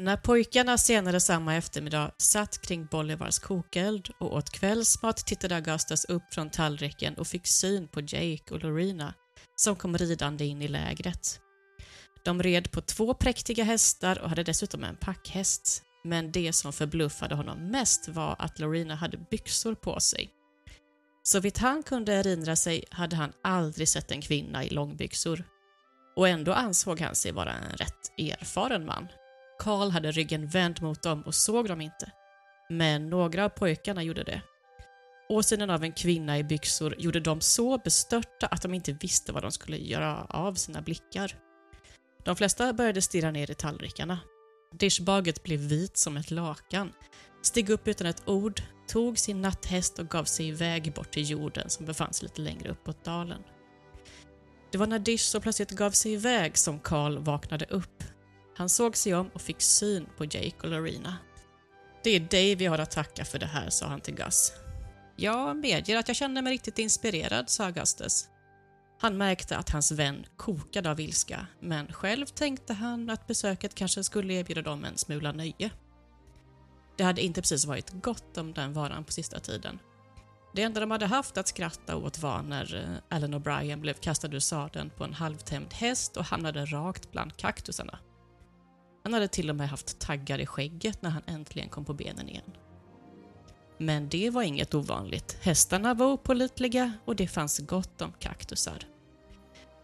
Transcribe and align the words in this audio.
När 0.00 0.16
pojkarna 0.16 0.78
senare 0.78 1.20
samma 1.20 1.54
eftermiddag 1.54 2.10
satt 2.18 2.62
kring 2.62 2.86
Bolivars 2.86 3.38
kokeld 3.38 4.08
och 4.20 4.34
åt 4.34 4.50
kvällsmat 4.50 5.16
tittade 5.16 5.56
Augustus 5.56 6.04
upp 6.04 6.22
från 6.34 6.50
tallriken 6.50 7.14
och 7.14 7.26
fick 7.26 7.46
syn 7.46 7.88
på 7.88 8.00
Jake 8.00 8.54
och 8.54 8.62
Lorena 8.62 9.14
som 9.56 9.76
kom 9.76 9.98
ridande 9.98 10.44
in 10.44 10.62
i 10.62 10.68
lägret. 10.68 11.40
De 12.24 12.42
red 12.42 12.70
på 12.70 12.80
två 12.80 13.14
präktiga 13.14 13.64
hästar 13.64 14.18
och 14.18 14.28
hade 14.28 14.42
dessutom 14.42 14.84
en 14.84 14.96
packhäst. 14.96 15.82
Men 16.04 16.32
det 16.32 16.52
som 16.52 16.72
förbluffade 16.72 17.34
honom 17.34 17.70
mest 17.70 18.08
var 18.08 18.36
att 18.38 18.58
Lorena 18.58 18.94
hade 18.94 19.18
byxor 19.30 19.74
på 19.74 20.00
sig. 20.00 20.30
Så 21.22 21.40
vitt 21.40 21.58
han 21.58 21.82
kunde 21.82 22.12
erinra 22.12 22.56
sig 22.56 22.84
hade 22.90 23.16
han 23.16 23.32
aldrig 23.42 23.88
sett 23.88 24.10
en 24.10 24.20
kvinna 24.20 24.64
i 24.64 24.70
långbyxor. 24.70 25.44
Och 26.16 26.28
ändå 26.28 26.52
ansåg 26.52 27.00
han 27.00 27.14
sig 27.14 27.32
vara 27.32 27.52
en 27.52 27.76
rätt 27.76 28.18
erfaren 28.18 28.86
man. 28.86 29.08
Karl 29.58 29.90
hade 29.90 30.10
ryggen 30.10 30.46
vänd 30.46 30.82
mot 30.82 31.02
dem 31.02 31.22
och 31.22 31.34
såg 31.34 31.68
dem 31.68 31.80
inte. 31.80 32.12
Men 32.70 33.10
några 33.10 33.44
av 33.44 33.48
pojkarna 33.48 34.02
gjorde 34.02 34.22
det. 34.22 34.42
Åsynen 35.28 35.70
av 35.70 35.84
en 35.84 35.92
kvinna 35.92 36.38
i 36.38 36.44
byxor 36.44 36.94
gjorde 36.98 37.20
dem 37.20 37.40
så 37.40 37.78
bestörta 37.78 38.46
att 38.46 38.62
de 38.62 38.74
inte 38.74 38.92
visste 38.92 39.32
vad 39.32 39.42
de 39.42 39.52
skulle 39.52 39.76
göra 39.76 40.24
av 40.24 40.54
sina 40.54 40.82
blickar. 40.82 41.36
De 42.24 42.36
flesta 42.36 42.72
började 42.72 43.02
stirra 43.02 43.30
ner 43.30 43.50
i 43.50 43.54
tallrikarna. 43.54 44.18
Dishbaget 44.72 45.42
blev 45.42 45.60
vit 45.60 45.96
som 45.96 46.16
ett 46.16 46.30
lakan, 46.30 46.92
steg 47.42 47.70
upp 47.70 47.88
utan 47.88 48.06
ett 48.06 48.28
ord, 48.28 48.62
tog 48.88 49.18
sin 49.18 49.42
natthäst 49.42 49.98
och 49.98 50.08
gav 50.08 50.24
sig 50.24 50.48
iväg 50.48 50.92
bort 50.94 51.10
till 51.10 51.30
jorden 51.30 51.70
som 51.70 51.86
befann 51.86 52.12
sig 52.12 52.28
lite 52.28 52.40
längre 52.40 52.70
uppåt 52.70 53.04
dalen. 53.04 53.42
Det 54.72 54.78
var 54.78 54.86
när 54.86 54.98
Dish 54.98 55.22
så 55.22 55.40
plötsligt 55.40 55.70
gav 55.70 55.90
sig 55.90 56.12
iväg 56.12 56.58
som 56.58 56.80
Karl 56.80 57.18
vaknade 57.18 57.64
upp. 57.64 58.04
Han 58.58 58.68
såg 58.68 58.96
sig 58.96 59.14
om 59.14 59.30
och 59.34 59.40
fick 59.40 59.60
syn 59.60 60.06
på 60.16 60.24
Jake 60.24 60.54
och 60.62 60.68
Lorena. 60.68 61.16
Det 62.04 62.10
är 62.10 62.20
dig 62.20 62.54
vi 62.54 62.66
har 62.66 62.78
att 62.78 62.90
tacka 62.90 63.24
för 63.24 63.38
det 63.38 63.46
här, 63.46 63.70
sa 63.70 63.86
han 63.86 64.00
till 64.00 64.14
Gus. 64.14 64.52
Jag 65.16 65.56
medger 65.56 65.96
att 65.96 66.08
jag 66.08 66.16
känner 66.16 66.42
mig 66.42 66.52
riktigt 66.52 66.78
inspirerad, 66.78 67.50
sa 67.50 67.64
Augustus. 67.64 68.28
Han 69.00 69.16
märkte 69.16 69.56
att 69.56 69.70
hans 69.70 69.92
vän 69.92 70.26
kokade 70.36 70.90
av 70.90 71.00
ilska, 71.00 71.46
men 71.60 71.92
själv 71.92 72.26
tänkte 72.26 72.72
han 72.72 73.10
att 73.10 73.26
besöket 73.26 73.74
kanske 73.74 74.04
skulle 74.04 74.34
erbjuda 74.34 74.62
dem 74.62 74.84
en 74.84 74.98
smula 74.98 75.32
nöje. 75.32 75.70
Det 76.96 77.04
hade 77.04 77.22
inte 77.22 77.40
precis 77.40 77.64
varit 77.64 77.90
gott 78.02 78.38
om 78.38 78.52
den 78.52 78.72
varan 78.72 79.04
på 79.04 79.12
sista 79.12 79.40
tiden. 79.40 79.78
Det 80.54 80.62
enda 80.62 80.80
de 80.80 80.90
hade 80.90 81.06
haft 81.06 81.38
att 81.38 81.48
skratta 81.48 81.96
åt 81.96 82.18
var 82.18 82.42
när 82.42 82.74
eh, 82.76 83.16
Alan 83.16 83.34
O'Brien 83.34 83.80
blev 83.80 83.94
kastad 83.94 84.28
ur 84.28 84.40
sadeln 84.40 84.90
på 84.90 85.04
en 85.04 85.14
halvtämd 85.14 85.74
häst 85.74 86.16
och 86.16 86.24
hamnade 86.24 86.64
rakt 86.64 87.12
bland 87.12 87.36
kaktusarna. 87.36 87.98
Han 89.02 89.12
hade 89.12 89.28
till 89.28 89.50
och 89.50 89.56
med 89.56 89.68
haft 89.68 89.98
taggar 89.98 90.38
i 90.40 90.46
skägget 90.46 91.02
när 91.02 91.10
han 91.10 91.22
äntligen 91.26 91.68
kom 91.68 91.84
på 91.84 91.94
benen 91.94 92.28
igen. 92.28 92.52
Men 93.78 94.08
det 94.08 94.30
var 94.30 94.42
inget 94.42 94.74
ovanligt. 94.74 95.36
Hästarna 95.40 95.94
var 95.94 96.06
opålitliga 96.06 96.92
och 97.04 97.16
det 97.16 97.28
fanns 97.28 97.58
gott 97.58 98.02
om 98.02 98.12
kaktusar. 98.12 98.86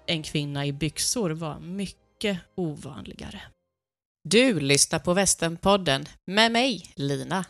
En 0.06 0.22
kvinna 0.22 0.66
i 0.66 0.72
byxor 0.72 1.30
var 1.30 1.60
mycket 1.60 2.38
ovanligare. 2.54 3.42
Du 4.28 4.60
lyssnar 4.60 4.98
på 4.98 5.14
Västernpodden 5.14 6.04
med 6.26 6.52
mig, 6.52 6.92
Lina. 6.94 7.44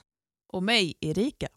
Och 0.53 0.63
mig, 0.63 0.95
Erika. 1.01 1.49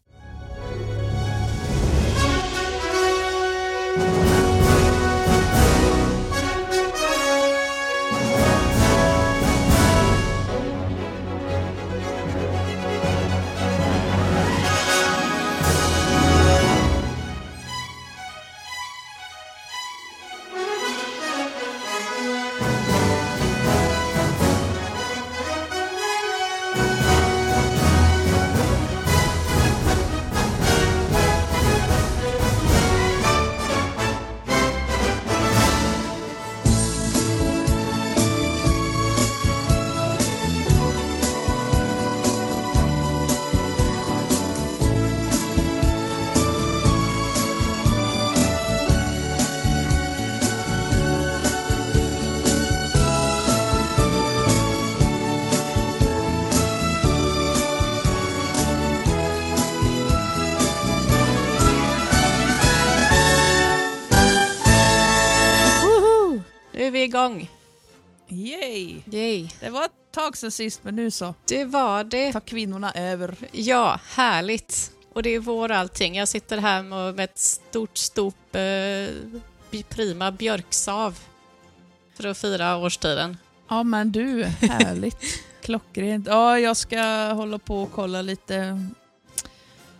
Igång. 67.08 67.50
Yay! 68.28 68.96
Yay. 69.12 69.48
Det 69.60 69.70
var 69.70 69.84
ett 69.84 69.92
tag 70.12 70.36
sedan 70.36 70.50
sist, 70.50 70.80
men 70.84 70.96
nu 70.96 71.10
så. 71.10 71.34
Det 71.48 71.64
var 71.64 72.04
det. 72.04 72.32
Tar 72.32 72.40
kvinnorna 72.40 72.92
över. 72.92 73.34
Ja, 73.52 74.00
härligt. 74.08 74.92
Och 75.12 75.22
det 75.22 75.30
är 75.30 75.38
vår 75.38 75.70
allting. 75.70 76.16
Jag 76.16 76.28
sitter 76.28 76.58
här 76.58 76.82
med 77.12 77.20
ett 77.24 77.38
stort 77.38 77.96
stop 77.98 78.32
eh, 78.52 79.08
prima 79.88 80.32
björksav 80.32 81.18
för 82.14 82.26
att 82.26 82.38
fira 82.38 82.76
årstiden. 82.76 83.36
Ja, 83.68 83.82
men 83.82 84.12
du, 84.12 84.44
härligt. 84.44 85.18
Klockrent. 85.62 86.26
Ja, 86.26 86.58
jag 86.58 86.76
ska 86.76 87.02
hålla 87.32 87.58
på 87.58 87.82
och 87.82 87.92
kolla 87.92 88.22
lite. 88.22 88.54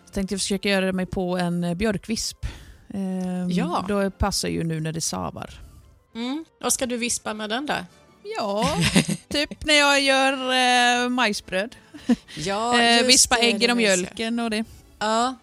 Jag 0.04 0.12
tänkte 0.12 0.38
försöka 0.38 0.68
göra 0.68 0.92
mig 0.92 1.06
på 1.06 1.38
en 1.38 1.64
eh, 1.64 1.74
björkvisp. 1.74 2.46
Ehm, 2.94 3.50
Ja. 3.50 3.84
Då 3.88 4.10
passar 4.10 4.48
ju 4.48 4.64
nu 4.64 4.80
när 4.80 4.92
det 4.92 5.00
savar. 5.00 5.50
Mm. 6.14 6.44
Vad 6.60 6.72
ska 6.72 6.86
du 6.86 6.96
vispa 6.96 7.34
med 7.34 7.50
den 7.50 7.66
där? 7.66 7.86
Ja, 8.36 8.78
typ 9.28 9.64
när 9.64 9.74
jag 9.74 10.00
gör 10.00 10.32
eh, 10.32 11.08
majsbröd. 11.08 11.76
Ja, 12.36 12.80
eh, 12.82 13.06
vispa 13.06 13.36
det, 13.36 13.42
äggen 13.42 13.70
och 13.70 13.76
mjölken 13.76 14.38
och 14.40 14.50
det. 14.50 14.64
Ja. 14.98 15.34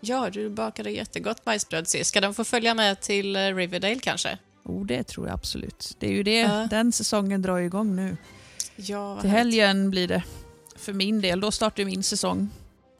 ja, 0.00 0.30
du 0.30 0.48
bakade 0.48 0.90
jättegott 0.90 1.46
majsbröd 1.46 1.88
sist. 1.88 2.10
Ska 2.10 2.20
den 2.20 2.34
få 2.34 2.44
följa 2.44 2.74
med 2.74 3.00
till 3.00 3.36
eh, 3.36 3.54
Riverdale 3.54 3.98
kanske? 4.00 4.38
Oh, 4.64 4.86
det 4.86 5.04
tror 5.04 5.26
jag 5.26 5.34
absolut. 5.34 5.96
Det 5.98 6.06
är 6.06 6.12
ju 6.12 6.22
det. 6.22 6.38
Ja. 6.40 6.66
Den 6.70 6.92
säsongen 6.92 7.42
drar 7.42 7.58
igång 7.58 7.96
nu. 7.96 8.16
Ja, 8.76 9.20
Till 9.20 9.30
helgen 9.30 9.90
blir 9.90 10.08
det. 10.08 10.22
För 10.76 10.92
min 10.92 11.20
del. 11.20 11.40
Då 11.40 11.50
startar 11.50 11.84
min 11.84 12.02
säsong. 12.02 12.50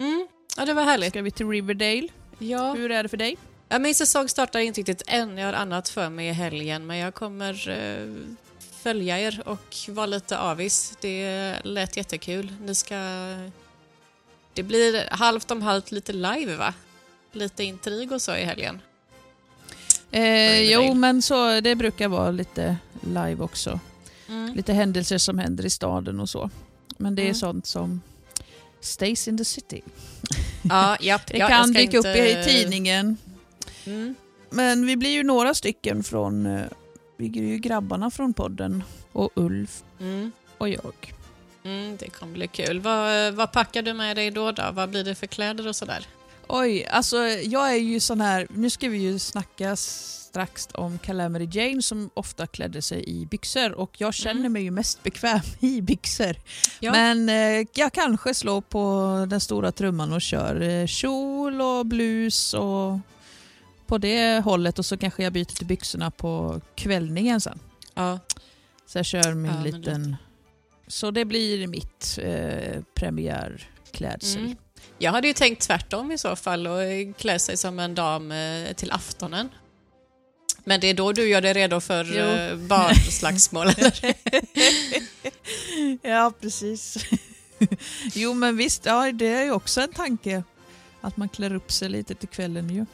Mm. 0.00 0.28
Ja, 0.56 0.64
det 0.64 0.74
var 0.74 0.82
härligt. 0.84 1.10
Ska 1.10 1.22
vi 1.22 1.30
till 1.30 1.48
Riverdale? 1.48 2.08
Ja. 2.38 2.74
Hur 2.74 2.90
är 2.90 3.02
det 3.02 3.08
för 3.08 3.16
dig? 3.16 3.36
Ja, 3.72 3.78
min 3.78 3.94
säsong 3.94 4.28
startar 4.28 4.60
inte 4.60 4.80
riktigt 4.80 5.02
än. 5.06 5.38
Jag 5.38 5.46
har 5.46 5.52
annat 5.52 5.88
för 5.88 6.08
mig 6.08 6.28
i 6.28 6.32
helgen, 6.32 6.86
men 6.86 6.96
jag 6.96 7.14
kommer 7.14 7.68
eh, 7.68 8.14
följa 8.82 9.20
er 9.20 9.42
och 9.46 9.76
vara 9.88 10.06
lite 10.06 10.38
avis. 10.38 10.92
Det 11.00 11.54
lät 11.64 11.96
jättekul. 11.96 12.52
Ni 12.60 12.74
ska... 12.74 12.94
Det 14.54 14.62
blir 14.62 15.08
halvt 15.10 15.50
om 15.50 15.62
halvt 15.62 15.90
lite 15.92 16.12
live, 16.12 16.56
va? 16.56 16.74
Lite 17.32 17.64
intrig 17.64 18.12
och 18.12 18.22
så 18.22 18.36
i 18.36 18.44
helgen. 18.44 18.80
Eh, 20.10 20.60
jo, 20.72 20.94
men 20.94 21.22
så 21.22 21.60
det 21.60 21.74
brukar 21.74 22.08
vara 22.08 22.30
lite 22.30 22.76
live 23.02 23.44
också. 23.44 23.80
Mm. 24.28 24.54
Lite 24.54 24.72
händelser 24.72 25.18
som 25.18 25.38
händer 25.38 25.66
i 25.66 25.70
staden 25.70 26.20
och 26.20 26.28
så. 26.28 26.50
Men 26.96 27.14
det 27.14 27.22
är 27.22 27.24
Mm. 27.24 27.34
sånt 27.34 27.66
som 27.66 28.00
stays 28.80 29.28
in 29.28 29.38
the 29.38 29.44
city. 29.44 29.82
Ja, 30.62 30.96
japp. 31.00 31.26
Det 31.26 31.36
ja, 31.38 31.38
jag 31.38 31.48
kan 31.48 31.68
ska 31.74 31.78
dyka 31.82 31.98
upp 31.98 32.06
inte- 32.06 32.40
i 32.40 32.44
tidningen. 32.44 33.16
Mm. 33.86 34.14
Men 34.50 34.86
vi 34.86 34.96
blir 34.96 35.10
ju 35.10 35.22
några 35.22 35.54
stycken 35.54 36.02
från... 36.02 36.46
eh, 36.46 36.62
Vi 37.16 37.26
är 37.38 37.42
ju 37.42 37.58
grabbarna 37.58 38.10
från 38.10 38.32
podden. 38.34 38.82
Och 39.12 39.30
Ulf 39.34 39.82
Mm. 40.00 40.32
och 40.58 40.68
jag. 40.68 41.14
Mm, 41.64 41.96
det 41.96 42.08
kommer 42.08 42.32
bli 42.32 42.48
kul. 42.48 42.80
Vad, 42.80 43.34
vad 43.34 43.52
packar 43.52 43.82
du 43.82 43.92
med 43.92 44.16
dig 44.16 44.30
då, 44.30 44.52
då? 44.52 44.62
Vad 44.72 44.90
blir 44.90 45.04
det 45.04 45.14
för 45.14 45.26
kläder 45.26 45.68
och 45.68 45.76
sådär? 45.76 46.06
Oj, 46.48 46.84
alltså 46.84 47.16
jag 47.26 47.70
är 47.72 47.76
ju 47.76 48.00
sån 48.00 48.20
här... 48.20 48.46
Nu 48.50 48.70
ska 48.70 48.88
vi 48.88 48.98
ju 48.98 49.18
snacka 49.18 49.76
strax 49.76 50.68
om 50.74 50.98
Calamity 50.98 51.58
Jane 51.58 51.82
som 51.82 52.10
ofta 52.14 52.46
klädde 52.46 52.82
sig 52.82 53.04
i 53.08 53.26
byxor 53.26 53.72
och 53.72 53.90
jag 54.00 54.14
känner 54.14 54.40
Mm. 54.40 54.52
mig 54.52 54.62
ju 54.62 54.70
mest 54.70 55.02
bekväm 55.02 55.40
i 55.60 55.80
byxor. 55.80 56.36
Ja. 56.80 56.92
Men 56.92 57.28
eh, 57.28 57.66
jag 57.74 57.92
kanske 57.92 58.34
slår 58.34 58.60
på 58.60 59.26
den 59.28 59.40
stora 59.40 59.72
trumman 59.72 60.12
och 60.12 60.22
kör 60.22 60.60
eh, 60.60 60.86
kjol 60.86 61.60
och 61.60 61.86
blus 61.86 62.54
och 62.54 62.98
på 63.92 63.98
det 63.98 64.40
hållet 64.44 64.78
och 64.78 64.86
så 64.86 64.96
kanske 64.96 65.22
jag 65.22 65.32
byter 65.32 65.44
till 65.44 65.66
byxorna 65.66 66.10
på 66.10 66.60
kvällningen 66.74 67.40
sen. 67.40 67.58
Ja. 67.94 68.18
Så 68.86 68.98
jag 68.98 69.06
kör 69.06 69.34
min 69.34 69.52
Ja, 69.54 69.62
liten 69.62 70.16
Så 70.86 71.10
det 71.10 71.24
blir 71.24 71.66
mitt 71.66 72.18
eh, 72.22 72.82
premiärklädsel. 72.94 74.40
Mm. 74.40 74.56
Jag 74.98 75.12
hade 75.12 75.28
ju 75.28 75.34
tänkt 75.34 75.62
tvärtom 75.62 76.12
i 76.12 76.18
så 76.18 76.36
fall 76.36 76.66
och 76.66 76.78
klä 77.18 77.38
sig 77.38 77.56
som 77.56 77.78
en 77.78 77.94
dam 77.94 78.32
eh, 78.32 78.72
till 78.72 78.92
aftonen. 78.92 79.48
Men 80.64 80.80
det 80.80 80.86
är 80.86 80.94
då 80.94 81.12
du 81.12 81.28
gör 81.28 81.40
dig 81.40 81.52
redo 81.52 81.80
för 81.80 82.04
Jo. 82.04 82.24
eh, 82.24 82.56
barnslagsmål, 82.56 83.66
ja, 86.02 86.32
precis. 86.40 86.96
jo, 88.14 88.34
men 88.34 88.56
visst, 88.56 88.86
ja, 88.86 89.12
det 89.12 89.28
är 89.28 89.44
ju 89.44 89.52
också 89.52 89.80
en 89.80 89.92
tanke. 89.92 90.42
Att 91.00 91.16
man 91.16 91.28
klär 91.28 91.54
upp 91.54 91.72
sig 91.72 91.88
lite 91.88 92.14
till 92.14 92.28
kvällen 92.28 92.70
ju, 92.70 92.86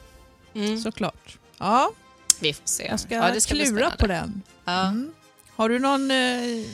Mm. 0.55 0.79
såklart. 0.79 1.37
Ja, 1.57 1.91
Vi 2.39 2.53
får 2.53 2.67
se. 2.67 2.85
jag 2.85 2.99
ska, 2.99 3.15
ja, 3.15 3.31
det 3.33 3.41
ska 3.41 3.53
bli 3.55 3.65
klura 3.65 3.91
på 3.91 4.07
den. 4.07 4.41
Ja. 4.65 4.87
Mm. 4.87 5.13
Har 5.55 5.69
du 5.69 5.79
någon 5.79 6.11
eh, 6.11 6.65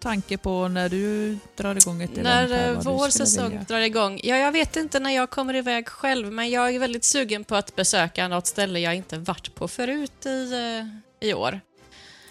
tanke 0.00 0.38
på 0.38 0.68
när 0.68 0.88
du 0.88 1.38
drar 1.56 1.76
igång 1.76 2.02
ett 2.02 2.10
event? 2.10 2.24
När 2.24 2.48
här, 2.48 2.70
eh, 2.72 2.80
vår 2.82 3.08
säsong 3.08 3.48
vilja? 3.48 3.64
drar 3.68 3.80
igång. 3.80 4.20
Ja, 4.22 4.36
jag 4.36 4.52
vet 4.52 4.76
inte 4.76 5.00
när 5.00 5.10
jag 5.10 5.30
kommer 5.30 5.54
iväg 5.54 5.88
själv, 5.88 6.32
men 6.32 6.50
jag 6.50 6.74
är 6.74 6.78
väldigt 6.78 7.04
sugen 7.04 7.44
på 7.44 7.56
att 7.56 7.76
besöka 7.76 8.28
något 8.28 8.46
ställe 8.46 8.80
jag 8.80 8.94
inte 8.94 9.18
varit 9.18 9.54
på 9.54 9.68
förut 9.68 10.26
i, 10.26 10.52
eh, 10.52 11.28
i 11.28 11.34
år. 11.34 11.60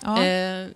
Ja. 0.03 0.23
Eh, 0.23 0.67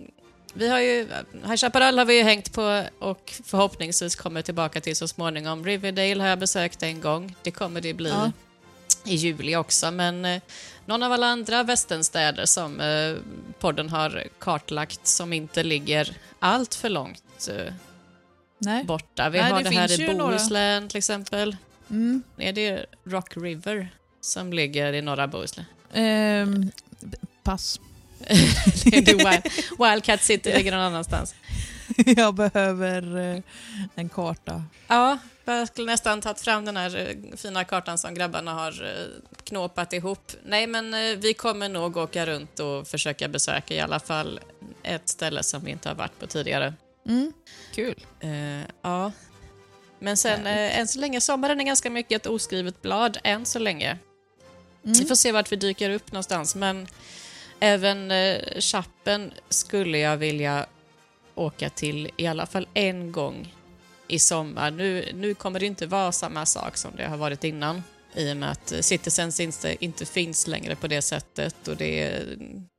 vi 0.54 0.70
har 0.70 0.80
ju, 0.80 1.08
High 1.46 1.56
Chaparral 1.56 1.98
har 1.98 2.06
vi 2.06 2.18
ju 2.18 2.24
hängt 2.24 2.54
på 2.54 2.84
och 3.00 3.34
förhoppningsvis 3.44 4.16
kommer 4.16 4.42
tillbaka 4.42 4.82
till 4.82 4.96
så 4.96 5.08
småningom. 5.08 5.66
Riverdale 5.66 6.22
har 6.22 6.28
jag 6.28 6.40
besökt 6.40 6.84
en 6.84 7.02
gång. 7.02 7.36
Det 7.44 7.52
kommer 7.52 7.82
det 7.82 7.94
bli 7.94 8.10
Ja. 8.10 8.32
I 9.04 9.16
juli 9.16 9.56
också, 9.56 9.92
men 9.92 10.26
eh, 10.26 10.42
någon 10.86 11.04
av 11.04 11.12
alla 11.12 11.28
andra 11.28 11.64
västernstäder 11.64 12.46
som 12.46 12.80
eh, 12.80 13.16
podden 13.60 13.90
har 13.90 14.24
kartlagt 14.40 15.08
som 15.08 15.34
inte 15.34 15.64
ligger 15.64 16.18
allt 16.40 16.76
för 16.76 16.90
långt 16.90 17.50
eh, 17.50 17.74
Nej. 18.58 18.84
borta. 18.84 19.30
Vi 19.30 19.40
Nej, 19.40 19.52
har 19.52 19.64
det 19.64 19.70
det, 19.70 19.76
här 19.76 19.92
i 19.92 19.96
ju 19.96 20.14
några. 20.14 20.32
Bohuslän 20.32 20.88
till 20.88 20.98
exempel. 20.98 21.56
Mm. 21.90 22.24
Är 22.38 22.54
det 22.54 22.86
Rock 23.04 23.38
River 23.38 23.90
som 24.22 24.54
ligger 24.54 24.94
i 24.94 25.02
norra 25.02 25.28
Bohuslän? 25.28 25.66
Ehm, 25.94 26.72
pass. 27.44 27.80
Wildcat 29.80 30.24
City 30.24 30.54
ligger 30.54 30.72
någon 30.72 30.82
annanstans. 30.82 31.36
jag 32.06 32.34
behöver 32.36 33.18
eh, 33.36 33.42
en 33.96 34.10
karta. 34.10 34.64
Ja, 34.88 35.18
jag 35.46 35.68
skulle 35.68 35.92
nästan 35.92 36.22
tagit 36.22 36.42
fram 36.42 36.66
den 36.66 36.78
här 36.78 36.98
eh, 36.98 37.38
fina 37.38 37.64
kartan 37.64 37.98
som 37.98 38.14
grabbarna 38.14 38.54
har 38.54 38.84
eh, 38.84 39.06
knåpat 39.44 39.94
ihop. 39.94 40.32
Nej, 40.46 40.68
men 40.68 41.20
vi 41.20 41.34
kommer 41.34 41.70
nog 41.70 41.98
åka 41.98 42.26
runt 42.26 42.60
och 42.60 42.88
försöka 42.88 43.28
besöka 43.28 43.74
i 43.74 43.80
alla 43.80 44.00
fall 44.00 44.40
ett 44.84 45.10
ställe 45.10 45.44
som 45.44 45.64
vi 45.64 45.72
inte 45.72 45.90
har 45.90 45.96
varit 45.96 46.20
på 46.20 46.28
tidigare. 46.28 46.74
Mm. 47.08 47.34
Kul. 47.76 48.06
Eh, 48.20 48.62
ja. 48.82 49.12
Men 50.00 50.18
sen, 50.18 50.48
eh, 50.48 50.80
än 50.80 50.88
så 50.88 51.00
länge, 51.00 51.22
sommaren 51.22 51.60
är 51.60 51.64
ganska 51.66 51.90
mycket 51.90 52.16
ett 52.22 52.28
oskrivet 52.28 52.82
blad, 52.82 53.18
än 53.24 53.46
så 53.46 53.60
länge. 53.60 53.98
Vi 54.82 54.92
Mm. 54.94 55.08
får 55.08 55.16
se 55.16 55.32
vart 55.32 55.52
vi 55.52 55.56
dyker 55.56 55.90
upp 55.90 56.12
någonstans, 56.12 56.56
men 56.56 56.88
även 57.60 58.12
eh, 58.12 58.60
Chappen 58.60 59.32
skulle 59.50 59.98
jag 59.98 60.18
vilja 60.18 60.66
åka 61.42 61.70
till 61.70 62.10
i 62.18 62.28
alla 62.28 62.46
fall 62.46 62.68
en 62.74 63.12
gång 63.12 63.56
i 64.08 64.20
sommar. 64.20 64.72
Nu, 64.72 65.12
nu 65.14 65.34
kommer 65.34 65.60
det 65.60 65.66
inte 65.66 65.88
vara 65.88 66.12
samma 66.12 66.46
sak 66.46 66.78
som 66.78 66.92
det 66.98 67.08
har 67.08 67.18
varit 67.18 67.44
innan 67.44 67.84
i 68.16 68.34
och 68.34 68.38
med 68.38 68.52
att 68.52 68.74
Citizens 68.82 69.40
inte, 69.40 69.86
inte 69.86 70.06
finns 70.06 70.48
längre 70.48 70.76
på 70.76 70.88
det 70.88 71.02
sättet 71.02 71.68
och 71.68 71.78
det, 71.78 72.24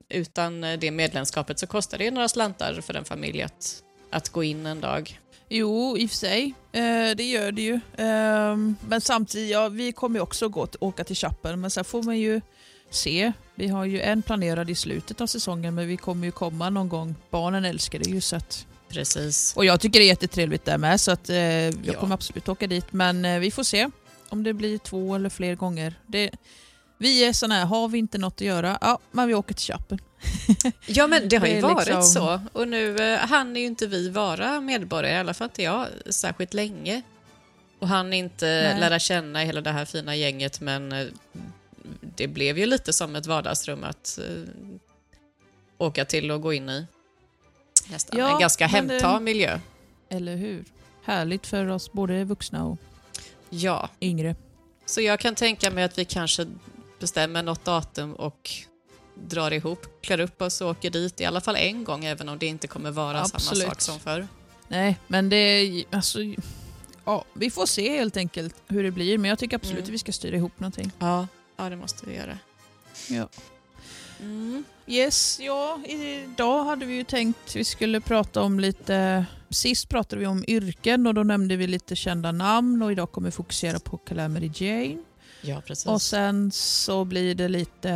utan 0.08 0.60
det 0.60 0.90
medlemskapet 0.90 1.58
så 1.58 1.66
kostar 1.66 1.98
det 1.98 2.10
några 2.10 2.28
slantar 2.28 2.80
för 2.80 2.94
en 2.94 3.04
familj 3.04 3.42
att, 3.42 3.82
att 4.10 4.28
gå 4.28 4.44
in 4.44 4.66
en 4.66 4.80
dag. 4.80 5.20
Jo, 5.48 5.98
i 5.98 6.06
och 6.06 6.10
för 6.10 6.16
sig. 6.16 6.54
Eh, 6.72 7.16
det 7.16 7.24
gör 7.24 7.52
det 7.52 7.62
ju. 7.62 7.74
Eh, 7.74 8.56
men 8.88 9.00
samtidigt, 9.00 9.50
ja, 9.50 9.68
vi 9.68 9.92
kommer 9.92 10.18
ju 10.18 10.22
också 10.22 10.48
gå, 10.48 10.68
åka 10.80 11.04
till 11.04 11.16
Chappen, 11.16 11.60
men 11.60 11.70
sen 11.70 11.84
får 11.84 12.02
man 12.02 12.18
ju 12.18 12.40
se. 12.90 13.32
Vi 13.54 13.68
har 13.68 13.84
ju 13.84 14.00
en 14.00 14.22
planerad 14.22 14.70
i 14.70 14.74
slutet 14.74 15.20
av 15.20 15.26
säsongen, 15.26 15.74
men 15.74 15.88
vi 15.88 15.96
kommer 15.96 16.26
ju 16.26 16.30
komma 16.32 16.70
någon 16.70 16.88
gång. 16.88 17.14
Barnen 17.30 17.64
älskar 17.64 17.98
det 17.98 18.10
ju. 18.10 18.20
Så 18.20 18.36
att, 18.36 18.66
Precis. 18.88 19.52
och 19.56 19.64
jag 19.64 19.80
tycker 19.80 19.98
det 19.98 20.04
är 20.04 20.08
jättetrevligt 20.08 20.64
där 20.64 20.78
med, 20.78 21.00
så 21.00 21.10
att, 21.10 21.28
eh, 21.30 21.36
jag 21.36 21.74
Ja. 21.84 21.92
kommer 22.00 22.14
absolut 22.14 22.48
åka 22.48 22.66
dit. 22.66 22.86
Men 22.92 23.24
eh, 23.24 23.38
vi 23.38 23.50
får 23.50 23.62
se 23.64 23.88
om 24.28 24.42
det 24.42 24.52
blir 24.52 24.78
två 24.78 25.14
eller 25.14 25.28
fler 25.28 25.54
gånger. 25.54 25.94
Det, 26.06 26.30
vi 26.98 27.24
är 27.24 27.32
såna 27.32 27.54
här, 27.54 27.64
har 27.64 27.88
vi 27.88 27.98
inte 27.98 28.18
något 28.18 28.34
att 28.34 28.40
göra, 28.40 28.78
ja, 28.80 28.98
men 29.10 29.28
vi 29.28 29.34
åker 29.34 29.54
till 29.54 29.66
Chappen. 29.66 29.98
Ja, 30.86 31.06
men 31.06 31.28
det 31.28 31.36
har 31.36 31.46
Det 31.46 31.52
ju 31.52 31.58
är 31.58 31.62
varit 31.62 31.86
liksom- 31.86 32.02
så. 32.04 32.40
Och 32.52 32.68
nu 32.68 32.96
eh, 32.98 33.18
hann 33.18 33.56
ju 33.56 33.64
inte 33.64 33.86
vi 33.86 34.08
vara 34.08 34.60
medborgare, 34.60 35.14
i 35.16 35.18
alla 35.18 35.34
fall 35.34 35.46
inte 35.48 35.62
jag, 35.62 35.86
särskilt 36.10 36.54
länge. 36.54 37.02
Och 37.78 37.88
han 37.88 38.12
inte 38.12 38.46
Nej. 38.46 38.80
lära 38.80 38.98
känna 38.98 39.38
hela 39.40 39.60
det 39.60 39.70
här 39.70 39.84
fina 39.84 40.16
gänget, 40.16 40.60
men 40.60 40.92
eh, 40.92 41.06
det 42.00 42.28
blev 42.28 42.58
ju 42.58 42.66
lite 42.66 42.92
som 42.92 43.16
ett 43.16 43.26
vardagsrum 43.26 43.84
att 43.84 44.18
eh, 44.22 44.48
åka 45.78 46.04
till 46.04 46.30
och 46.30 46.42
gå 46.42 46.52
in 46.52 46.68
i. 46.68 46.86
Nästan. 47.90 48.18
Ja, 48.18 48.34
en 48.34 48.40
ganska 48.40 48.68
men 48.72 48.86
det- 48.88 48.94
hemtam 48.94 49.24
miljö. 49.24 49.60
Eller 50.08 50.36
hur? 50.36 50.64
Härligt 51.04 51.46
för 51.46 51.66
oss, 51.68 51.92
både 51.92 52.24
vuxna 52.24 52.64
och 52.64 52.78
Ja, 53.50 53.88
yngre. 54.00 54.36
så 54.86 55.00
jag 55.00 55.20
kan 55.20 55.34
tänka 55.34 55.70
mig 55.70 55.84
att 55.84 55.98
vi 55.98 56.04
kanske 56.04 56.46
bestämmer 57.00 57.42
något 57.42 57.64
datum 57.64 58.14
och 58.14 58.50
drar 59.14 59.52
ihop, 59.52 59.86
klär 60.02 60.20
upp 60.20 60.42
oss 60.42 60.60
och 60.60 60.70
åker 60.70 60.90
dit 60.90 61.20
i 61.20 61.24
alla 61.24 61.40
fall 61.40 61.56
en 61.56 61.84
gång, 61.84 62.04
även 62.04 62.28
om 62.28 62.38
det 62.38 62.46
inte 62.46 62.66
kommer 62.66 62.90
vara 62.90 63.24
samma 63.24 63.36
Absolut. 63.36 63.68
sak 63.68 63.80
som 63.80 64.00
förr. 64.00 64.28
Nej, 64.68 64.98
men 65.06 65.28
det 65.28 65.84
alltså, 65.90 66.18
ja, 67.04 67.24
vi 67.34 67.50
får 67.50 67.66
se 67.66 67.88
helt 67.98 68.16
enkelt 68.16 68.54
hur 68.68 68.82
det 68.82 68.90
blir. 68.90 69.18
Men 69.18 69.28
jag 69.28 69.38
tycker 69.38 69.56
absolut 69.56 69.78
Mm. 69.78 69.84
att 69.84 69.88
vi 69.90 69.98
ska 69.98 70.12
styra 70.12 70.36
ihop 70.36 70.60
någonting. 70.60 70.90
Ja, 70.98 71.26
ja 71.64 71.70
det 71.70 71.76
måste 71.76 72.06
vi 72.06 72.14
göra. 72.16 72.38
Ja. 73.10 73.28
Mm. 74.20 74.64
Yes, 74.86 75.40
ja, 75.40 75.78
idag 75.86 76.64
hade 76.64 76.86
vi 76.86 76.94
ju 76.94 77.04
tänkt 77.04 77.56
vi 77.56 77.64
skulle 77.64 78.00
prata 78.00 78.42
om 78.42 78.60
lite... 78.60 79.26
Sist 79.50 79.88
pratade 79.88 80.20
vi 80.20 80.26
om 80.26 80.44
yrken 80.48 81.06
och 81.06 81.14
då 81.14 81.22
nämnde 81.22 81.56
vi 81.56 81.66
lite 81.66 81.96
kända 81.96 82.32
namn 82.32 82.82
och 82.82 82.92
idag 82.92 83.12
kommer 83.12 83.28
vi 83.28 83.32
fokusera 83.32 83.78
på 83.78 83.96
Calamity 83.96 84.64
Jane. 84.64 84.98
Ja, 85.42 85.62
precis. 85.66 85.86
Och 85.86 86.02
sen 86.02 86.50
så 86.50 87.04
blir 87.04 87.34
det 87.34 87.48
lite... 87.48 87.90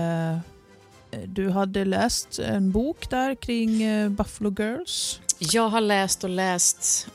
eh, 1.11 1.21
Du 1.27 1.51
hade 1.51 1.85
läst 1.85 2.39
en 2.39 2.71
bok 2.73 3.11
där 3.11 3.35
kring 3.35 3.83
eh, 3.83 4.09
Buffalo 4.09 4.55
Girls. 4.59 5.21
Jag 5.39 5.69
har 5.69 5.81
läst 5.81 6.25
och 6.25 6.31
läst. 6.31 7.09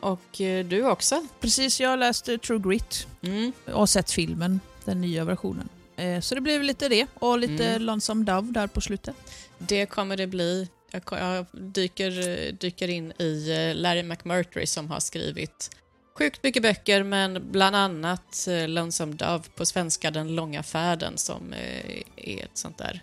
Och 0.00 0.40
eh, 0.40 0.64
du 0.66 0.86
också? 0.86 1.26
Precis, 1.40 1.80
jag 1.80 1.98
läste 1.98 2.38
True 2.38 2.58
Grit 2.58 3.06
Mm. 3.22 3.52
och 3.74 3.88
sett 3.88 4.10
filmen, 4.10 4.60
den 4.84 5.00
nya 5.00 5.24
versionen. 5.24 5.68
Eh, 5.96 6.20
Så 6.20 6.34
det 6.34 6.40
blev 6.40 6.62
lite 6.62 6.88
det 6.88 7.06
och 7.14 7.38
lite 7.38 7.66
Mm. 7.66 7.82
Lonesome 7.82 8.24
Dove 8.24 8.52
där 8.52 8.66
på 8.66 8.80
slutet. 8.80 9.16
Det 9.58 9.86
kommer 9.86 10.16
det 10.16 10.26
bli. 10.26 10.68
Jag, 11.10 11.46
dyker, 11.52 12.52
dyker 12.52 12.88
in 12.88 13.12
i 13.18 13.50
eh, 13.50 13.74
Larry 13.74 14.02
McMurtry 14.02 14.66
som 14.66 14.90
har 14.90 15.00
skrivit 15.00 15.70
sjukt 16.18 16.42
mycket 16.42 16.62
böcker, 16.62 17.02
men 17.02 17.50
bland 17.52 17.76
annat 17.76 18.46
eh, 18.48 18.68
Lonesome 18.68 19.12
Dove 19.14 19.44
på 19.56 19.66
svenska 19.66 20.10
Den 20.10 20.34
långa 20.34 20.62
färden 20.62 21.18
som 21.18 21.54
är 22.16 22.44
ett 22.44 22.50
sånt 22.58 22.78
där 22.78 23.00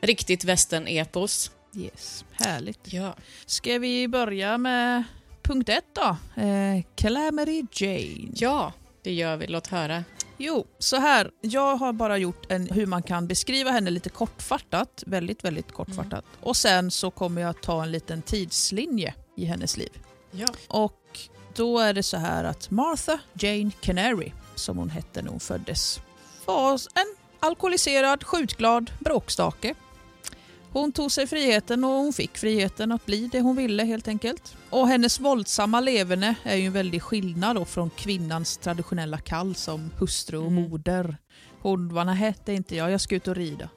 riktigt 0.00 0.44
västern-epos. 0.44 1.50
Yes, 1.76 2.24
härligt. 2.32 2.92
Ja. 2.92 3.14
Ska 3.46 3.78
vi 3.78 4.08
börja 4.08 4.58
med 4.58 5.04
punkt 5.42 5.68
ett 5.68 5.84
då? 5.92 6.16
Eh, 6.42 6.82
Calamity 6.94 7.62
Jane. 7.72 8.32
ja, 8.34 8.72
det 9.02 9.12
gör 9.12 9.36
vi. 9.36 9.46
Låt 9.46 9.66
höra. 9.66 10.04
Jo, 10.42 10.66
så 10.78 10.96
här. 10.96 11.30
Jag 11.40 11.76
har 11.76 11.92
bara 11.92 12.18
gjort 12.18 12.50
en, 12.52 12.66
hur 12.66 12.86
man 12.86 13.02
kan 13.02 13.26
beskriva 13.26 13.70
henne 13.70 13.90
lite 13.90 14.08
kortfattat. 14.08 15.02
Väldigt, 15.06 15.44
väldigt 15.44 15.72
kortfattat. 15.72 16.24
Och 16.40 16.56
sen 16.56 16.90
så 16.90 17.10
kommer 17.10 17.42
jag 17.42 17.62
ta 17.62 17.82
en 17.82 17.92
liten 17.92 18.22
tidslinje 18.22 19.14
i 19.36 19.44
hennes 19.44 19.76
liv. 19.76 19.90
Ja. 20.30 20.46
Och 20.68 21.18
då 21.54 21.78
är 21.78 21.94
det 21.94 22.02
så 22.02 22.16
här 22.16 22.44
att 22.44 22.70
Martha 22.70 23.18
Jane 23.32 23.70
Canary, 23.80 24.32
som 24.54 24.78
hon 24.78 24.90
hette 24.90 25.22
när 25.22 25.30
hon 25.30 25.40
föddes, 25.40 26.00
var 26.44 26.72
en 26.72 27.16
alkoholiserad, 27.40 28.24
skjutglad 28.24 28.90
bråkstake. 29.00 29.74
Hon 30.72 30.92
tog 30.92 31.12
sig 31.12 31.26
friheten 31.26 31.84
och 31.84 31.90
hon 31.90 32.12
fick 32.12 32.38
friheten 32.38 32.92
att 32.92 33.06
bli 33.06 33.28
det 33.32 33.40
hon 33.40 33.56
ville 33.56 33.84
helt 33.84 34.08
enkelt. 34.08 34.56
Och 34.70 34.88
hennes 34.88 35.20
våldsamma 35.20 35.80
leverne 35.80 36.34
är 36.42 36.56
ju 36.56 36.66
en 36.66 36.72
väldig 36.72 37.02
skillnad 37.02 37.56
då 37.56 37.64
från 37.64 37.90
kvinnans 37.90 38.56
traditionella 38.56 39.18
kall 39.18 39.54
som 39.54 39.90
hustru 39.98 40.38
och 40.38 40.46
Mm. 40.46 40.62
moder. 40.70 41.16
Hon 41.62 41.94
var 41.94 42.04
är 42.48 42.52
inte 42.52 42.76
jag, 42.76 42.90
jag 42.90 43.00
ska 43.00 43.14
ut 43.16 43.28
och 43.28 43.36
rida. 43.36 43.68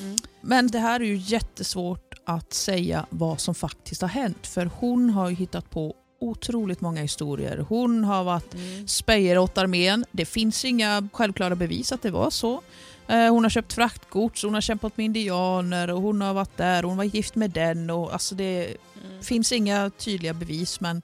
Mm. 0.00 0.16
Men 0.40 0.66
det 0.66 0.78
här 0.78 1.00
är 1.00 1.04
ju 1.04 1.16
jättesvårt 1.16 2.14
att 2.26 2.52
säga 2.52 3.06
vad 3.10 3.40
som 3.40 3.54
faktiskt 3.54 4.00
har 4.00 4.08
hänt 4.08 4.46
för 4.46 4.70
hon 4.78 5.10
har 5.10 5.28
ju 5.28 5.34
hittat 5.36 5.70
på 5.70 5.94
otroligt 6.20 6.80
många 6.80 7.00
historier. 7.02 7.58
Hon 7.68 8.04
har 8.04 8.24
varit 8.24 8.54
Mm. 8.54 8.88
spejare 8.88 9.38
åt 9.38 9.58
armén. 9.58 10.04
Det 10.12 10.24
finns 10.26 10.64
inga 10.64 11.08
självklara 11.12 11.56
bevis 11.56 11.92
att 11.92 12.02
det 12.02 12.10
var 12.10 12.30
så. 12.30 12.62
Eh, 13.08 13.30
Hon 13.32 13.42
har 13.44 13.50
köpt 13.50 13.72
fraktgods, 13.72 14.42
hon 14.42 14.54
har 14.54 14.60
kämpat 14.60 14.96
med 14.96 15.04
indianer 15.06 15.90
och 15.90 16.02
hon 16.02 16.20
har 16.20 16.34
varit 16.34 16.56
där 16.56 16.84
och 16.84 16.88
hon 16.90 16.96
var 16.98 17.04
gift 17.04 17.34
med 17.34 17.50
den. 17.50 17.90
Och 17.90 18.12
alltså 18.12 18.34
det, 18.34 18.76
Mm. 19.10 19.22
finns 19.22 19.52
inga 19.52 19.90
tydliga 19.90 20.34
bevis 20.34 20.80
men 20.80 21.02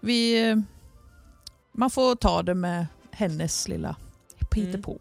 vi, 0.00 0.48
eh, 0.50 0.56
man 1.72 1.90
får 1.90 2.14
ta 2.14 2.42
det 2.42 2.54
med 2.54 2.86
hennes 3.10 3.68
lilla 3.68 3.96
hittepå. 4.54 4.98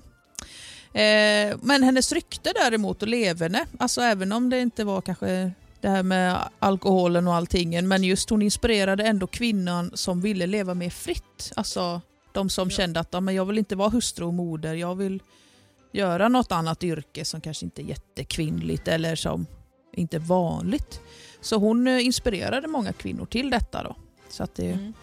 Eh, 0.94 1.58
men 1.62 1.84
hennes 1.84 2.12
rykte 2.12 2.54
däremot 2.56 3.02
och 3.02 3.08
leverne, 3.08 3.66
alltså 3.80 4.02
även 4.02 4.32
om 4.32 4.50
det 4.50 4.60
inte 4.60 4.84
var 4.84 5.02
kanske 5.02 5.52
det 5.82 5.90
här 5.90 6.04
med 6.04 6.38
alkoholen 6.60 7.28
och 7.28 7.36
allting, 7.36 7.88
men 7.88 8.04
just 8.04 8.30
hon 8.30 8.42
inspirerade 8.42 9.04
ändå 9.04 9.28
kvinnan 9.28 9.92
som 9.94 10.22
ville 10.22 10.48
leva 10.48 10.74
mer 10.74 10.90
fritt. 10.90 11.52
Alltså 11.56 12.02
de 12.32 12.50
som 12.50 12.70
Ja. 12.70 12.76
kände 12.78 13.00
att 13.00 13.24
men 13.24 13.36
jag 13.36 13.46
vill 13.46 13.58
inte 13.58 13.76
vara 13.76 13.90
hustru 13.90 14.26
och 14.26 14.34
moder, 14.34 14.74
jag 14.74 14.96
vill 14.96 15.22
göra 15.92 16.28
något 16.28 16.52
annat 16.52 16.84
yrke 16.84 17.26
som 17.26 17.42
kanske 17.42 17.66
inte 17.66 17.82
är 17.82 17.86
jättekvinnligt 17.86 18.88
eller 18.88 19.16
som 19.16 19.46
inte 19.94 20.18
är 20.18 20.22
vanligt. 20.22 21.02
Så 21.42 21.58
hon 21.58 21.88
eh, 21.88 22.06
inspirerade 22.06 22.68
många 22.68 22.94
kvinnor 22.94 23.26
till 23.26 23.50
detta. 23.50 23.84
Då. 23.84 23.96
Så 24.30 24.44
att 24.44 24.56
det, 24.56 24.72
Mm. 24.72 24.94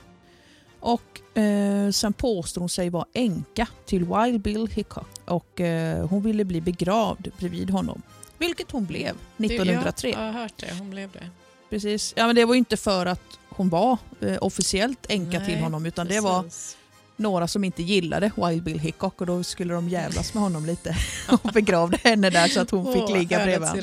och 0.80 1.38
eh, 1.38 1.90
sen 1.90 2.12
påstår 2.12 2.61
hon 2.61 2.68
sig 2.68 2.90
vara 2.90 3.07
änka 3.12 3.68
till 3.87 4.04
Wild 4.04 4.40
Bill 4.40 4.66
Hickok 4.66 5.09
och 5.25 5.61
eh, 5.61 6.07
hon 6.09 6.23
ville 6.23 6.45
bli 6.45 6.61
begravd 6.61 7.28
bredvid 7.38 7.71
honom. 7.71 8.02
Vilket 8.38 8.71
hon 8.71 8.85
blev 8.87 9.16
1903. 9.37 10.09
Det, 10.11 10.18
ja, 10.18 10.26
jag 10.26 10.33
har 10.33 10.40
hört 10.40 10.52
det. 10.57 10.78
Hon 10.78 10.90
blev 10.90 11.11
det. 11.12 11.30
Precis. 11.71 12.14
Ja, 12.16 12.26
men 12.26 12.37
det 12.37 12.45
var 12.45 12.54
ju 12.54 12.59
inte 12.59 12.76
för 12.76 13.07
att 13.07 13.38
hon 13.49 13.68
var 13.68 13.99
eh, 14.21 14.38
officiellt 14.40 15.07
änka 15.09 15.38
Nej, 15.38 15.49
till 15.49 15.59
honom 15.59 15.87
utan 15.87 16.07
det 16.07 16.21
var 16.21 16.42
Precis. 16.42 16.76
Några 17.18 17.48
som 17.48 17.64
inte 17.64 17.82
gillade 17.82 18.30
Wild 18.37 18.62
Bill 18.62 18.78
Hickok 18.78 19.20
och 19.20 19.26
då 19.26 19.42
skulle 19.42 19.75
de 19.75 19.88
jävlas 19.88 20.34
med 20.34 20.42
honom 20.42 20.66
lite 20.66 20.96
och 21.42 21.52
begravde 21.52 21.98
henne 22.04 22.30
där 22.30 22.48
så 22.48 22.60
att 22.60 22.70
hon 22.70 22.92
fick 22.92 23.16
ligga 23.16 23.44
bredvid 23.44 23.68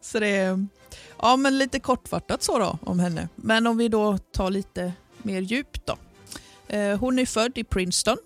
så 0.00 0.20
det 0.20 0.28
är 0.28 0.66
ja, 1.18 1.36
men 1.36 1.58
lite 1.58 1.80
kortfattat 1.80 2.42
så 2.42 2.58
då 2.58 2.78
om 2.82 3.00
henne. 3.00 3.28
Men 3.36 3.66
om 3.66 3.76
vi 3.76 3.88
då 3.88 4.18
tar 4.18 4.50
lite 4.50 4.92
mer 5.22 5.40
djupt 5.40 5.86
då. 5.86 5.96
Eh, 6.76 6.98
hon 6.98 7.18
är 7.18 7.26
född 7.26 7.58
i 7.58 7.64
Princeton 7.64 8.16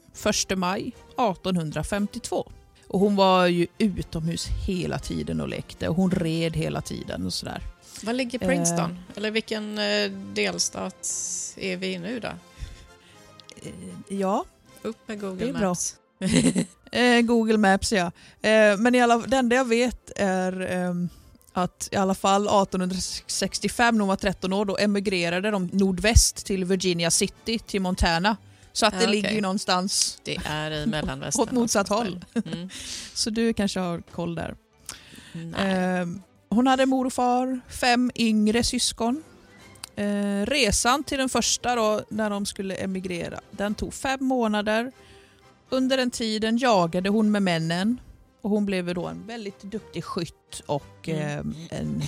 1 0.51 0.59
maj 0.59 0.93
1852. 1.09 2.53
Och 2.89 3.01
hon 3.01 3.17
var 3.17 3.47
ju 3.47 3.67
utomhus 3.79 4.47
hela 4.67 4.99
tiden 4.99 5.41
och 5.41 5.49
lekte 5.49 5.89
och 5.89 5.97
hon 5.97 6.11
red 6.11 6.57
hela 6.57 6.81
tiden 6.81 7.27
och 7.27 7.33
sådär. 7.33 7.63
Var 8.03 8.13
ligger 8.13 8.43
Eh. 8.43 8.49
Princeton? 8.49 8.99
Eller 9.17 9.31
vilken 9.31 9.79
eh, 9.79 10.11
delstat 10.35 11.09
är 11.57 11.77
vi 11.77 11.93
i 11.93 11.99
nu 11.99 12.21
då? 12.21 12.29
Eh, 13.67 14.17
ja, 14.19 14.45
Upp 14.83 14.97
med 15.09 15.21
Google. 15.21 15.53
Maps. 15.53 15.97
Eh, 16.93 17.21
Google 17.21 17.57
Maps 17.59 17.93
ja. 17.93 18.07
Eh, 18.43 18.77
men 18.79 18.95
i 18.95 19.01
alla, 19.01 19.19
det 19.19 19.37
enda 19.37 19.57
jag 19.57 19.65
vet 19.65 20.11
är 20.17 20.61
ehm, 20.61 21.09
att 21.53 21.89
i 21.93 21.97
alla 21.97 22.15
fall 22.15 22.43
1865 22.47 23.95
när 23.95 24.01
hon 24.01 24.09
var 24.09 24.17
13 24.17 24.53
år 24.53 24.65
då 24.65 24.77
emigrerade 24.79 25.51
de 25.51 25.71
nordväst 25.73 26.47
till 26.47 26.65
Virginia 26.65 27.11
City 27.11 27.59
till 27.59 27.81
Montana. 27.81 28.37
Så 28.73 28.87
att 28.87 28.93
Ja, 28.93 28.99
det 28.99 29.05
okej. 29.07 29.17
ligger 29.17 29.31
ju 29.35 29.41
någonstans 29.41 30.19
Det 30.25 30.37
är 30.45 30.71
i 30.71 30.87
mellanvästern. 30.87 31.43
åt 31.43 31.51
motsatt 31.53 31.91
någonstans 31.91 32.25
håll. 32.35 32.53
Mm. 32.53 32.69
Så 33.15 33.31
du 33.31 33.53
kanske 33.53 33.81
har 33.81 34.01
koll 34.01 34.35
där. 34.35 34.55
Nej. 35.33 35.53
Ehm, 35.75 36.23
hon 36.49 36.67
hade 36.67 36.87
mor 36.87 37.05
och 37.07 37.13
far, 37.13 37.61
fem 37.69 38.11
yngre 38.15 38.63
syskon. 38.63 39.23
Eh, 39.97 40.47
resan 40.47 41.05
till 41.05 41.19
den 41.19 41.29
första 41.29 41.75
då, 41.75 42.03
när 42.09 42.31
de 42.31 42.47
skulle 42.47 42.75
emigrera, 42.75 43.41
den 43.51 43.75
tog 43.75 43.95
fem 43.95 44.25
månader. 44.25 44.93
Under 45.69 45.97
den 45.97 46.11
tiden 46.11 46.59
jagade 46.59 47.09
hon 47.09 47.31
med 47.31 47.43
männen 47.43 48.01
och 48.43 48.51
hon 48.51 48.67
blev 48.67 48.95
då 48.95 49.07
en 49.07 49.27
väldigt 49.27 49.63
duktig 49.63 50.05
skytt 50.05 50.63
och 50.67 51.09
eh, 51.09 51.45
en 51.71 52.03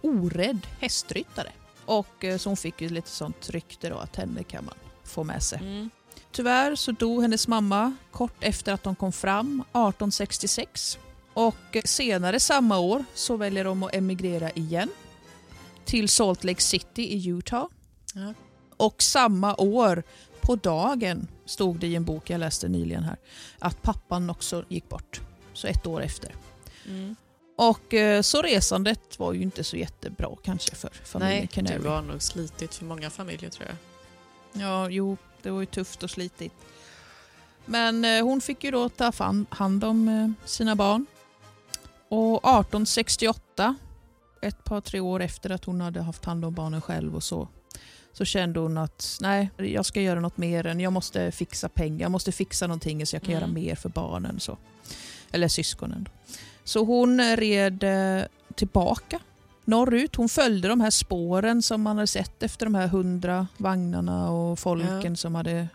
orädd 0.00 0.66
hästryttare. 0.80 1.52
Och 1.84 2.24
eh, 2.24 2.38
så 2.38 2.50
hon 2.50 2.56
fick 2.56 2.80
ju 2.80 2.88
lite 2.88 3.10
sånt 3.10 3.50
rykte 3.50 3.88
då 3.88 3.96
att 3.96 4.16
henne 4.16 4.42
kan 4.42 4.64
man 4.64 4.74
få 5.04 5.24
med 5.24 5.42
sig. 5.42 5.58
Mm. 5.58 5.90
Tyvärr 6.32 6.74
så 6.74 6.92
dog 6.92 7.22
hennes 7.22 7.48
mamma 7.48 7.96
kort 8.10 8.36
efter 8.44 8.72
att 8.72 8.82
de 8.82 8.94
kom 8.94 9.12
fram, 9.12 9.60
1866. 9.60 10.98
Och 11.34 11.76
senare 11.84 12.40
samma 12.40 12.78
år 12.78 13.04
så 13.14 13.36
väljer 13.36 13.64
de 13.64 13.82
att 13.82 13.94
emigrera 13.94 14.50
igen 14.50 14.88
till 15.90 16.08
Salt 16.08 16.44
Lake 16.44 16.60
City 16.60 17.02
i 17.02 17.28
Utah. 17.28 17.66
Ja. 18.14 18.34
Och 18.76 19.02
samma 19.02 19.56
år 19.56 20.02
på 20.40 20.56
dagen 20.56 21.28
stod 21.46 21.78
det 21.78 21.86
i 21.86 21.94
en 21.96 22.04
bok 22.04 22.30
jag 22.30 22.38
läste 22.38 22.68
nyligen 22.68 23.02
här 23.02 23.16
att 23.58 23.82
pappan 23.82 24.30
också 24.30 24.64
gick 24.68 24.88
bort. 24.88 25.20
Så 25.52 25.66
ett 25.66 25.86
år 25.86 26.02
efter. 26.02 26.34
Mm. 26.86 27.16
Och 27.56 27.94
eh, 27.94 28.22
så 28.22 28.42
resandet 28.42 29.18
var 29.18 29.32
ju 29.32 29.42
inte 29.42 29.64
så 29.64 29.76
jättebra 29.76 30.28
kanske 30.42 30.74
för 30.74 30.90
familjen 31.04 31.38
Nej, 31.38 31.46
Canary. 31.46 31.74
det 31.74 31.88
var 31.88 32.02
nog 32.02 32.22
slitigt 32.22 32.74
för 32.74 32.84
många 32.84 33.10
familjer 33.10 33.50
tror 33.50 33.68
jag. 33.68 33.76
Ja, 34.62 34.88
jo, 34.90 35.16
det 35.42 35.50
var 35.50 35.60
ju 35.60 35.66
tufft 35.66 36.02
och 36.02 36.10
slitigt. 36.10 36.54
Men 37.64 38.04
eh, 38.04 38.24
hon 38.24 38.40
fick 38.40 38.64
ju 38.64 38.70
då 38.70 38.88
ta 38.88 39.12
hand 39.48 39.84
om 39.84 40.08
eh, 40.08 40.48
sina 40.48 40.76
barn. 40.76 41.06
Och 42.08 42.36
1868, 42.36 43.76
ett 44.40 44.64
par 44.64 44.80
tre 44.80 45.00
år 45.00 45.22
efter 45.22 45.50
att 45.50 45.64
hon 45.64 45.80
hade 45.80 46.02
haft 46.02 46.24
hand 46.24 46.44
om 46.44 46.54
barnen 46.54 46.80
själv 46.80 47.16
och 47.16 47.22
så, 47.22 47.48
så 48.12 48.24
kände 48.24 48.60
hon 48.60 48.78
att 48.78 49.18
nej, 49.20 49.50
jag 49.56 49.86
ska 49.86 50.00
göra 50.00 50.20
något 50.20 50.36
mer 50.38 50.66
än 50.66 50.80
jag 50.80 50.92
måste 50.92 51.32
fixa 51.32 51.68
pengar, 51.68 52.00
jag 52.00 52.10
måste 52.10 52.32
fixa 52.32 52.66
någonting 52.66 53.06
så 53.06 53.16
jag 53.16 53.22
kan 53.22 53.30
Mm. 53.34 53.40
göra 53.42 53.52
mer 53.52 53.74
för 53.74 53.88
barnen. 53.88 54.40
Så. 54.40 54.56
Eller 55.32 55.48
syskonen. 55.48 56.08
Så 56.64 56.84
hon 56.84 57.36
red 57.36 57.82
eh, 57.84 58.22
tillbaka 58.54 59.18
norrut. 59.64 60.16
Hon 60.16 60.28
följde 60.28 60.68
de 60.68 60.80
här 60.80 60.90
spåren 60.90 61.62
som 61.62 61.82
man 61.82 61.96
hade 61.96 62.06
sett 62.06 62.42
efter 62.42 62.66
de 62.66 62.74
här 62.74 62.86
hundra 62.88 63.46
vagnarna 63.56 64.30
och 64.30 64.58
folken 64.58 65.02
Ja. 65.12 65.16
som 65.16 65.34
hade... 65.34 65.68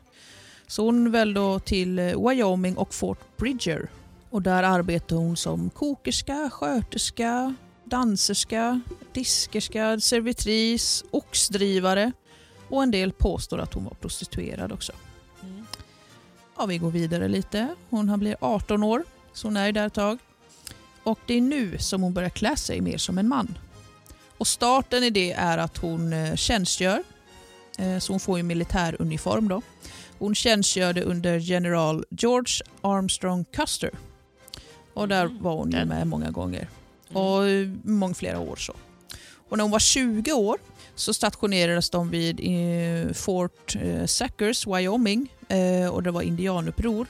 Så 0.68 0.86
hon 0.86 1.12
väl 1.12 1.34
då 1.34 1.60
till 1.60 2.00
eh, 2.00 2.28
Wyoming 2.30 2.78
och 2.78 2.94
Fort 2.94 3.38
Bridger. 3.38 3.90
Och 4.30 4.42
där 4.42 4.64
arbetade 4.64 5.22
hon 5.22 5.38
som 5.38 5.70
kokerska, 5.70 6.50
sköterska, 6.54 7.56
danserska, 7.86 8.82
diskerska, 9.14 10.00
servitris, 10.00 11.04
oxdrivare 11.12 12.12
och 12.70 12.84
en 12.84 12.92
del 12.92 13.12
påstår 13.12 13.60
att 13.60 13.74
hon 13.74 13.84
var 13.84 13.94
prostituerad 13.94 14.72
också. 14.72 14.92
Mm. 15.44 15.66
Ja, 16.58 16.66
vi 16.66 16.78
går 16.78 16.92
vidare 16.92 17.28
lite. 17.28 17.76
Hon 17.90 18.10
har 18.10 18.18
blivit 18.18 18.38
18 18.42 18.84
år, 18.84 19.04
så 19.34 19.48
hon 19.48 19.58
är 19.58 19.72
där 19.72 19.88
ett 19.88 19.94
tag. 19.94 20.20
Och 21.04 21.20
det 21.26 21.34
är 21.34 21.42
nu 21.42 21.78
som 21.78 22.02
hon 22.02 22.14
börjar 22.14 22.30
klä 22.30 22.58
sig 22.58 22.82
mer 22.82 22.98
som 22.98 23.18
en 23.18 23.28
man. 23.28 23.58
Och 24.38 24.48
starten 24.48 25.04
i 25.04 25.10
det 25.10 25.32
är 25.32 25.58
att 25.58 25.78
hon 25.78 26.14
eh, 26.14 26.36
tjänstgör, 26.36 27.04
eh, 27.78 27.98
så 28.00 28.14
hon 28.14 28.20
får 28.20 28.38
ju 28.38 28.44
militäruniform 28.44 29.48
då. 29.48 29.62
Hon 30.20 30.36
tjänstgörde 30.36 31.02
under 31.02 31.38
general 31.38 32.06
George 32.10 32.66
Armstrong 32.82 33.46
Custer. 33.46 33.92
Och 34.94 35.08
där 35.08 35.26
Mm, 35.26 35.44
var 35.44 35.56
hon 35.56 35.72
ju 35.72 35.86
med 35.86 36.08
många 36.08 36.32
gånger. 36.32 36.68
Mm. 37.10 37.22
Och 37.22 37.44
många 37.84 38.14
flera 38.14 38.40
år 38.40 38.56
så. 38.56 38.74
Och 39.50 39.58
när 39.58 39.64
hon 39.64 39.72
var 39.72 39.80
20 39.80 40.32
år 40.34 40.58
så 40.96 41.14
stationerades 41.14 41.90
de 41.90 42.10
vid 42.10 42.40
eh, 42.40 43.14
Fort 43.14 43.76
eh, 43.76 44.06
Sackers, 44.06 44.68
Wyoming. 44.68 45.32
Eh, 45.48 45.90
och 45.90 46.04
det 46.04 46.12
var 46.12 46.22
indianuppror. 46.22 47.08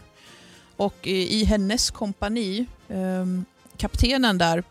Och 0.78 1.08
i 1.08 1.44
hennes 1.44 1.92
kompani, 1.92 2.66
ehm, 2.90 3.46
kaptenen 3.78 4.38
där, 4.38 4.64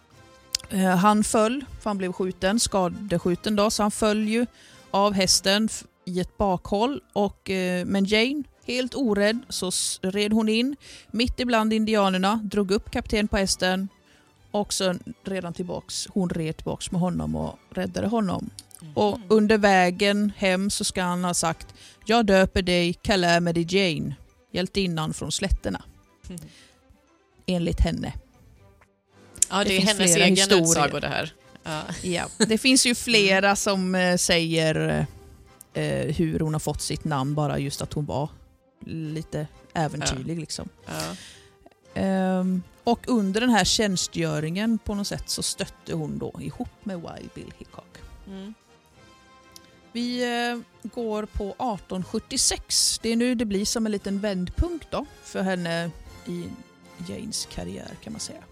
han 0.96 1.24
föll, 1.24 1.64
för 1.80 1.90
han 1.90 1.98
blev 1.98 2.12
skjuten, 2.12 2.60
skadeskjuten 2.60 3.56
då, 3.56 3.70
så 3.70 3.82
han 3.82 3.90
föll 3.90 4.28
ju 4.28 4.46
av 4.90 5.12
hästen 5.12 5.68
i 6.04 6.20
ett 6.20 6.36
bakhåll. 6.38 7.00
Och, 7.12 7.50
men 7.84 8.04
Jane, 8.04 8.42
helt 8.66 8.94
orädd, 8.94 9.38
så 9.48 9.70
red 10.02 10.32
hon 10.32 10.48
in 10.48 10.76
mitt 11.10 11.40
ibland 11.40 11.72
indianerna, 11.72 12.40
drog 12.44 12.70
upp 12.70 12.90
kapten 12.90 13.28
på 13.28 13.36
hästen 13.36 13.88
och 14.54 14.72
sen 14.72 15.14
redan 15.24 15.52
tillbaks, 15.52 16.08
hon 16.10 16.30
red 16.30 16.56
tillbaks 16.56 16.90
med 16.90 17.00
honom 17.00 17.36
och 17.36 17.58
räddade 17.70 18.06
honom. 18.06 18.50
Och 18.94 19.16
Mm. 19.16 19.26
under 19.30 19.58
vägen 19.58 20.32
hem 20.36 20.70
så 20.70 20.84
ska 20.84 21.02
han 21.02 21.24
ha 21.24 21.34
sagt 21.34 21.66
Jag 22.06 22.26
döper 22.26 22.62
dig 22.62 22.92
Calamity 22.94 23.66
Jane, 23.68 24.14
hjältinnan 24.52 25.14
från 25.14 25.32
slätterna. 25.32 25.82
Mm. 26.28 26.40
Enligt 27.46 27.80
henne. 27.80 28.12
Ja, 29.50 29.58
det, 29.58 29.64
det 29.64 29.76
är 29.76 29.80
hennes 29.80 30.16
egen 30.16 30.28
historier. 30.36 30.62
utsago 30.62 31.00
det 31.00 31.08
här. 31.08 31.32
Ja. 31.64 31.82
Ja. 32.02 32.26
Det 32.48 32.58
finns 32.58 32.86
ju 32.86 32.94
flera 32.94 33.56
som 33.56 33.94
eh, 33.94 34.16
säger 34.16 35.06
eh, 35.74 36.14
hur 36.16 36.40
hon 36.40 36.52
har 36.52 36.60
fått 36.60 36.80
sitt 36.82 37.04
namn, 37.04 37.34
bara 37.34 37.58
just 37.58 37.82
att 37.82 37.92
hon 37.92 38.04
var 38.06 38.28
lite 38.86 39.46
äventyrlig. 39.74 40.38
Liksom. 40.40 40.68
Ja. 40.86 41.16
Ehm, 42.00 42.62
och 42.84 43.08
under 43.08 43.40
den 43.40 43.50
här 43.50 43.64
tjänstgöringen 43.64 44.78
på 44.78 44.94
något 44.94 45.06
sätt 45.06 45.28
så 45.28 45.42
stötte 45.42 45.94
hon 45.94 46.18
då 46.18 46.32
ihop 46.40 46.84
med 46.84 46.96
Wild 46.96 47.30
Bill 47.34 47.52
Hickok. 47.58 47.98
Mm. 48.26 48.54
Vi 49.92 50.22
eh, 50.22 50.88
går 50.90 51.24
på 51.26 51.44
1876. 51.44 52.98
Det 53.02 53.12
är 53.12 53.16
nu 53.16 53.34
det 53.34 53.44
blir 53.44 53.64
som 53.64 53.86
en 53.86 53.92
liten 53.92 54.20
vändpunkt 54.20 54.86
då 54.90 55.06
för 55.22 55.42
henne 55.42 55.90
i 56.26 56.48
Janes 57.08 57.48
karriär 57.52 57.90
kan 58.02 58.12
man 58.12 58.20
säga. 58.20 58.42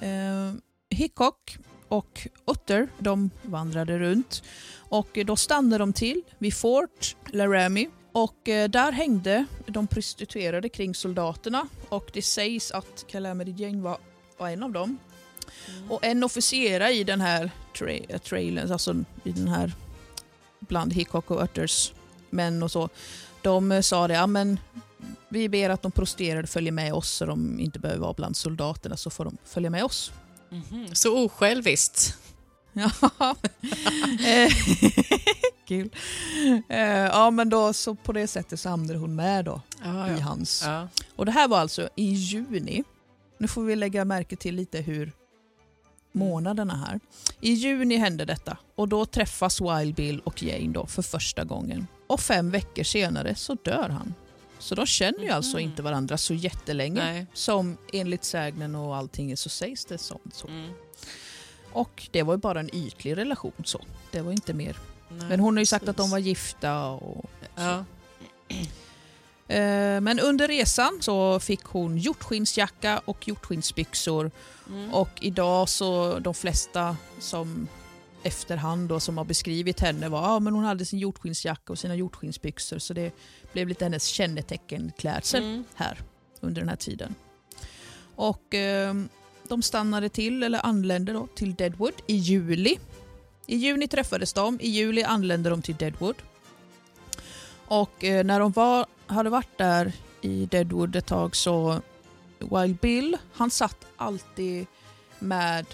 Eh, 0.00 0.54
Hickok 0.90 1.58
och 1.88 2.28
Utter 2.46 2.88
de 2.98 3.30
vandrade 3.42 3.98
runt 3.98 4.42
och 4.78 5.18
då 5.26 5.36
stannade 5.36 5.78
de 5.78 5.92
till 5.92 6.22
vid 6.38 6.54
Fort 6.54 7.16
Laramie 7.26 7.90
och 8.16 8.48
eh, 8.48 8.68
där 8.68 8.92
hängde 8.92 9.46
de 9.66 9.86
prostituerade 9.86 10.68
kring 10.68 10.94
soldaterna 10.94 11.68
och 11.88 12.10
det 12.12 12.22
sägs 12.22 12.70
att 12.70 13.04
Calamity 13.08 13.54
Jane 13.56 13.82
var, 13.82 13.98
var 14.38 14.48
en 14.48 14.62
av 14.62 14.72
dem. 14.72 14.98
Mm. 15.68 15.90
Och 15.90 16.04
en 16.04 16.24
officerare 16.24 16.92
i 16.92 17.04
den 17.04 17.20
här 17.20 17.50
tra 17.78 17.90
eh, 17.90 18.18
trailen, 18.18 18.72
alltså 18.72 18.94
i 19.24 19.32
den 19.32 19.48
här 19.48 19.72
bland 20.60 20.92
Hickok 20.92 21.30
och 21.30 21.44
Utters 21.44 21.92
män 22.30 22.62
och 22.62 22.70
så, 22.70 22.88
de 23.42 23.72
eh, 23.72 23.80
sa 23.80 24.08
det, 24.08 24.14
ja 24.14 24.26
men 24.26 24.60
vi 25.28 25.48
ber 25.48 25.70
att 25.70 25.82
de 25.82 25.92
prostituerade 25.92 26.46
följer 26.46 26.72
med 26.72 26.94
oss 26.94 27.10
så 27.10 27.26
de 27.26 27.60
inte 27.60 27.78
behöver 27.78 28.00
vara 28.00 28.12
bland 28.12 28.36
soldaterna 28.36 28.96
så 28.96 29.10
får 29.10 29.24
de 29.24 29.36
följa 29.44 29.70
med 29.70 29.84
oss. 29.84 30.12
Mhm, 30.50 30.94
Så 30.94 31.24
osjälviskt. 31.24 32.18
Ja, 32.78 33.36
Eh, 34.26 34.52
kul. 35.68 35.90
Eh, 36.68 36.80
Ja 36.88 37.30
men 37.30 37.48
då 37.48 37.72
så 37.72 37.94
på 37.94 38.12
det 38.12 38.26
sättet 38.26 38.60
så 38.60 38.68
hamnade 38.68 38.98
hon 38.98 39.14
med 39.16 39.44
då 39.44 39.60
Ja, 39.84 40.08
i 40.08 40.12
ja. 40.12 40.20
hans. 40.20 40.64
Och 41.16 41.26
det 41.26 41.32
här 41.32 41.48
var 41.48 41.58
alltså 41.58 41.88
i 41.96 42.04
juni. 42.04 42.84
Nu 43.38 43.48
får 43.48 43.62
vi 43.62 43.76
lägga 43.76 44.04
märke 44.04 44.36
till 44.36 44.54
lite 44.54 44.80
hur 44.80 45.12
månaderna 46.12 46.74
här. 46.76 47.00
I 47.40 47.52
juni 47.52 47.96
hände 47.96 48.24
detta 48.24 48.56
och 48.74 48.88
då 48.88 49.06
träffas 49.06 49.60
Wild 49.60 49.94
Bill 49.94 50.20
och 50.24 50.42
Jane 50.42 50.72
då 50.72 50.86
för 50.86 51.02
första 51.02 51.44
gången. 51.44 51.86
Och 52.06 52.20
fem 52.20 52.50
veckor 52.50 52.82
senare 52.82 53.34
så 53.34 53.54
dör 53.62 53.88
han. 53.88 54.14
Så 54.58 54.74
de 54.74 54.86
känner 54.86 55.20
ju 55.20 55.30
alltså 55.30 55.56
Mhm. 55.56 55.64
inte 55.64 55.82
varandra 55.82 56.16
så 56.18 56.34
jättelänge. 56.34 57.04
Nej. 57.04 57.26
Som 57.34 57.76
enligt 57.92 58.24
sägnen 58.24 58.74
och 58.74 58.96
allting 58.96 59.36
så 59.36 59.48
sägs 59.48 59.84
det 59.84 59.98
som 59.98 60.18
så. 60.32 60.48
Mm. 60.48 60.70
Och 61.76 62.08
det 62.12 62.22
var 62.22 62.34
ju 62.34 62.38
bara 62.38 62.60
en 62.60 62.74
ytlig 62.74 63.16
relation 63.16 63.52
så. 63.64 63.80
Det 64.10 64.20
var 64.20 64.32
inte 64.32 64.54
mer. 64.54 64.76
Nej, 65.08 65.28
Men 65.28 65.40
hon 65.40 65.56
har 65.56 65.60
ju 65.62 65.66
sagt 65.66 65.88
att 65.88 65.96
de 65.96 66.02
precis. 66.02 66.12
var 66.12 66.18
gifta 66.18 66.86
och 66.88 67.30
Ja. 67.56 67.84
Eh, 69.48 70.00
Men 70.00 70.20
under 70.20 70.48
resan 70.48 70.98
så 71.00 71.40
fick 71.40 71.62
hon 71.64 71.98
hjortskinsjacka 71.98 73.00
och 73.04 73.28
hjortskinsbyxor 73.28 74.30
Mm. 74.68 74.94
och 74.94 75.08
idag 75.20 75.68
så 75.68 76.18
de 76.18 76.34
flesta 76.34 76.96
som 77.20 77.68
efterhand 78.22 78.88
då, 78.88 79.00
som 79.00 79.18
har 79.18 79.24
beskrivit 79.24 79.80
henne 79.80 80.08
var 80.08 80.22
ja, 80.22 80.38
men 80.38 80.54
hon 80.54 80.64
hade 80.64 80.84
sin 80.84 80.98
hjortskinsjacka 80.98 81.72
och 81.72 81.78
sina 81.78 81.94
hjortskinsbyxor 81.96 82.78
så 82.78 82.92
det 82.94 83.12
blev 83.52 83.68
lite 83.68 83.84
hennes 83.84 84.04
kännetecken 84.06 84.92
klädsel 84.98 85.42
Mm. 85.42 85.64
här 85.74 85.98
under 86.40 86.60
den 86.62 86.68
här 86.68 86.76
tiden. 86.76 87.14
Och 88.16 88.54
eh, 88.54 88.94
de 89.48 89.62
stannade 89.62 90.08
till, 90.08 90.42
eller 90.42 90.66
anlände 90.66 91.12
då, 91.12 91.26
till 91.34 91.54
Deadwood 91.54 91.94
i 92.06 92.14
juli. 92.14 92.78
I 93.46 93.56
juni 93.56 93.88
träffades 93.88 94.32
de, 94.32 94.60
i 94.60 94.68
juli 94.68 95.02
anlände 95.02 95.50
de 95.50 95.62
till 95.62 95.76
Deadwood. 95.76 96.16
Och 97.66 98.04
eh, 98.04 98.24
när 98.24 98.40
de 98.40 98.52
var, 98.52 98.86
hade 99.06 99.30
varit 99.30 99.58
där 99.58 99.92
i 100.20 100.46
Deadwood 100.46 100.96
ett 100.96 101.06
tag 101.06 101.36
så 101.36 101.80
Wild 102.38 102.76
Bill, 102.76 103.16
han 103.32 103.50
satt 103.50 103.86
alltid 103.96 104.66
med 105.18 105.66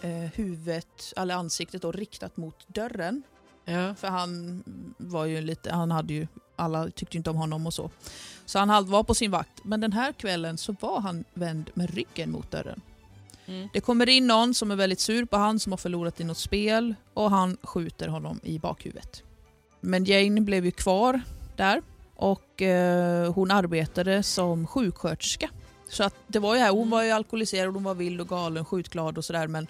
eh, 0.00 0.10
huvudet, 0.10 1.12
eller 1.16 1.34
ansiktet 1.34 1.82
då, 1.82 1.92
riktat 1.92 2.36
mot 2.36 2.68
dörren. 2.68 3.22
Ja. 3.64 3.94
För 3.94 4.08
han 4.08 4.62
var 4.96 5.24
ju 5.24 5.40
lite, 5.40 5.72
han 5.72 5.90
hade 5.90 6.14
ju, 6.14 6.26
alla 6.56 6.90
tyckte 6.90 7.16
inte 7.16 7.30
om 7.30 7.36
honom 7.36 7.66
och 7.66 7.74
så. 7.74 7.90
Så 8.46 8.58
han 8.58 8.90
var 8.90 9.02
på 9.02 9.14
sin 9.14 9.30
vakt. 9.30 9.64
Men 9.64 9.80
den 9.80 9.92
här 9.92 10.12
kvällen 10.12 10.58
så 10.58 10.76
var 10.80 11.00
han 11.00 11.24
vänd 11.34 11.70
med 11.74 11.94
ryggen 11.94 12.30
mot 12.30 12.50
dörren. 12.50 12.80
Mm. 13.46 13.68
Det 13.72 13.80
kommer 13.80 14.08
in 14.08 14.26
någon 14.26 14.54
som 14.54 14.70
är 14.70 14.76
väldigt 14.76 15.00
sur 15.00 15.24
på 15.24 15.36
han 15.36 15.58
som 15.60 15.72
har 15.72 15.76
förlorat 15.76 16.20
i 16.20 16.24
något 16.24 16.38
spel 16.38 16.94
och 17.14 17.30
han 17.30 17.56
skjuter 17.62 18.08
honom 18.08 18.40
i 18.42 18.58
bakhuvudet. 18.58 19.22
Men 19.80 20.04
Jane 20.04 20.40
blev 20.40 20.64
ju 20.64 20.70
kvar 20.70 21.20
där 21.56 21.82
och 22.16 22.62
eh, 22.62 23.32
hon 23.32 23.50
arbetade 23.50 24.22
som 24.22 24.66
sjuksköterska. 24.66 25.50
Så 25.88 26.04
att 26.04 26.14
det 26.26 26.38
var 26.38 26.54
ju 26.54 26.60
här, 26.60 26.70
hon 26.70 26.78
Mm. 26.78 26.90
var 26.90 27.02
ju 27.02 27.10
alkoholiserad, 27.10 27.74
hon 27.74 27.84
var 27.84 27.94
vild 27.94 28.20
och 28.20 28.28
galen, 28.28 28.64
skjutglad 28.64 29.18
och 29.18 29.24
sådär 29.24 29.46
men 29.46 29.66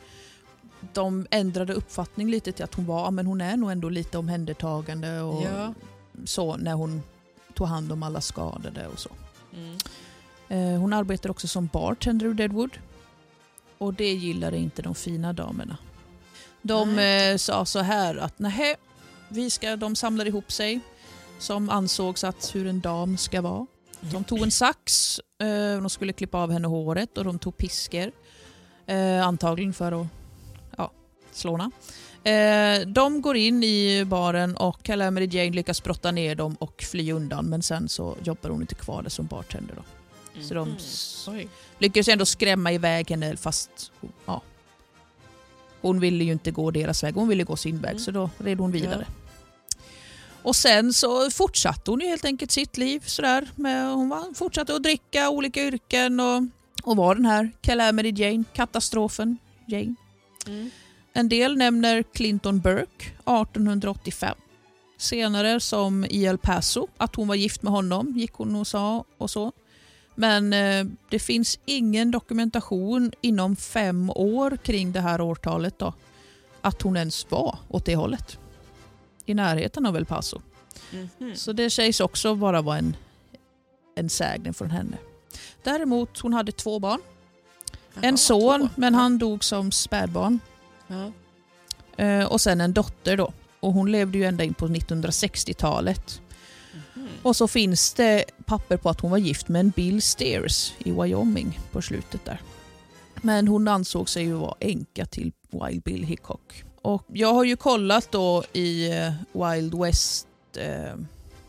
de 0.92 1.26
ändrade 1.30 1.72
uppfattning 1.74 2.30
lite 2.30 2.52
till 2.52 2.64
att 2.64 2.74
hon 2.74 2.86
var, 2.86 3.10
men 3.10 3.26
hon 3.26 3.40
är 3.40 3.56
nog 3.56 3.70
ändå 3.72 3.88
lite 3.88 4.18
omhändertagande 4.18 5.20
och 5.20 5.42
Ja. 5.44 5.74
så 6.24 6.56
när 6.56 6.72
hon 6.72 7.02
tog 7.54 7.66
hand 7.66 7.92
om 7.92 8.02
alla 8.02 8.20
skadade 8.20 8.86
och 8.86 8.98
så. 8.98 9.10
Mm. 9.56 9.76
Eh, 10.48 10.80
hon 10.80 10.92
arbetar 10.92 11.30
också 11.30 11.48
som 11.48 11.66
bartender 11.72 12.26
i 12.30 12.32
Deadwood. 12.32 12.70
Och 13.84 13.94
det 13.94 14.12
gillade 14.12 14.58
inte 14.58 14.82
de 14.82 14.94
fina 14.94 15.32
damerna. 15.32 15.76
De 16.62 16.98
eh, 16.98 17.36
sa 17.36 17.64
så 17.64 17.78
här 17.78 18.16
att 18.16 18.38
nej, 18.38 18.76
vi 19.28 19.50
ska, 19.50 19.76
de 19.76 19.96
samlade 19.96 20.30
ihop 20.30 20.52
sig 20.52 20.80
som 21.38 21.70
ansågs 21.70 22.24
att 22.24 22.54
hur 22.54 22.66
en 22.66 22.80
dam 22.80 23.16
ska 23.16 23.40
vara. 23.40 23.66
De 24.00 24.24
tog 24.24 24.42
en 24.42 24.50
sax, 24.50 25.18
eh, 25.40 25.80
de 25.80 25.90
skulle 25.90 26.12
klippa 26.12 26.38
av 26.38 26.52
henne 26.52 26.68
håret 26.68 27.18
och 27.18 27.24
de 27.24 27.38
tog 27.38 27.56
pisker. 27.56 28.12
Eh, 28.86 29.26
antagligen 29.26 29.72
för 29.72 30.00
att 30.00 30.06
ja, 30.76 30.92
slå 31.32 31.56
henne. 31.56 31.70
Eh, 32.24 32.86
de 32.86 33.22
går 33.22 33.36
in 33.36 33.64
i 33.64 34.04
baren 34.04 34.56
och 34.56 34.82
Calamity 34.82 35.36
Jane 35.36 35.50
lyckas 35.50 35.82
brotta 35.82 36.10
ner 36.10 36.34
dem 36.34 36.54
och 36.54 36.82
fly 36.82 37.12
undan 37.12 37.46
men 37.46 37.62
sen 37.62 37.88
så 37.88 38.16
jobbar 38.22 38.50
hon 38.50 38.60
inte 38.60 38.74
kvar 38.74 39.02
där 39.02 39.10
som 39.10 39.26
bartender. 39.26 39.74
Då. 39.76 39.82
Så 40.42 40.54
de 40.54 40.76
Oj. 41.28 41.48
lyckades 41.78 42.08
ändå 42.08 42.26
skrämma 42.26 42.72
iväg 42.72 43.10
henne 43.10 43.36
fast 43.36 43.92
hon- 44.00 44.12
ja, 44.26 44.42
hon 45.80 46.00
ville 46.00 46.24
ju 46.24 46.32
inte 46.32 46.50
gå 46.50 46.70
deras 46.70 47.04
väg, 47.04 47.14
hon 47.14 47.28
ville 47.28 47.44
gå 47.44 47.56
sin 47.56 47.78
väg 47.80 47.90
Mm. 47.90 48.02
så 48.02 48.10
då 48.10 48.30
red 48.38 48.58
hon 48.58 48.72
vidare. 48.72 49.06
Och 50.42 50.56
sen 50.56 50.92
så 50.92 51.30
fortsatte 51.30 51.90
hon 51.90 52.00
ju 52.00 52.06
helt 52.06 52.24
enkelt 52.24 52.50
sitt 52.50 52.76
liv 52.76 53.02
sådär. 53.06 53.48
Med, 53.56 53.94
hon 53.94 54.08
var, 54.08 54.34
fortsatte 54.34 54.74
att 54.74 54.82
dricka 54.82 55.30
olika 55.30 55.62
yrken 55.62 56.20
och, 56.20 56.42
och 56.82 56.96
var 56.96 57.14
den 57.14 57.26
här 57.26 57.50
Calamity 57.60 58.22
Jane, 58.22 58.44
katastrofen 58.52 59.38
Jane. 59.66 59.94
Mm. 60.46 60.70
En 61.12 61.28
del 61.28 61.56
nämner 61.56 62.02
Clinton 62.02 62.60
Burke 62.60 63.04
1885. 63.24 64.36
Senare 64.98 65.60
som 65.60 66.04
i 66.04 66.24
El 66.24 66.38
Paso, 66.38 66.88
att 66.96 67.14
hon 67.16 67.28
var 67.28 67.34
gift 67.34 67.62
med 67.62 67.72
honom 67.72 68.12
gick 68.16 68.32
hon 68.32 68.56
och 68.56 68.66
sa 68.66 69.04
och 69.18 69.30
så. 69.30 69.52
Men 70.14 70.52
eh, 70.52 70.86
det 71.10 71.18
finns 71.18 71.58
ingen 71.64 72.10
dokumentation 72.10 73.12
inom 73.20 73.56
fem 73.56 74.10
år 74.10 74.56
kring 74.62 74.92
det 74.92 75.00
här 75.00 75.20
årtalet 75.20 75.78
då. 75.78 75.94
Att 76.60 76.82
hon 76.82 76.96
ens 76.96 77.30
var 77.30 77.58
åt 77.68 77.84
det 77.84 77.96
hållet. 77.96 78.38
I 79.26 79.34
närheten 79.34 79.86
av 79.86 79.96
El 79.96 80.04
Paso. 80.06 80.40
Mhm. 80.90 81.34
Så 81.36 81.52
det 81.52 81.70
sägs 81.70 82.00
också 82.00 82.34
bara 82.34 82.62
vara 82.62 82.78
en, 82.78 82.96
en 83.96 84.08
sägning 84.10 84.54
från 84.54 84.70
henne. 84.70 84.96
Däremot, 85.62 86.18
hon 86.18 86.32
hade 86.32 86.52
två 86.52 86.78
barn. 86.78 87.00
Jaha, 87.94 88.04
En 88.04 88.18
son, 88.18 88.60
två. 88.60 88.68
men 88.76 88.94
han 88.94 89.18
dog 89.18 89.44
som 89.44 89.72
spädbarn. 89.72 90.40
Ja. 90.86 91.12
Eh, 92.04 92.24
och 92.24 92.40
sen 92.40 92.60
en 92.60 92.72
dotter 92.72 93.16
då. 93.16 93.32
Och 93.60 93.72
hon 93.72 93.92
levde 93.92 94.18
ju 94.18 94.24
ända 94.24 94.44
in 94.44 94.54
på 94.54 94.68
1960-talet. 94.68 96.20
Och 97.24 97.36
så 97.36 97.48
finns 97.48 97.92
det 97.92 98.24
papper 98.46 98.76
på 98.76 98.90
att 98.90 99.00
hon 99.00 99.10
var 99.10 99.18
gift 99.18 99.48
med 99.48 99.60
en 99.60 99.70
Bill 99.70 100.02
Steers 100.02 100.72
i 100.78 100.90
Wyoming 100.92 101.60
på 101.72 101.82
slutet 101.82 102.24
där. 102.24 102.40
Men 103.22 103.48
hon 103.48 103.68
ansåg 103.68 104.08
sig 104.08 104.22
ju 104.24 104.32
vara 104.32 104.54
änka 104.60 105.06
till 105.06 105.32
Wild 105.50 105.82
Bill 105.82 106.04
Hickok. 106.04 106.64
Och 106.82 107.04
jag 107.12 107.34
har 107.34 107.44
ju 107.44 107.56
kollat 107.56 108.12
då 108.12 108.44
i 108.52 108.90
eh, 108.92 109.12
Wild 109.32 109.74
West, 109.80 110.26
eh, 110.56 110.94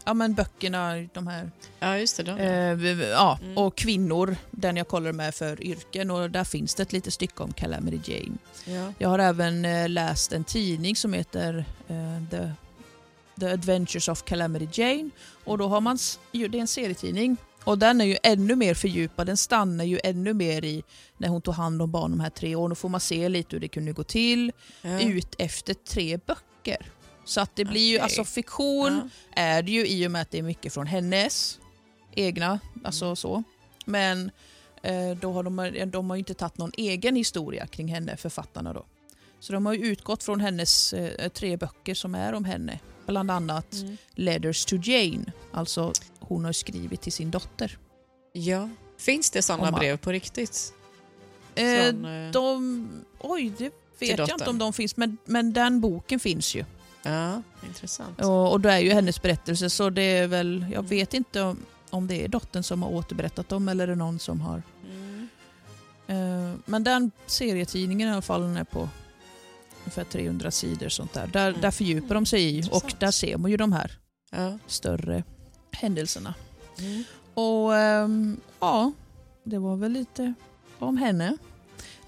ja 0.05 0.13
men 0.13 0.33
böckerna, 0.33 0.95
de 1.13 1.27
här, 1.27 1.51
ja, 1.79 1.97
just 1.97 2.17
det. 2.17 2.23
De. 2.23 2.39
eh, 2.39 2.99
ja, 3.09 3.39
Mm. 3.41 3.57
och 3.57 3.75
kvinnor, 3.77 4.35
den 4.51 4.77
jag 4.77 4.87
kollar 4.87 5.11
med 5.11 5.35
för 5.35 5.63
yrken 5.63 6.11
och 6.11 6.31
där 6.31 6.43
finns 6.43 6.75
det 6.75 6.83
ett 6.83 6.93
litet 6.93 7.13
stycke 7.13 7.43
om 7.43 7.53
Calamity 7.53 8.11
Jane. 8.13 8.37
ja. 8.65 8.93
Jag 8.97 9.09
har 9.09 9.19
även 9.19 9.65
eh, 9.65 9.89
läst 9.89 10.31
en 10.33 10.43
tidning 10.43 10.95
som 10.95 11.13
heter 11.13 11.65
eh, 11.87 12.29
The, 12.31 12.51
The 13.39 13.45
Adventures 13.51 14.07
of 14.07 14.23
Calamity 14.25 14.67
Jane. 14.81 15.09
Och 15.45 15.57
då 15.57 15.67
har 15.67 15.81
man, 15.81 15.97
ju- 16.31 16.47
det 16.47 16.57
är 16.57 16.61
en 16.61 16.67
serietidning 16.67 17.37
och 17.63 17.77
den 17.77 18.01
är 18.01 18.05
ju 18.05 18.17
ännu 18.23 18.55
mer 18.55 18.73
fördjupad. 18.73 19.27
Den 19.27 19.37
stannar 19.37 19.83
ju 19.85 19.99
ännu 20.03 20.33
mer 20.33 20.65
i 20.65 20.83
när 21.17 21.27
hon 21.27 21.41
tog 21.41 21.53
hand 21.53 21.81
om 21.81 21.91
barn 21.91 22.11
de 22.11 22.19
här 22.19 22.29
tre 22.29 22.55
åren. 22.55 22.69
Då 22.69 22.75
får 22.75 22.89
man 22.89 22.99
se 22.99 23.29
lite 23.29 23.55
hur 23.55 23.61
det 23.61 23.67
kunde 23.67 23.91
gå 23.91 24.03
till 24.03 24.51
Ja. 24.81 24.99
ut 25.01 25.35
efter 25.37 25.73
tre 25.73 26.17
böcker. 26.17 26.85
Så 27.25 27.41
att 27.41 27.55
det 27.55 27.65
blir 27.65 27.89
ju, 27.89 27.95
Okej. 27.95 28.03
alltså 28.03 28.23
fiktion 28.23 29.01
Ja. 29.35 29.41
är 29.41 29.61
det 29.63 29.71
ju 29.71 29.87
i 29.87 30.07
och 30.07 30.11
med 30.11 30.21
att 30.21 30.31
det 30.31 30.37
är 30.37 30.43
mycket 30.43 30.73
från 30.73 30.87
hennes 30.87 31.59
egna, 32.15 32.59
alltså 32.83 33.05
Mm. 33.05 33.15
så. 33.15 33.43
Men 33.85 34.31
eh, 34.83 35.11
då 35.21 35.31
har 35.31 35.43
de, 35.43 35.71
de 35.91 36.09
har 36.09 36.17
ju 36.17 36.19
inte 36.19 36.33
tagit 36.33 36.57
någon 36.57 36.71
egen 36.77 37.15
historia 37.15 37.67
kring 37.67 37.87
henne, 37.87 38.17
författarna 38.17 38.73
då. 38.73 38.85
Så 39.39 39.53
de 39.53 39.65
har 39.65 39.73
ju 39.73 39.85
utgått 39.85 40.23
från 40.23 40.41
hennes 40.41 40.93
eh, 40.93 41.29
tre 41.29 41.57
böcker 41.57 41.93
som 41.93 42.15
är 42.15 42.33
om 42.33 42.45
henne. 42.45 42.79
Bland 43.05 43.31
annat 43.31 43.73
Mm. 43.73 43.97
Letters 44.15 44.65
to 44.65 44.75
Jane, 44.83 45.25
alltså 45.51 45.91
hon 46.19 46.45
har 46.45 46.51
skrivit 46.51 47.01
till 47.01 47.13
sin 47.13 47.31
dotter. 47.31 47.77
ja. 48.33 48.69
Finns 48.97 49.31
det 49.31 49.41
sådana 49.41 49.71
man- 49.71 49.79
brev 49.79 49.97
på 49.97 50.11
riktigt? 50.11 50.73
Eh, 51.55 51.83
Från, 51.83 52.05
eh, 52.05 52.31
de, 52.31 52.89
oj, 53.19 53.53
det 53.57 53.71
vet 53.99 54.17
jag 54.17 54.29
inte 54.29 54.49
om 54.49 54.57
de 54.57 54.73
finns, 54.73 54.97
men, 54.97 55.17
men 55.25 55.53
den 55.53 55.81
boken 55.81 56.19
finns 56.19 56.55
ju. 56.55 56.65
Ja, 57.03 57.41
intressant. 57.67 58.21
Och, 58.21 58.51
och 58.51 58.61
det 58.61 58.71
är 58.73 58.79
ju 58.79 58.91
hennes 58.91 59.21
berättelse, 59.21 59.69
så 59.69 59.89
det 59.89 60.01
är 60.01 60.27
väl, 60.27 60.65
jag 60.73 60.83
vet 60.83 61.13
inte 61.13 61.41
om, 61.41 61.57
om 61.89 62.07
det 62.07 62.23
är 62.23 62.27
dottern 62.27 62.63
som 62.63 62.83
har 62.83 62.89
återberättat 62.89 63.49
dem 63.49 63.67
eller 63.69 63.83
är 63.83 63.87
det 63.87 63.95
någon 63.95 64.19
som 64.19 64.41
har. 64.41 64.63
Mm. 64.91 65.27
Eh, 66.07 66.55
men 66.65 66.83
den 66.83 67.11
serietidningen 67.25 68.09
i 68.09 68.11
alla 68.11 68.21
fall, 68.21 68.41
den 68.41 68.57
är 68.57 68.63
på 68.63 68.89
ungefär 69.85 70.03
300 70.03 70.51
sidor 70.51 70.89
sånt 70.89 71.13
där. 71.13 71.27
Där, 71.27 71.49
Mm. 71.49 71.61
där 71.61 71.71
fördjupar 71.71 72.15
de 72.15 72.25
sig 72.25 72.43
i 72.43 72.51
och 72.61 72.63
Intressant. 72.65 72.99
där 72.99 73.11
ser 73.11 73.37
man 73.37 73.51
ju 73.51 73.57
de 73.57 73.73
här 73.73 73.91
Ja. 74.31 74.57
större 74.67 75.23
händelserna. 75.71 76.33
Mm. 76.79 77.03
Och 77.33 77.75
ehm, 77.75 78.37
ja, 78.59 78.91
det 79.43 79.57
var 79.59 79.75
väl 79.75 79.91
lite 79.91 80.33
om 80.79 80.97
henne. 80.97 81.37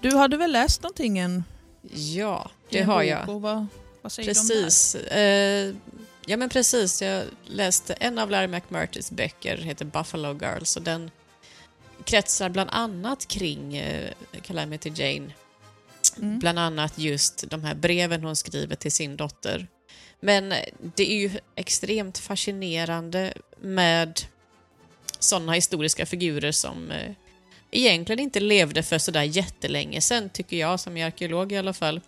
Du 0.00 0.16
hade 0.16 0.36
väl 0.36 0.52
läst 0.52 0.82
någonting 0.82 1.18
en, 1.18 1.44
ja, 1.94 2.50
det 2.70 2.82
har 2.82 3.02
jag. 3.02 3.28
Och 3.28 3.42
vad, 3.42 3.66
vad 4.02 4.12
Precis. 4.16 4.94
Eh, 4.94 5.74
ja, 6.26 6.36
men 6.36 6.48
precis. 6.48 7.02
Jag 7.02 7.24
läste 7.46 7.94
en 7.94 8.18
av 8.18 8.30
Larry 8.30 8.46
McMurtrys 8.48 9.10
böcker, 9.10 9.56
heter 9.56 9.84
Buffalo 9.84 10.38
Girls, 10.40 10.76
och 10.76 10.82
den 10.82 11.10
kretsar 12.04 12.48
bland 12.48 12.70
annat 12.70 13.28
kring 13.28 13.76
eh, 13.76 14.10
Calamity 14.42 14.92
Jane. 14.94 15.30
Mm. 16.18 16.38
Bland 16.38 16.58
annat 16.58 16.98
just 16.98 17.50
de 17.50 17.64
här 17.64 17.74
breven 17.74 18.24
hon 18.24 18.36
skriver 18.36 18.76
till 18.76 18.92
sin 18.92 19.16
dotter. 19.16 19.66
Men 20.20 20.54
det 20.96 21.12
är 21.12 21.16
ju 21.16 21.30
extremt 21.54 22.18
fascinerande 22.18 23.32
med 23.60 24.20
sådana 25.18 25.52
historiska 25.52 26.06
figurer 26.06 26.52
som 26.52 26.90
eh, 26.90 27.12
egentligen 27.70 28.20
inte 28.20 28.40
levde 28.40 28.82
för 28.82 28.98
sådär 28.98 29.22
jättelänge 29.22 30.00
sedan, 30.00 30.30
tycker 30.30 30.56
jag, 30.56 30.80
som 30.80 30.96
är 30.96 31.06
arkeolog 31.06 31.52
i 31.52 31.56
alla 31.56 31.72
fall. 31.72 32.00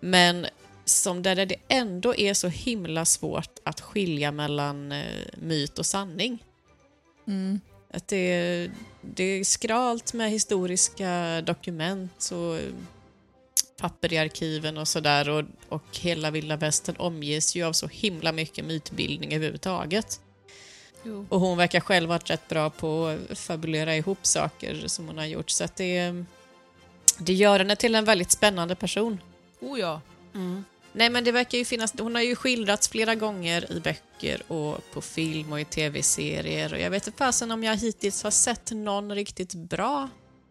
Men 0.00 0.46
som 0.84 1.22
där 1.22 1.46
det 1.46 1.56
ändå 1.68 2.14
är 2.16 2.34
så 2.34 2.48
himla 2.48 3.04
svårt 3.04 3.58
att 3.64 3.80
skilja 3.80 4.32
mellan 4.32 4.92
eh, 4.92 5.24
myt 5.34 5.78
och 5.78 5.86
sanning. 5.86 6.44
Mm. 7.26 7.60
Att 7.92 8.08
det, 8.08 8.70
det 9.00 9.24
är 9.24 9.44
skralt 9.44 10.12
med 10.12 10.30
historiska 10.30 11.40
dokument 11.40 12.30
och 12.32 12.56
eh, 12.56 12.72
papper 13.80 14.12
i 14.12 14.18
arkiven 14.18 14.78
och 14.78 14.88
sådär 14.88 15.28
och, 15.28 15.44
och 15.68 15.98
hela 15.98 16.30
vilda 16.30 16.56
västern 16.56 16.96
omges 16.98 17.56
ju 17.56 17.64
av 17.64 17.72
så 17.72 17.86
himla 17.86 18.32
mycket 18.32 18.64
mytbildning 18.64 19.34
överhuvudtaget. 19.34 20.20
Jo. 21.02 21.26
Och 21.28 21.40
hon 21.40 21.58
verkar 21.58 21.80
själv 21.80 22.08
varit 22.08 22.30
rätt 22.30 22.48
bra 22.48 22.70
på 22.70 23.16
att 23.30 23.38
fabulera 23.38 23.96
ihop 23.96 24.26
saker 24.26 24.86
som 24.86 25.06
hon 25.06 25.18
har 25.18 25.24
gjort 25.24 25.50
så 25.50 25.64
att 25.64 25.76
det, 25.76 26.24
det 27.18 27.32
gör 27.32 27.58
henne 27.58 27.76
till 27.76 27.94
en 27.94 28.04
väldigt 28.04 28.30
spännande 28.30 28.74
person. 28.74 29.18
Oh 29.60 29.80
ja. 29.80 30.00
Nej 30.92 31.10
men 31.10 31.24
det 31.24 31.32
verkar 31.32 31.58
ju 31.58 31.64
finnas, 31.64 31.94
hon 31.98 32.14
har 32.14 32.22
ju 32.22 32.36
skildrats 32.36 32.88
flera 32.88 33.14
gånger 33.14 33.72
i 33.72 33.80
böcker 33.80 34.52
och 34.52 34.92
på 34.92 35.00
film 35.00 35.52
och 35.52 35.60
i 35.60 35.64
tv-serier 35.64 36.72
och 36.74 36.80
jag 36.80 36.90
vet 36.90 37.06
inte 37.06 37.18
fasen 37.18 37.50
om 37.50 37.64
jag 37.64 37.76
hittills 37.76 38.22
har 38.22 38.30
sett 38.30 38.70
någon 38.70 39.14
riktigt 39.14 39.54
bra 39.54 40.08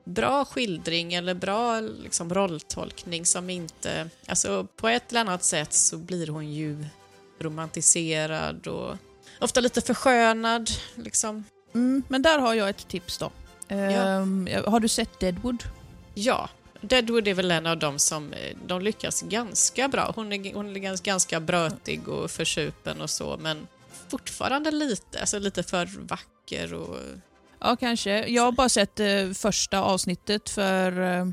bra 0.09 0.45
skildring 0.45 1.13
eller 1.13 1.33
bra 1.33 1.79
liksom, 1.79 2.33
rolltolkning 2.33 3.25
som 3.25 3.49
inte... 3.49 4.09
Alltså 4.27 4.67
på 4.75 4.87
ett 4.87 5.11
eller 5.11 5.21
annat 5.21 5.43
sätt 5.43 5.73
så 5.73 5.97
blir 5.97 6.27
hon 6.27 6.53
ju 6.53 6.85
romantiserad 7.39 8.67
och 8.67 8.95
ofta 9.39 9.59
lite 9.59 9.81
förskönad. 9.81 10.69
Liksom. 10.95 11.43
Mm, 11.73 12.03
men 12.07 12.21
där 12.21 12.39
har 12.39 12.53
jag 12.53 12.69
ett 12.69 12.87
tips 12.87 13.17
då. 13.17 13.31
Ehm, 13.67 14.47
Har 14.65 14.79
du 14.79 14.87
sett 14.87 15.19
Deadwood? 15.19 15.63
Ja, 16.13 16.49
Deadwood 16.81 17.27
är 17.27 17.33
väl 17.33 17.51
en 17.51 17.65
av 17.65 17.77
dem 17.77 17.99
som 17.99 18.33
eh, 18.33 18.57
de 18.67 18.81
lyckas 18.81 19.21
ganska 19.21 19.87
bra. 19.87 20.11
Hon 20.15 20.33
är, 20.33 20.53
hon 20.53 20.69
är 20.75 20.79
gans- 20.79 21.01
ganska 21.03 21.39
brötig 21.39 22.07
och 22.07 22.31
försupen 22.31 23.01
och 23.01 23.09
så, 23.09 23.37
men 23.41 23.67
fortfarande 24.09 24.71
lite, 24.71 25.19
alltså 25.19 25.39
lite 25.39 25.63
för 25.63 25.89
vacker 25.99 26.73
och... 26.73 26.97
Ja, 27.61 27.75
kanske. 27.75 28.27
Jag 28.27 28.43
har 28.43 28.51
bara 28.51 28.69
sett 28.69 28.99
eh, 28.99 29.29
första 29.33 29.79
avsnittet 29.81 30.49
för 30.49 31.01
eh, 31.19 31.25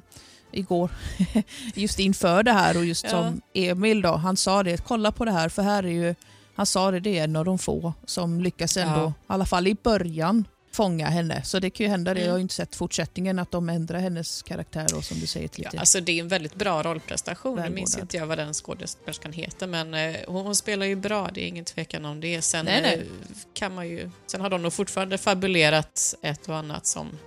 igår. 0.52 0.90
just 1.74 1.98
inför 1.98 2.42
det 2.42 2.52
här 2.52 2.76
och 2.76 2.84
just 2.84 3.04
Ja. 3.04 3.10
som 3.10 3.40
Emil 3.54 4.02
då, 4.02 4.12
han 4.16 4.36
sa 4.36 4.62
det, 4.62 4.84
kolla 4.86 5.12
på 5.12 5.24
det 5.24 5.32
här 5.32 5.48
för 5.48 5.62
här 5.62 5.82
är 5.82 5.88
ju, 5.88 6.14
han 6.54 6.66
sa 6.66 6.90
det, 6.90 7.00
det 7.00 7.18
är 7.18 7.24
en 7.24 7.36
av 7.36 7.44
de 7.44 7.58
få 7.58 7.92
som 8.06 8.40
lyckas 8.40 8.76
ändå, 8.76 9.00
Ja. 9.00 9.08
i 9.08 9.12
alla 9.26 9.46
fall 9.46 9.66
i 9.66 9.76
början, 9.82 10.44
fånga 10.76 11.06
henne. 11.08 11.42
Så 11.44 11.58
det 11.58 11.70
kan 11.70 11.84
ju 11.86 11.90
hända 11.90 12.14
det, 12.14 12.20
Mm. 12.20 12.26
jag 12.26 12.32
har 12.32 12.38
ju 12.38 12.42
inte 12.42 12.54
sett 12.54 12.76
fortsättningen, 12.76 13.38
att 13.38 13.50
de 13.50 13.68
ändrar 13.68 13.98
hennes 13.98 14.42
karaktär 14.42 14.86
och 14.96 15.04
som 15.04 15.20
du 15.20 15.26
säger 15.26 15.48
till 15.48 15.64
Ja, 15.64 15.70
lite. 15.70 15.80
alltså 15.80 16.00
det 16.00 16.12
är 16.12 16.20
en 16.20 16.28
väldigt 16.28 16.54
bra 16.54 16.82
rollprestation. 16.82 17.60
Nu 17.60 17.70
minns 17.70 17.98
inte 17.98 18.16
jag 18.16 18.26
vad 18.26 18.38
den 18.38 18.54
skådespelerskan 18.54 19.32
heter, 19.32 19.66
men 19.66 19.94
eh, 19.94 20.16
hon, 20.28 20.44
hon 20.46 20.56
spelar 20.56 20.86
ju 20.86 20.96
bra, 20.96 21.30
det 21.34 21.40
är 21.44 21.48
ingen 21.48 21.64
tvekan 21.64 22.04
om 22.04 22.20
det. 22.20 22.42
Sen, 22.42 22.64
Nej, 22.64 22.82
nej. 22.82 22.94
eh, 22.98 23.36
Kan 23.54 23.74
man 23.74 23.88
ju, 23.88 24.10
sen 24.26 24.40
har 24.40 24.50
de 24.50 24.62
nog 24.62 24.72
fortfarande 24.72 25.18
fabulerat 25.18 26.14
ett 26.22 26.48
och 26.48 26.56
annat 26.56 26.86
som 26.86 27.18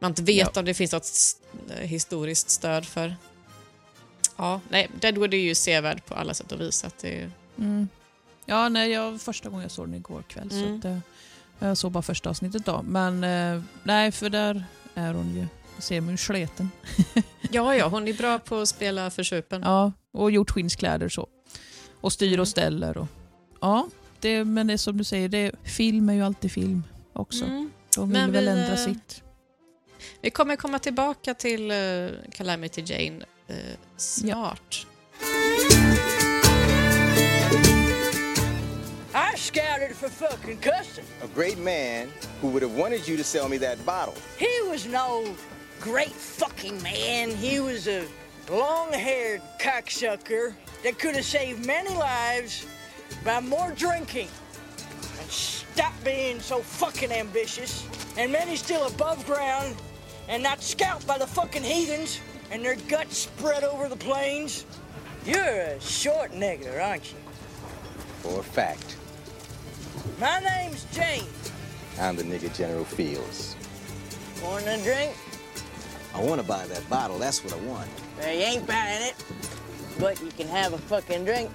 man 0.00 0.10
inte 0.10 0.22
vet 0.22 0.56
om 0.56 0.64
det 0.64 0.74
finns 0.74 0.92
något 0.92 1.08
eh, 1.70 1.86
historiskt 1.86 2.50
stöd 2.50 2.86
för. 2.86 3.16
Ja, 4.36 4.60
nej, 4.68 4.88
Deadwood 5.00 5.34
är 5.34 5.38
ju 5.38 5.54
sevärd 5.54 6.04
på 6.04 6.14
alla 6.14 6.34
sätt 6.34 6.52
och 6.52 6.60
vis. 6.60 6.84
Att 6.84 6.98
det, 6.98 7.30
Mm. 7.58 7.88
Ja, 8.46 8.68
nej, 8.68 8.90
jag, 8.90 9.20
första 9.20 9.48
gången 9.48 9.62
jag 9.62 9.70
såg 9.70 9.86
den 9.88 9.94
igår 9.94 10.22
kväll. 10.28 10.48
Mm. 10.52 10.82
Så 10.82 10.88
att, 10.88 10.94
jag 11.68 11.76
såg 11.76 11.92
bara 11.92 12.02
första 12.02 12.30
avsnittet 12.30 12.64
då. 12.66 12.82
Men 12.82 13.24
eh, 13.24 13.62
nej, 13.82 14.12
för 14.12 14.30
där 14.30 14.64
är 14.94 15.14
hon 15.14 15.34
ju, 15.34 15.46
ser 15.78 16.00
man 16.00 16.10
ju 16.10 16.16
sleten. 16.16 16.70
ja, 17.50 17.74
ja, 17.74 17.88
hon 17.88 18.08
är 18.08 18.12
bra 18.14 18.38
på 18.38 18.56
att 18.56 18.68
spela 18.68 19.10
försupen. 19.10 19.62
Ja, 19.64 19.92
och 20.12 20.30
gjort 20.30 20.50
skinnskläder 20.50 21.08
så. 21.08 21.28
Och 22.00 22.12
styr 22.12 22.28
Mm. 22.28 22.40
och 22.40 22.48
ställer. 22.48 22.98
Och, 22.98 23.06
ja, 23.60 23.88
det, 24.20 24.44
men 24.44 24.66
det 24.66 24.72
är 24.72 24.76
som 24.78 24.98
du 24.98 25.04
säger, 25.04 25.28
det, 25.28 25.52
film 25.62 26.08
är 26.08 26.14
ju 26.14 26.22
alltid 26.22 26.52
film 26.52 26.82
också. 27.12 27.44
Mm. 27.44 27.70
De 27.96 28.08
vill 28.08 28.20
Men 28.20 28.32
väl 28.32 28.44
vi, 28.44 28.50
ändra 28.50 28.72
eh, 28.72 28.84
sitt. 28.84 29.22
Vi 30.20 30.30
kommer 30.30 30.56
komma 30.56 30.78
tillbaka 30.78 31.34
till 31.34 31.70
uh, 31.70 32.10
Calamity 32.32 32.82
Jane 32.86 33.24
eh, 33.48 33.56
snart. 33.96 34.86
I 39.12 39.34
scouted 39.34 39.96
for 39.96 40.08
fucking 40.08 40.58
custom. 40.58 41.04
A 41.22 41.26
great 41.28 41.58
man 41.58 42.10
who 42.40 42.48
would 42.48 42.62
have 42.62 42.76
wanted 42.76 43.08
you 43.08 43.16
to 43.16 43.24
sell 43.24 43.48
me 43.48 43.56
that 43.58 43.84
bottle. 43.84 44.14
He 44.38 44.60
was 44.68 44.86
no 44.86 45.34
great 45.80 46.12
fucking 46.12 46.80
man. 46.80 47.30
He 47.30 47.58
was 47.58 47.88
a 47.88 48.06
long-haired 48.48 49.42
cocksucker 49.58 50.54
that 50.84 51.00
could 51.00 51.16
have 51.16 51.24
saved 51.24 51.66
many 51.66 51.92
lives 51.92 52.66
by 53.24 53.40
more 53.40 53.72
drinking. 53.72 54.28
And 55.20 55.28
stop 55.28 55.92
being 56.04 56.38
so 56.38 56.60
fucking 56.60 57.10
ambitious. 57.10 57.84
And 58.16 58.30
many 58.30 58.54
still 58.54 58.86
above 58.86 59.26
ground 59.26 59.74
and 60.28 60.40
not 60.40 60.62
scalped 60.62 61.08
by 61.08 61.18
the 61.18 61.26
fucking 61.26 61.64
heathens 61.64 62.20
and 62.52 62.64
their 62.64 62.76
guts 62.76 63.18
spread 63.18 63.64
over 63.64 63.88
the 63.88 63.96
plains. 63.96 64.66
You're 65.26 65.44
a 65.44 65.80
short 65.80 66.30
nigger, 66.30 66.80
aren't 66.80 67.10
you? 67.10 67.18
For 68.22 68.40
a 68.40 68.42
fact, 68.42 68.96
My 70.20 70.38
name's 70.38 70.84
Jane. 70.92 71.24
I'm 71.98 72.14
the 72.16 72.22
nigga 72.22 72.54
General 72.58 72.84
Fields. 72.84 73.56
Want 74.44 74.66
a 74.66 74.76
drink? 74.76 75.16
I 76.14 76.22
want 76.22 76.40
to 76.42 76.46
buy 76.46 76.66
that 76.66 76.90
bottle. 76.90 77.18
That's 77.18 77.44
what 77.44 77.54
I 77.54 77.66
want. 77.66 77.88
Well, 78.18 78.34
you 78.34 78.42
ain't 78.42 78.66
buying 78.66 79.02
it, 79.02 79.14
but 79.98 80.20
you 80.20 80.30
can 80.36 80.46
have 80.48 80.74
a 80.74 80.78
fucking 80.78 81.24
drink. 81.24 81.50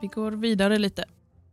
Vi 0.00 0.06
går 0.06 0.32
vidare 0.32 0.78
lite. 0.78 1.04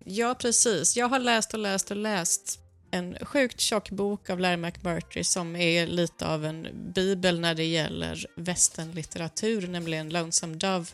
Ja, 0.06 0.36
precis. 0.36 0.98
Jag 0.98 1.10
har 1.10 1.20
läst 1.20 1.54
och 1.54 1.60
läst 1.60 1.92
och 1.92 1.98
läst 1.98 2.60
en 2.92 3.18
sjukt 3.22 3.60
tjock 3.60 3.90
bok 3.90 4.30
av 4.30 4.40
Larry 4.40 4.58
McMurtry 4.58 5.24
som 5.24 5.56
är 5.56 5.88
lite 5.88 6.28
av 6.28 6.46
en 6.46 6.68
bibel 6.96 7.40
när 7.40 7.56
det 7.56 7.66
gäller 7.66 8.26
västernlitteratur, 8.36 9.68
nämligen 9.68 10.10
Lonesome 10.10 10.56
Dove, 10.56 10.86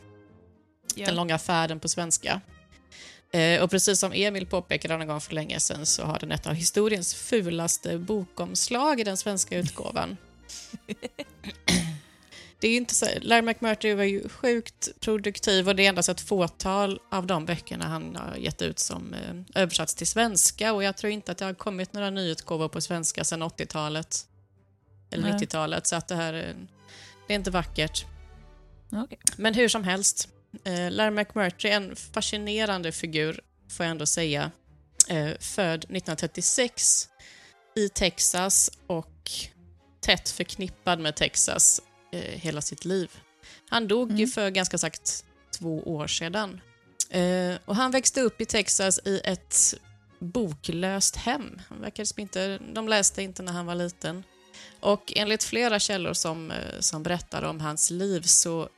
Den 0.96 1.16
långa 1.16 1.38
färden 1.40 1.80
på 1.80 1.90
svenska. 1.90 2.42
Eh, 3.32 3.64
och 3.64 3.72
precis 3.72 4.00
som 4.00 4.12
Emil 4.14 4.46
påpekade 4.46 4.98
någon 4.98 5.08
gång 5.08 5.22
för 5.22 5.34
länge 5.34 5.60
sedan 5.60 5.86
så 5.86 6.04
har 6.04 6.20
den 6.20 6.32
ett 6.32 6.48
av 6.48 6.54
historiens 6.54 7.14
fulaste 7.14 7.98
bokomslag 7.98 9.00
i 9.00 9.04
den 9.04 9.18
svenska 9.18 9.58
utgåvan. 9.58 10.18
Det 12.64 12.68
är 12.68 12.78
inte 12.78 12.96
så, 12.96 13.06
Larry 13.22 13.42
McMurtry 13.42 13.94
var 13.94 14.04
ju 14.04 14.30
sjukt 14.30 15.00
produktiv 15.00 15.70
och 15.70 15.76
det 15.76 15.86
är 15.86 15.90
endast 15.90 16.10
ett 16.10 16.22
fåtal 16.22 17.00
av 17.12 17.28
de 17.28 17.46
böckerna 17.46 17.86
han 17.86 18.16
har 18.16 18.36
gett 18.36 18.62
ut 18.62 18.80
som 18.80 19.14
eh, 19.14 19.62
översatts 19.62 19.96
till 19.96 20.08
svenska 20.08 20.74
och 20.74 20.84
jag 20.84 20.98
tror 20.98 21.12
inte 21.12 21.32
att 21.32 21.38
det 21.38 21.46
har 21.46 21.54
kommit 21.54 21.94
några 21.94 22.10
nyutgåvor 22.10 22.68
på 22.68 22.82
svenska 22.82 23.24
sedan 23.24 23.44
80-talet. 23.44 24.28
Eller 25.10 25.32
Nej. 25.32 25.40
90-talet, 25.40 25.88
så 25.88 25.96
att 25.96 26.08
det 26.08 26.16
här 26.16 26.34
är, 26.34 26.56
det 27.28 27.34
är 27.34 27.36
inte 27.36 27.52
vackert. 27.52 28.06
Okej. 28.92 29.20
Men 29.38 29.54
hur 29.54 29.68
som 29.68 29.84
helst, 29.84 30.30
eh, 30.64 30.92
Larry 30.92 31.12
McMurtry 31.12 31.70
är 31.70 31.76
en 31.76 31.96
fascinerande 31.96 32.92
figur, 32.92 33.42
får 33.70 33.86
jag 33.86 33.92
ändå 33.92 34.06
säga. 34.06 34.52
Eh, 35.10 35.32
född 35.40 35.78
1936 35.78 37.10
i 37.76 37.90
Texas 37.90 38.72
och 38.88 39.32
tätt 40.00 40.30
förknippad 40.30 41.00
med 41.00 41.16
Texas 41.16 41.82
eh, 42.12 42.20
hela 42.20 42.62
sitt 42.62 42.86
liv. 42.86 43.12
Han 43.70 43.88
dog 43.88 44.12
ju 44.12 44.28
för 44.28 44.50
ganska 44.50 44.78
sagt 44.78 45.26
två 45.60 45.80
år 45.80 46.08
sedan. 46.08 46.62
Eh, 47.10 47.56
och 47.66 47.76
han 47.76 47.92
växte 47.92 48.22
upp 48.22 48.42
i 48.42 48.46
Texas 48.46 49.00
i 49.06 49.22
ett 49.24 49.74
boklöst 50.20 51.16
hem. 51.16 51.62
Han 51.70 51.82
verkade 51.82 52.06
som 52.06 52.22
inte, 52.22 52.60
de 52.74 52.88
läste 52.88 53.22
inte 53.22 53.44
när 53.44 53.54
han 53.54 53.66
var 53.66 53.76
liten. 53.76 54.24
Och 54.80 55.14
enligt 55.16 55.44
flera 55.44 55.80
källor 55.80 56.14
som, 56.14 56.52
eh, 56.52 56.80
som 56.80 57.04
berättar 57.04 57.44
om 57.44 57.60
hans 57.60 57.92
liv 57.92 58.22
så 58.22 58.70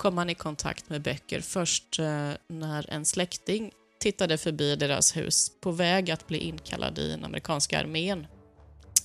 kom 0.00 0.18
han 0.18 0.30
i 0.30 0.34
kontakt 0.34 0.90
med 0.90 1.02
böcker 1.02 1.40
först 1.40 1.98
eh, 1.98 2.30
när 2.48 2.90
en 2.90 3.04
släkting 3.04 3.72
tittade 3.98 4.38
förbi 4.38 4.76
deras 4.76 5.16
hus 5.16 5.52
på 5.60 5.70
väg 5.70 6.10
att 6.10 6.26
bli 6.26 6.38
inkallad 6.38 6.98
i 6.98 7.08
den 7.08 7.24
amerikanska 7.24 7.80
armén 7.80 8.26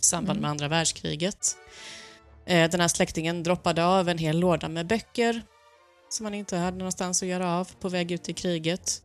i 0.02 0.04
samband 0.06 0.42
med 0.42 0.50
andra 0.50 0.68
världskriget. 0.68 1.58
Eh, 2.46 2.70
Den 2.70 2.80
här 2.80 2.88
släktingen 2.88 3.44
droppade 3.44 3.86
av 3.86 4.10
en 4.10 4.18
hel 4.18 4.40
låda 4.40 4.70
med 4.70 4.88
böcker 4.88 5.42
som 6.10 6.26
han 6.26 6.34
inte 6.34 6.58
hade 6.58 6.78
någonstans 6.78 7.24
att 7.24 7.30
göra 7.30 7.52
av 7.60 7.72
på 7.80 7.90
väg 7.90 8.12
ut 8.12 8.30
i 8.30 8.34
kriget. 8.34 9.02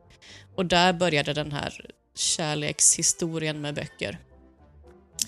Och 0.57 0.67
där 0.67 0.93
började 0.93 1.33
den 1.33 1.53
här 1.53 1.91
kärlekshistorien 2.15 3.61
med 3.61 3.75
böcker 3.75 4.19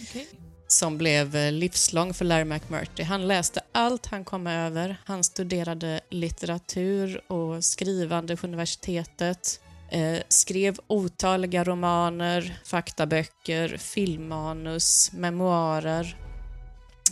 Okej. 0.03 0.42
Som 0.73 0.99
blev 0.99 1.37
eh, 1.37 1.53
livslång 1.53 2.15
för 2.15 2.25
Larry 2.25 2.45
McMurtry. 2.45 3.05
Han 3.05 3.29
läste 3.29 3.61
allt 3.73 4.07
han 4.07 4.25
kom 4.25 4.47
över. 4.47 4.97
Han 5.05 5.25
studerade 5.25 6.01
litteratur 6.11 7.33
och 7.33 7.65
skrivande 7.65 8.37
på 8.37 8.47
universitetet. 8.47 9.61
Eh, 9.91 10.19
skrev 10.29 10.79
otaliga 10.87 11.65
romaner, 11.65 12.59
faktaböcker, 12.65 13.77
filmmanus, 13.77 15.13
memoarer 15.13 16.17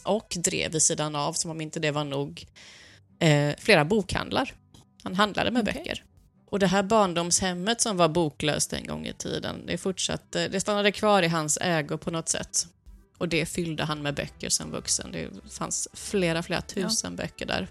och 0.05 0.37
drev 0.37 0.73
vid 0.73 0.83
sidan 0.83 1.17
av, 1.17 1.33
som 1.33 1.51
om 1.51 1.61
inte 1.61 1.81
det 1.81 1.91
var 1.91 2.05
nog, 2.05 2.47
eh, 3.19 3.55
flera 3.59 3.85
bokhandlar. 3.85 4.55
Han 5.03 5.15
handlade 5.15 5.51
med 5.51 5.63
Okej. 5.63 5.75
böcker. 5.75 6.05
Och 6.51 6.59
det 6.59 6.67
här 6.67 6.83
barndomshemmet 6.83 7.81
som 7.81 7.97
var 7.97 8.09
boklöst 8.09 8.73
en 8.73 8.87
gång 8.87 9.07
i 9.07 9.13
tiden, 9.13 9.67
det, 9.67 9.79
fortsatte, 9.79 10.49
det 10.49 10.61
stannade 10.61 10.93
kvar 10.93 11.23
i 11.23 11.29
hans 11.29 11.59
ägo 11.61 11.99
på 11.99 12.11
något 12.11 12.29
sätt. 12.29 12.67
Och 13.21 13.29
det 13.29 13.47
fyllde 13.47 13.85
han 13.85 14.03
med 14.03 14.15
böcker 14.15 14.49
som 14.49 14.71
vuxen. 14.71 15.13
Det 15.13 15.31
fanns 15.51 15.89
flera, 15.93 16.43
flera 16.43 16.61
tusen 16.61 17.17
böcker 17.17 17.47
där 17.47 17.69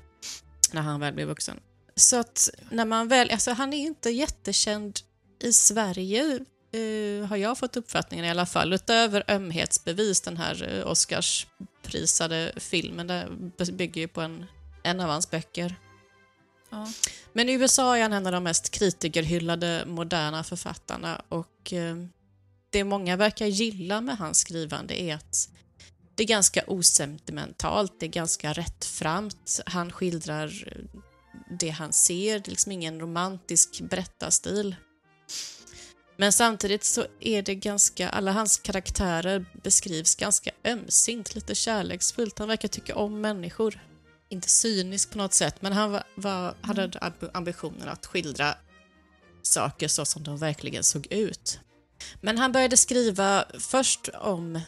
när 0.71 0.81
han 0.81 0.99
väl 0.99 1.13
blev 1.13 1.27
vuxen. 1.27 1.59
Så 1.95 2.19
att 2.19 2.49
när 2.69 2.85
man 2.85 3.07
väl, 3.07 3.31
alltså 3.31 3.51
han 3.51 3.73
är 3.73 3.77
inte 3.77 4.09
jättekänd 4.09 4.99
i 5.43 5.53
Sverige 5.53 6.39
eh, 6.71 7.27
har 7.27 7.37
jag 7.37 7.57
fått 7.57 7.77
uppfattningen 7.77 8.25
i 8.25 8.29
alla 8.29 8.45
fall. 8.45 8.73
Utöver 8.73 9.23
Ömhetsbevis, 9.27 10.21
den 10.21 10.37
här 10.37 10.77
eh, 10.77 10.87
Oscarsprisade 10.87 12.51
filmen, 12.55 13.07
det 13.07 13.71
bygger 13.71 14.01
ju 14.01 14.07
på 14.07 14.21
en, 14.21 14.45
en 14.83 14.99
av 14.99 15.09
hans 15.09 15.31
böcker. 15.31 15.75
Ja. 16.69 16.91
Men 17.33 17.49
i 17.49 17.53
USA 17.53 17.97
är 17.97 18.01
han 18.01 18.13
en 18.13 18.25
av 18.25 18.31
de 18.31 18.43
mest 18.43 18.69
kritikerhyllade 18.69 19.83
moderna 19.87 20.43
författarna 20.43 21.21
och 21.29 21.73
eh, 21.73 21.95
det 22.69 22.83
många 22.83 23.15
verkar 23.15 23.45
gilla 23.45 24.01
med 24.01 24.17
hans 24.17 24.39
skrivande 24.39 25.01
är 25.01 25.15
att 25.15 25.49
det 26.15 26.23
är 26.23 26.27
ganska 26.27 26.63
osentimentalt, 26.67 27.99
det 27.99 28.05
är 28.05 28.09
ganska 28.09 28.53
rättframt. 28.53 29.61
Han 29.65 29.91
skildrar 29.91 30.67
eh, 30.67 31.01
det 31.59 31.69
han 31.69 31.93
ser, 31.93 32.39
det 32.39 32.47
är 32.47 32.49
liksom 32.49 32.71
ingen 32.71 32.99
romantisk 32.99 33.81
berättarstil. 33.81 34.75
Men 36.17 36.33
samtidigt 36.33 36.83
så 36.83 37.05
är 37.19 37.41
det 37.41 37.55
ganska, 37.55 38.09
alla 38.09 38.31
hans 38.31 38.57
karaktärer 38.57 39.45
beskrivs 39.63 40.15
ganska 40.15 40.51
ömsint, 40.63 41.35
lite 41.35 41.55
kärleksfullt. 41.55 42.39
Han 42.39 42.47
verkar 42.47 42.67
tycka 42.67 42.95
om 42.95 43.21
människor. 43.21 43.83
Inte 44.29 44.49
cynisk 44.49 45.11
på 45.11 45.17
något 45.17 45.33
sätt, 45.33 45.61
men 45.61 45.73
han 45.73 45.91
var, 45.91 46.03
var, 46.15 46.55
hade 46.61 46.87
amb- 46.87 47.29
ambitionen 47.33 47.89
att 47.89 48.05
skildra 48.05 48.55
saker 49.41 49.87
så 49.87 50.05
som 50.05 50.23
de 50.23 50.37
verkligen 50.37 50.83
såg 50.83 51.07
ut. 51.09 51.59
Men 52.21 52.37
han 52.37 52.51
började 52.51 52.77
skriva 52.77 53.45
först 53.59 54.09
om 54.21 54.59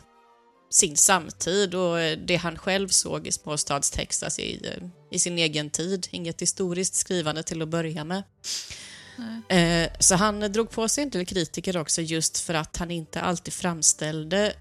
sin 0.70 0.98
samtid 0.98 1.76
och 1.76 1.98
det 2.18 2.36
han 2.36 2.58
själv 2.58 2.88
såg 2.88 3.28
i 3.28 3.32
småstads-Texas 3.32 4.40
i, 4.40 4.68
eh, 4.68 4.88
i 5.12 5.20
sin 5.20 5.38
egen 5.38 5.70
tid. 5.70 6.08
Inget 6.12 6.42
historiskt 6.42 6.96
skrivande 6.96 7.44
till 7.44 7.62
att 7.62 7.68
börja 7.68 8.04
med. 8.04 8.24
Eh, 9.50 9.92
Så 10.00 10.16
han 10.16 10.40
drog 10.40 10.70
på 10.70 10.88
sig 10.88 11.04
en 11.04 11.10
del 11.10 11.26
kritiker 11.26 11.78
också 11.78 12.02
just 12.02 12.40
för 12.40 12.54
att 12.54 12.78
han 12.78 12.92
inte 12.92 13.22
alltid 13.22 13.54
framställde 13.54 14.54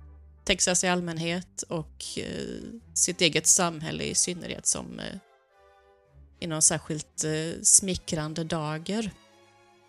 Texas 0.45 0.85
i 0.85 0.89
allmänhet 0.89 1.63
och 1.63 2.05
eh, 2.17 2.25
sitt 2.95 3.21
eget 3.21 3.47
samhälle 3.47 4.05
i 4.05 4.15
synnerhet 4.15 4.67
som 4.67 5.01
eh, 5.01 5.17
i 6.41 6.47
någon 6.47 6.63
särskilt 6.63 7.25
eh, 7.25 7.63
smickrande 7.63 8.45
dager. 8.45 9.11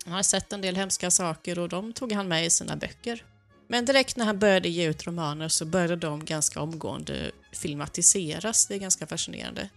Han 0.04 0.14
har 0.14 0.22
sett 0.22 0.52
en 0.52 0.60
del 0.60 0.76
hemska 0.76 1.10
saker 1.10 1.58
och 1.58 1.68
de 1.68 1.92
tog 1.92 2.12
han 2.12 2.28
med 2.28 2.46
i 2.46 2.50
sina 2.50 2.76
böcker. 2.76 3.24
Men 3.68 3.84
direkt 3.84 4.16
när 4.16 4.24
han 4.24 4.38
började 4.38 4.68
ge 4.68 4.88
ut 4.88 5.06
romaner 5.06 5.48
så 5.48 5.64
började 5.64 5.96
de 5.96 6.24
ganska 6.24 6.60
omgående 6.60 7.30
filmatiseras. 7.52 8.66
Det 8.66 8.74
är 8.74 8.78
ganska 8.78 9.06
fascinerande. 9.06 9.68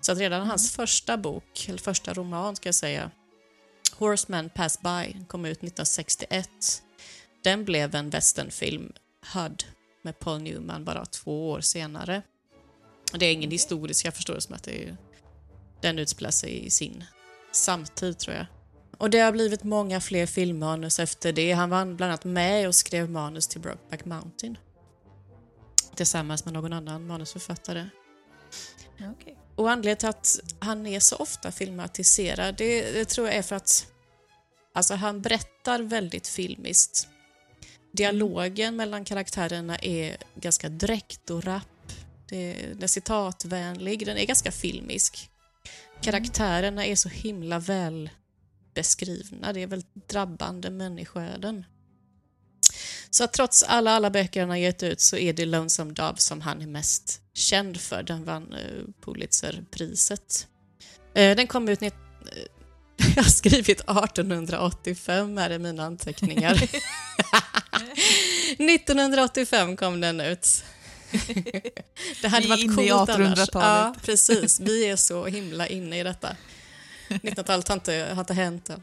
Så 0.00 0.12
att 0.12 0.18
redan 0.18 0.46
hans 0.46 0.72
första 0.72 1.16
bok, 1.16 1.68
eller 1.68 1.78
första 1.78 2.14
roman 2.14 2.56
ska 2.56 2.68
jag 2.68 2.74
säga, 2.74 3.10
Horseman 3.92 4.50
Pass 4.50 4.80
By, 4.80 5.24
kom 5.28 5.44
ut 5.44 5.58
1961. 5.58 6.48
Den 7.44 7.64
blev 7.64 7.94
en 7.94 8.10
westernfilm, 8.10 8.92
HUD, 9.34 9.64
med 10.02 10.18
Paul 10.18 10.42
Newman 10.42 10.84
bara 10.84 11.04
två 11.04 11.50
år 11.50 11.60
senare. 11.60 12.22
Det 13.12 13.26
är 13.26 13.32
ingen 13.32 13.50
historisk, 13.50 14.04
jag 14.06 14.14
förstår 14.14 14.34
det 14.34 14.40
som 14.40 14.54
att 14.54 14.62
det 14.62 14.84
är, 14.84 14.96
den 15.80 15.98
utspelar 15.98 16.30
sig 16.30 16.66
i 16.66 16.70
sin 16.70 17.04
samtid 17.52 18.18
tror 18.18 18.36
jag. 18.36 18.46
Och 19.02 19.10
det 19.10 19.18
har 19.18 19.32
blivit 19.32 19.64
många 19.64 20.00
fler 20.00 20.26
filmmanus 20.26 20.98
efter 20.98 21.32
det. 21.32 21.52
Han 21.52 21.70
var 21.70 21.84
bland 21.84 22.02
annat 22.02 22.24
med 22.24 22.68
och 22.68 22.74
skrev 22.74 23.10
manus 23.10 23.48
till 23.48 23.60
Brokeback 23.60 24.04
Mountain. 24.04 24.58
Tillsammans 25.94 26.44
med 26.44 26.54
någon 26.54 26.72
annan 26.72 27.06
manusförfattare. 27.06 27.88
Okej. 29.00 29.38
Och 29.54 29.70
anledningen 29.70 29.96
till 29.96 30.08
att 30.08 30.40
han 30.58 30.86
är 30.86 31.00
så 31.00 31.16
ofta 31.16 31.52
filmatiserad, 31.52 32.54
det, 32.56 32.92
det 32.92 33.04
tror 33.04 33.26
jag 33.26 33.36
är 33.36 33.42
för 33.42 33.56
att 33.56 33.86
alltså, 34.74 34.94
han 34.94 35.22
berättar 35.22 35.82
väldigt 35.82 36.28
filmiskt. 36.28 37.08
Dialogen 37.92 38.76
mellan 38.76 39.04
karaktärerna 39.04 39.76
är 39.78 40.16
ganska 40.34 40.68
direkt 40.68 41.30
och 41.30 41.44
rapp. 41.44 41.92
Det, 42.28 42.52
den 42.52 42.82
är 42.82 42.86
citatvänlig, 42.86 44.06
den 44.06 44.16
är 44.16 44.26
ganska 44.26 44.52
filmisk. 44.52 45.30
Karaktärerna 46.00 46.86
är 46.86 46.96
så 46.96 47.08
himla 47.08 47.58
väl 47.58 48.10
beskrivna. 48.74 49.52
Det 49.52 49.62
är 49.62 49.66
väldigt 49.66 50.08
drabbande 50.08 50.70
människoöden. 50.70 51.64
Så 53.10 53.24
att 53.24 53.32
trots 53.32 53.62
alla, 53.62 53.90
alla 53.90 54.10
böcker 54.10 54.40
han 54.40 54.50
har 54.50 54.56
gett 54.56 54.82
ut 54.82 55.00
så 55.00 55.16
är 55.16 55.32
det 55.32 55.46
Lonesome 55.46 55.92
Dove 55.92 56.18
som 56.18 56.40
han 56.40 56.62
är 56.62 56.66
mest 56.66 57.20
känd 57.34 57.80
för. 57.80 58.02
Den 58.02 58.24
vann 58.24 58.52
eh, 58.52 58.84
Pulitzerpriset. 59.04 60.46
Eh, 61.14 61.36
den 61.36 61.46
kom 61.46 61.68
ut... 61.68 61.82
eh, 61.82 61.92
Jag 63.16 63.22
har 63.22 63.30
skrivit 63.30 63.80
1885 63.80 65.36
här 65.36 65.50
i 65.50 65.58
mina 65.58 65.84
anteckningar. 65.84 66.52
1985 68.58 69.76
kom 69.76 70.00
den 70.00 70.20
ut. 70.20 70.64
Det 72.22 72.28
hade 72.28 72.46
Vi 72.46 72.46
är 72.46 72.48
varit 72.48 72.64
inne 72.64 72.84
i 72.84 72.88
coolt 72.88 73.10
annars. 73.10 73.38
1800-talet. 73.38 73.52
Ja, 73.54 73.94
precis. 74.02 74.60
Vi 74.60 74.86
är 74.86 74.96
så 74.96 75.26
himla 75.26 75.66
inne 75.66 76.00
i 76.00 76.02
detta. 76.02 76.36
1900-talet 77.12 77.68
har 77.68 77.74
inte, 77.74 78.12
har 78.14 78.20
inte 78.20 78.34
hänt 78.34 78.70
än. 78.70 78.82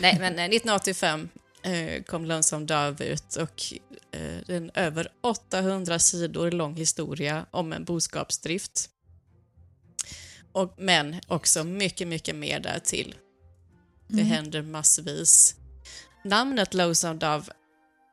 Nej, 0.00 0.16
men 0.20 0.38
eh, 0.38 0.44
1985 0.44 1.28
eh, 1.62 2.02
kom 2.02 2.24
Lonesome 2.24 2.66
Dove 2.66 3.04
ut 3.04 3.36
och 3.36 3.62
eh, 4.10 4.40
det 4.46 4.52
är 4.52 4.56
en 4.56 4.70
över 4.74 5.08
800 5.20 5.98
sidor 5.98 6.50
lång 6.50 6.74
historia 6.74 7.46
om 7.50 7.72
en 7.72 7.84
boskapsdrift. 7.84 8.90
Och, 10.52 10.74
men 10.78 11.20
också 11.26 11.64
mycket, 11.64 12.08
mycket 12.08 12.36
mer 12.36 12.60
därtill. 12.60 13.14
Det 14.08 14.22
händer 14.22 14.62
massvis. 14.62 15.56
Namnet 16.24 16.74
Lonesome 16.74 17.18
Dove 17.18 17.44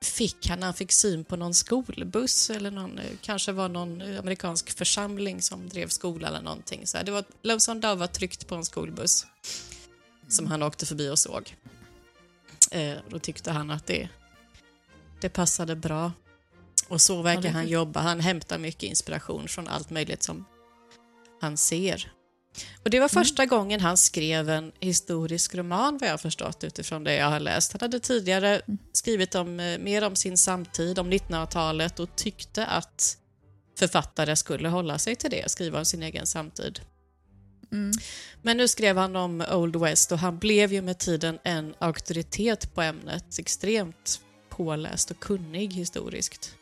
fick 0.02 0.50
han 0.50 0.60
när 0.60 0.68
han 0.68 0.74
fick 0.74 0.92
syn 0.92 1.24
på 1.24 1.36
någon 1.36 1.54
skolbuss 1.54 2.50
eller 2.50 2.72
någon, 2.72 3.00
kanske 3.22 3.52
var 3.52 3.70
någon 3.70 4.02
amerikansk 4.02 4.78
församling 4.78 5.42
som 5.42 5.70
drev 5.70 5.88
skola 5.88 6.28
eller 6.28 6.42
någonting. 6.42 6.88
Så 6.88 7.04
det 7.04 7.12
var, 7.12 7.24
Lonesome 7.42 7.82
Dove 7.82 7.96
var 7.96 8.08
tryckt 8.08 8.48
på 8.48 8.56
en 8.56 8.66
skolbuss 8.66 9.26
som 10.28 10.48
han 10.48 10.64
åkte 10.64 10.86
förbi 10.86 11.10
och 11.10 11.20
såg. 11.20 11.56
Eh, 12.72 12.98
då 13.10 13.20
tyckte 13.20 13.52
han 13.52 13.72
att 13.72 13.88
det, 13.88 14.10
det 15.22 15.30
passade 15.30 15.76
bra. 15.76 16.12
Och 16.88 17.02
så 17.02 17.22
verkar 17.22 17.50
han 17.50 17.68
jobba. 17.68 18.00
Han 18.00 18.20
hämtar 18.20 18.58
mycket 18.58 18.84
inspiration 18.84 19.48
från 19.48 19.68
allt 19.68 19.90
möjligt 19.90 20.24
som 20.24 20.46
han 21.42 21.58
ser. 21.58 22.12
Och 22.84 22.90
Det 22.90 23.00
var 23.00 23.08
första 23.08 23.46
gången 23.46 23.80
han 23.80 23.98
skrev 23.98 24.50
en 24.50 24.72
historisk 24.80 25.56
roman 25.56 25.98
vad 25.98 26.10
jag 26.10 26.14
har 26.14 26.18
förstått 26.18 26.64
utifrån 26.64 27.04
det 27.04 27.16
jag 27.16 27.30
har 27.30 27.40
läst. 27.40 27.72
Han 27.72 27.82
hade 27.82 28.00
tidigare 28.00 28.62
skrivit 28.94 29.36
om, 29.36 29.60
eh, 29.60 29.80
mer 29.80 30.04
om 30.04 30.16
sin 30.16 30.38
samtid, 30.38 31.00
om 31.00 31.14
1900-talet 31.14 32.00
och 32.00 32.16
tyckte 32.16 32.66
att 32.66 33.18
författare 33.80 34.36
skulle 34.36 34.70
hålla 34.70 35.00
sig 35.00 35.16
till 35.16 35.32
det, 35.32 35.52
skriva 35.52 35.80
om 35.80 35.86
sin 35.86 36.04
egen 36.04 36.28
samtid. 36.28 36.80
Mm. 37.72 37.92
Men 38.42 38.58
nu 38.58 38.68
skrev 38.68 38.98
han 38.98 39.16
om 39.16 39.44
Old 39.52 39.76
West 39.76 40.12
och 40.12 40.20
han 40.20 40.40
blev 40.40 40.74
ju 40.74 40.82
med 40.82 41.00
tiden 41.00 41.40
en 41.44 41.76
auktoritet 41.80 42.76
på 42.76 42.82
ämnet, 42.82 43.40
extremt 43.40 44.22
påläst 44.50 45.12
och 45.12 45.20
kunnig 45.20 45.74
historiskt. 45.74 46.56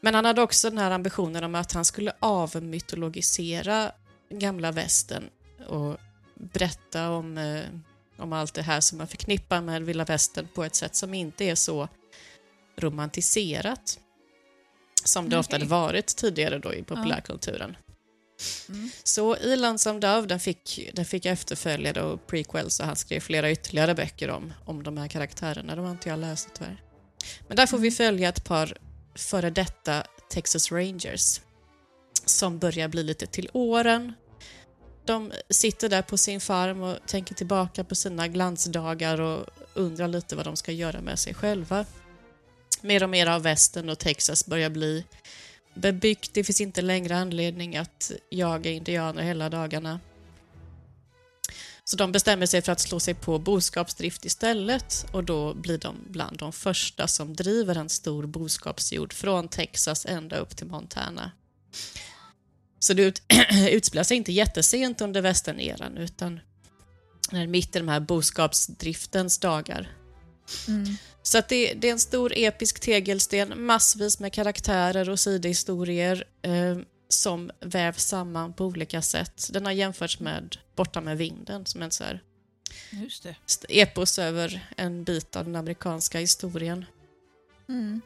Men 0.00 0.14
han 0.14 0.24
hade 0.24 0.42
också 0.42 0.70
den 0.70 0.78
här 0.78 0.90
ambitionen 0.90 1.44
om 1.44 1.54
att 1.54 1.72
han 1.72 1.84
skulle 1.84 2.12
avmytologisera 2.20 3.92
gamla 4.30 4.72
västern 4.72 5.30
och 5.66 5.96
berätta 6.34 7.10
om, 7.10 7.38
eh, 7.38 7.64
om 8.16 8.32
allt 8.32 8.54
det 8.54 8.62
här 8.62 8.80
som 8.80 8.98
man 8.98 9.08
förknippar 9.08 9.60
med 9.60 9.82
vilda 9.82 10.04
västern 10.04 10.48
på 10.54 10.64
ett 10.64 10.74
sätt 10.74 10.94
som 10.94 11.14
inte 11.14 11.44
är 11.44 11.54
så 11.54 11.88
romantiserat 12.76 13.98
som 15.04 15.28
det 15.28 15.38
ofta 15.38 15.54
hade 15.54 15.66
varit 15.66 16.06
tidigare 16.06 16.58
då 16.58 16.74
i 16.74 16.82
populärkulturen. 16.82 17.76
Mm. 18.68 18.90
Så 19.02 19.36
i 19.36 19.56
Lonesome 19.56 20.00
Dove, 20.00 20.26
den 20.26 20.40
fick, 20.40 20.90
den 20.92 21.04
fick 21.04 21.26
efterföljare 21.26 22.02
och 22.02 22.26
prequels 22.26 22.80
och 22.80 22.86
han 22.86 22.96
skrev 22.96 23.20
flera 23.20 23.50
ytterligare 23.50 23.94
böcker 23.94 24.30
om, 24.30 24.52
om 24.64 24.82
de 24.82 24.96
här 24.96 25.08
karaktärerna. 25.08 25.76
De 25.76 25.84
har 25.84 25.92
inte 25.92 26.08
jag 26.08 26.18
läst 26.18 26.48
tyvärr. 26.54 26.82
Men 27.48 27.56
där 27.56 27.66
får 27.66 27.78
vi 27.78 27.90
följa 27.90 28.28
ett 28.28 28.44
par 28.44 28.78
före 29.14 29.50
detta 29.50 30.04
Texas 30.30 30.72
Rangers 30.72 31.40
som 32.28 32.58
börjar 32.58 32.88
bli 32.88 33.02
lite 33.02 33.26
till 33.26 33.50
åren. 33.52 34.12
De 35.04 35.32
sitter 35.50 35.88
där 35.88 36.02
på 36.02 36.16
sin 36.16 36.40
farm 36.40 36.82
och 36.82 36.96
tänker 37.06 37.34
tillbaka 37.34 37.84
på 37.84 37.94
sina 37.94 38.28
glansdagar 38.28 39.20
och 39.20 39.46
undrar 39.74 40.08
lite 40.08 40.36
vad 40.36 40.44
de 40.44 40.56
ska 40.56 40.72
göra 40.72 41.00
med 41.00 41.18
sig 41.18 41.34
själva. 41.34 41.84
Mer 42.80 43.02
och 43.02 43.10
mer 43.10 43.26
av 43.26 43.42
västern 43.42 43.88
och 43.88 43.98
Texas 43.98 44.46
börjar 44.46 44.70
bli 44.70 45.04
bebyggt. 45.74 46.34
Det 46.34 46.44
finns 46.44 46.60
inte 46.60 46.82
längre 46.82 47.16
anledning 47.16 47.76
att 47.76 48.12
jaga 48.30 48.70
indianer 48.70 49.22
hela 49.22 49.50
dagarna. 49.50 50.00
Så 51.84 51.96
de 51.96 52.12
bestämmer 52.12 52.46
sig 52.46 52.62
för 52.62 52.72
att 52.72 52.80
slå 52.80 53.00
sig 53.00 53.14
på 53.14 53.38
boskapsdrift 53.38 54.24
istället 54.24 55.06
och 55.12 55.24
då 55.24 55.54
blir 55.54 55.78
de 55.78 55.96
bland 56.08 56.38
de 56.38 56.52
första 56.52 57.08
som 57.08 57.36
driver 57.36 57.74
en 57.76 57.88
stor 57.88 58.26
boskapsjord 58.26 59.12
från 59.12 59.48
Texas 59.48 60.06
ända 60.06 60.36
upp 60.36 60.56
till 60.56 60.66
Montana. 60.66 61.32
Så 62.78 62.94
det 62.94 63.02
ut, 63.02 63.22
utspelar 63.70 64.02
sig 64.02 64.16
inte 64.16 64.32
jättesent 64.32 65.00
under 65.00 65.20
västerneran 65.20 65.96
utan 65.96 66.40
när 67.32 67.46
mitt 67.46 67.76
i 67.76 67.78
de 67.78 67.88
här 67.88 68.00
boskapsdriftens 68.00 69.38
dagar. 69.38 69.92
Mm. 70.68 70.96
Så 71.22 71.38
att 71.38 71.48
det, 71.48 71.74
det 71.74 71.88
är 71.88 71.92
en 71.92 71.98
stor 71.98 72.32
episk 72.36 72.80
tegelsten, 72.80 73.64
massvis 73.66 74.18
med 74.18 74.32
karaktärer 74.32 75.10
och 75.10 75.20
sidohistorier 75.20 76.24
eh, 76.42 76.78
som 77.08 77.50
vävs 77.60 78.04
samman 78.04 78.52
på 78.52 78.64
olika 78.64 79.02
sätt. 79.02 79.48
Den 79.52 79.64
har 79.66 79.72
jämförts 79.72 80.20
med 80.20 80.56
Borta 80.76 81.00
med 81.00 81.18
vinden 81.18 81.66
som 81.66 81.82
en 81.82 81.90
så 81.90 82.04
här 82.04 82.22
Just 82.90 83.22
det. 83.22 83.36
epos 83.68 84.18
över 84.18 84.68
en 84.76 85.04
bit 85.04 85.36
av 85.36 85.44
den 85.44 85.56
amerikanska 85.56 86.18
historien. 86.18 86.84
Mm. 87.68 88.00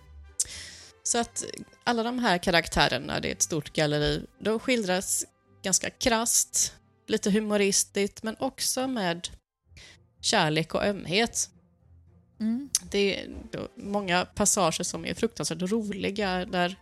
Så 1.03 1.19
att 1.19 1.45
alla 1.85 2.03
de 2.03 2.19
här 2.19 2.39
karaktärerna, 2.39 3.21
det 3.21 3.29
är 3.29 3.33
ett 3.33 3.43
stort 3.43 3.73
galleri, 3.73 4.27
de 4.39 4.61
skildras 4.61 5.25
ganska 5.63 5.91
krast, 5.91 6.75
lite 7.07 7.31
humoristiskt 7.31 8.23
men 8.23 8.37
också 8.39 8.89
med 8.89 9.29
kärlek 10.21 10.75
och 10.75 10.85
ömhet. 10.85 11.51
Mm. 12.41 12.71
Det 12.91 13.21
är 13.21 13.29
många 13.77 14.25
passager 14.25 14.85
som 14.85 15.07
är 15.07 15.15
fruktansvärt 15.15 15.63
roliga 15.63 16.45
där, 16.45 16.77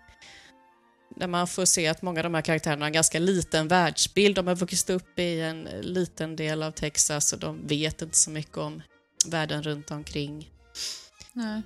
där 1.17 1.27
man 1.27 1.47
får 1.47 1.65
se 1.65 1.87
att 1.87 2.03
många 2.03 2.21
av 2.21 2.25
de 2.25 2.35
här 2.35 2.43
karaktärerna 2.43 2.83
har 2.83 2.87
en 2.87 2.93
ganska 2.93 3.19
liten 3.19 3.69
världsbild. 3.69 4.37
De 4.37 4.47
har 4.47 4.57
vuxit 4.57 4.91
upp 4.91 5.19
i 5.19 5.41
en 5.41 5.69
liten 5.81 6.37
del 6.37 6.63
av 6.63 6.71
Texas 6.71 7.33
och 7.33 7.39
de 7.39 7.67
vet 7.67 8.03
inte 8.03 8.17
så 8.17 8.31
mycket 8.31 8.57
om 8.57 8.83
världen 9.27 9.63
runt 9.63 9.91
omkring. 9.91 10.51
Nej. 11.33 11.63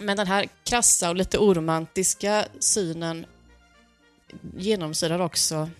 Men 0.00 0.16
den 0.16 0.26
här 0.26 0.48
krassa 0.64 1.08
och 1.08 1.16
lite 1.16 1.38
oromantiska 1.38 2.44
synen 2.58 3.26
genomsyrar 4.56 5.18
också 5.18 5.70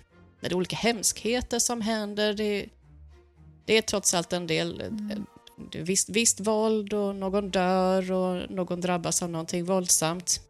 med 0.40 0.52
olika 0.52 0.76
hemskheter 0.76 1.58
som 1.58 1.80
händer. 1.80 2.34
Det, 2.34 2.66
det 3.64 3.74
är 3.78 3.82
trots 3.82 4.14
allt 4.14 4.32
en 4.32 4.46
del 4.46 4.82
det 5.70 5.78
är 5.78 5.82
visst, 5.82 6.08
visst 6.08 6.40
våld 6.40 6.92
och 6.92 7.16
någon 7.16 7.50
dör 7.50 8.12
och 8.12 8.50
någon 8.50 8.80
drabbas 8.80 9.22
av 9.22 9.30
någonting 9.30 9.64
våldsamt 9.64 10.40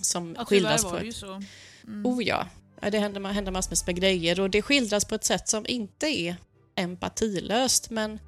som 0.00 0.34
Ja, 0.38 0.44
skildras 0.44 0.82
på 0.82 0.90
var 0.90 1.00
det 1.00 1.06
ju 1.06 1.12
så. 1.12 1.42
Mm. 1.84 2.06
Oh 2.06 2.24
ja, 2.24 2.46
Ja, 2.80 2.90
det 2.90 2.98
händer, 2.98 3.20
händer 3.20 3.52
massor 3.52 3.86
med 3.86 3.96
grejer 3.96 4.40
och 4.40 4.50
det 4.50 4.62
skildras 4.62 5.04
på 5.04 5.14
ett 5.14 5.24
sätt 5.24 5.48
som 5.48 5.66
inte 5.68 6.06
är 6.06 6.36
empatilöst 6.74 7.90
men 7.90 8.18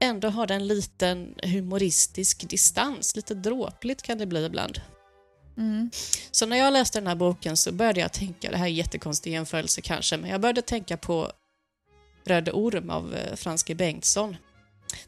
ändå 0.00 0.28
har 0.28 0.46
det 0.46 0.54
en 0.54 0.66
liten 0.66 1.34
humoristisk 1.42 2.48
distans. 2.48 3.16
Lite 3.16 3.34
dråpligt 3.34 4.02
kan 4.02 4.18
det 4.18 4.26
bli 4.26 4.44
ibland. 4.44 4.80
Mm. 5.56 5.90
Så 6.30 6.46
när 6.46 6.56
jag 6.56 6.72
läste 6.72 7.00
den 7.00 7.06
här 7.06 7.14
boken 7.14 7.56
så 7.56 7.72
började 7.72 8.00
jag 8.00 8.12
tänka, 8.12 8.50
det 8.50 8.56
här 8.56 8.64
är 8.64 8.68
en 8.68 8.74
jättekonstig 8.74 9.32
jämförelse 9.32 9.80
kanske, 9.80 10.16
men 10.16 10.30
jag 10.30 10.40
började 10.40 10.62
tänka 10.62 10.96
på 10.96 11.32
Röde 12.24 12.52
Orm 12.52 12.90
av 12.90 13.14
eh, 13.14 13.36
Frans 13.36 13.64
G. 13.64 13.74
Bengtsson. 13.74 14.36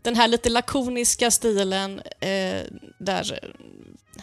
Den 0.02 0.16
här 0.16 0.28
lite 0.28 0.50
lakoniska 0.50 1.31
stilen 1.31 2.02
eh, 2.20 2.62
där 2.98 3.40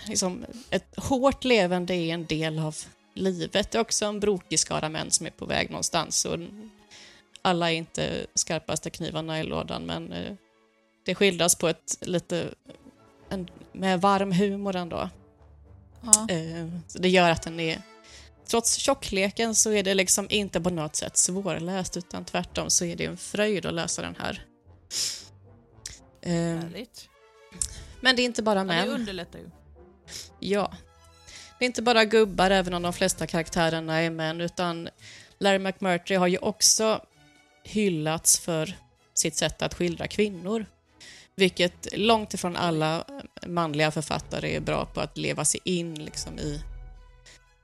liksom, 0.08 0.46
ett 0.70 0.94
hårt 0.98 1.44
levande 1.44 1.96
är 1.96 2.14
en 2.14 2.26
del 2.26 2.60
av 2.60 2.76
livet. 3.14 3.72
Det 3.72 3.78
är 3.78 3.82
också 3.82 4.06
en 4.06 4.20
brokig 4.20 4.60
skara 4.60 4.90
män 4.90 5.12
som 5.12 5.26
är 5.26 5.32
på 5.32 5.46
väg 5.46 5.70
någonstans. 5.70 6.26
Och 6.26 6.40
alla 7.42 7.72
är 7.72 7.76
inte 7.76 8.26
skarpaste 8.36 8.90
knivarna 8.90 9.40
i 9.40 9.44
lådan, 9.44 9.86
men 9.86 10.14
eh, 10.14 10.34
det 11.10 11.16
skildras 11.16 11.56
på 11.56 11.68
ett 11.68 11.98
lite 12.02 12.54
en, 13.30 13.48
med 13.72 14.02
varm 14.02 14.32
humor 14.32 14.76
ändå. 14.76 15.10
Ja. 16.02 16.28
Eh, 16.30 16.68
så 16.88 17.00
det 17.00 17.10
gör 17.10 17.30
att 17.30 17.42
den 17.42 17.60
är... 17.60 17.82
Trots 18.48 18.76
tjockleken 18.76 19.56
så 19.56 19.72
är 19.72 19.84
det 19.84 19.94
liksom 19.94 20.28
inte 20.30 20.62
på 20.62 20.70
något 20.70 20.96
sätt 20.96 21.18
svårläst 21.18 21.98
utan 21.98 22.26
tvärtom 22.26 22.70
så 22.70 22.86
är 22.86 22.96
det 22.96 23.06
en 23.06 23.18
fröjd 23.18 23.66
att 23.66 23.74
läsa 23.74 24.02
den 24.02 24.16
här. 24.20 24.46
Eh, 26.22 26.32
Härligt. 26.34 27.10
men 28.02 28.16
det 28.16 28.22
är 28.22 28.24
inte 28.26 28.44
bara 28.44 28.60
Ja, 28.60 28.64
det 28.64 28.68
män. 28.68 28.90
underlättar 28.90 29.40
ju. 29.40 29.50
Ja. 30.40 30.74
Det 31.60 31.66
är 31.66 31.68
inte 31.68 31.82
bara 31.82 32.06
gubbar 32.06 32.52
även 32.52 32.74
om 32.74 32.82
de 32.82 32.94
flesta 32.94 33.28
karaktärerna 33.28 34.00
är 34.00 34.10
män 34.10 34.42
utan 34.42 34.90
Larry 35.40 35.60
McMurtry 35.60 36.16
har 36.16 36.28
ju 36.28 36.38
också 36.38 37.06
hyllats 37.64 38.40
för 38.40 38.78
sitt 39.14 39.36
sätt 39.36 39.62
att 39.62 39.74
skildra 39.74 40.08
kvinnor. 40.08 40.66
Vilket 41.40 41.88
långt 41.98 42.34
ifrån 42.34 42.56
alla 42.56 43.06
manliga 43.48 43.92
författare 43.92 44.56
är 44.56 44.60
bra 44.60 44.86
på 44.86 45.02
att 45.02 45.18
leva 45.18 45.46
sig 45.46 45.60
in 45.64 46.06
liksom, 46.06 46.40
i, 46.40 46.62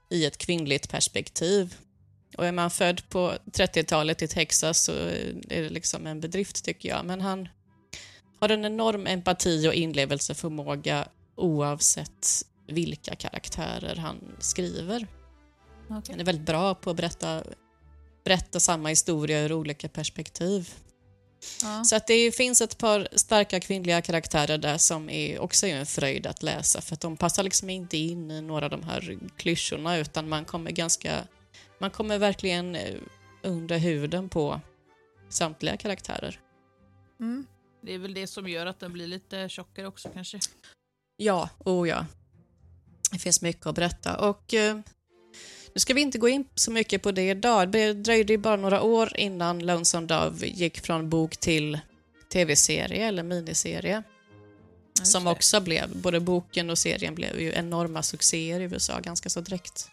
i 0.09 0.25
ett 0.25 0.37
kvinnligt 0.37 0.89
perspektiv. 0.89 1.75
Och 2.37 2.45
är 2.45 2.51
man 2.51 2.71
född 2.71 3.09
på 3.09 3.33
30-talet 3.45 4.21
i 4.21 4.27
Texas 4.27 4.83
så 4.83 4.91
är 5.49 5.61
det 5.61 5.69
liksom 5.69 6.07
en 6.07 6.19
bedrift 6.19 6.65
tycker 6.65 6.89
jag. 6.89 7.05
Men 7.05 7.21
han 7.21 7.49
har 8.39 8.49
en 8.49 8.65
enorm 8.65 9.07
empati 9.07 9.67
och 9.67 9.73
inlevelseförmåga 9.73 11.07
oavsett 11.35 12.27
vilka 12.67 13.15
karaktärer 13.15 13.95
han 13.95 14.35
skriver. 14.39 15.07
Okej. 15.89 16.01
Han 16.09 16.19
är 16.19 16.25
väldigt 16.25 16.47
bra 16.47 16.75
på 16.75 16.89
att 16.89 16.97
berätta, 16.97 17.43
berätta 18.23 18.59
samma 18.59 18.89
historia 18.89 19.41
ur 19.41 19.53
olika 19.53 19.89
perspektiv. 19.89 20.73
Ja. 21.61 21.83
Så 21.83 21.95
att 21.95 22.07
det 22.07 22.35
finns 22.35 22.61
ett 22.61 22.77
par 22.77 23.07
starka 23.11 23.59
kvinnliga 23.59 24.01
karaktärer 24.01 24.57
där 24.57 24.77
som 24.77 25.09
är 25.09 25.39
också 25.39 25.67
är 25.67 25.75
en 25.75 25.85
fröjd 25.85 26.27
att 26.27 26.43
läsa 26.43 26.81
för 26.81 26.93
att 26.93 27.01
de 27.01 27.17
passar 27.17 27.43
liksom 27.43 27.69
inte 27.69 27.97
in 27.97 28.31
i 28.31 28.41
några 28.41 28.65
av 28.65 28.71
de 28.71 28.83
här 28.83 29.19
klyschorna 29.37 29.97
utan 29.97 30.29
man 30.29 30.45
kommer 30.45 30.71
ganska... 30.71 31.27
Man 31.79 31.91
kommer 31.91 32.17
verkligen 32.17 32.75
eh, 32.75 32.95
under 33.43 33.77
huden 33.77 34.29
på 34.29 34.61
samtliga 35.29 35.77
karaktärer. 35.77 36.39
Mm. 37.19 37.45
Det 37.81 37.93
är 37.93 37.99
väl 37.99 38.13
det 38.13 38.27
som 38.27 38.47
gör 38.47 38.65
att 38.65 38.79
den 38.79 38.93
blir 38.93 39.07
lite 39.07 39.49
tjockare 39.49 39.87
också 39.87 40.09
kanske. 40.13 40.39
Ja, 41.17 41.49
oh 41.59 41.89
ja. 41.89 42.05
Det 43.11 43.19
finns 43.19 43.41
mycket 43.41 43.65
att 43.65 43.75
berätta 43.75 44.29
och 44.29 44.53
eh, 44.53 44.79
nu 45.75 45.79
ska 45.79 45.93
vi 45.93 46.01
inte 46.01 46.17
gå 46.17 46.29
in 46.29 46.45
så 46.55 46.71
mycket 46.71 47.01
på 47.01 47.11
det 47.11 47.29
idag. 47.29 47.69
Det 47.69 47.93
dröjde 47.93 48.33
ju 48.33 48.37
bara 48.37 48.55
några 48.55 48.81
år 48.81 49.13
innan 49.15 49.59
Lonesome 49.59 50.07
Dove 50.07 50.47
gick 50.47 50.79
från 50.79 51.09
bok 51.09 51.37
till 51.37 51.79
tv-serie 52.33 53.07
eller 53.07 53.23
miniserie. 53.23 54.03
Just 54.99 55.11
som 55.11 55.27
också 55.27 55.59
blev, 55.59 55.97
både 55.97 56.19
boken 56.19 56.69
och 56.69 56.77
serien 56.77 57.15
blev 57.15 57.41
ju 57.41 57.53
enorma 57.53 58.03
succéer 58.03 58.59
i 58.59 58.63
USA 58.63 58.99
ganska 58.99 59.29
så 59.29 59.41
direkt. 59.41 59.87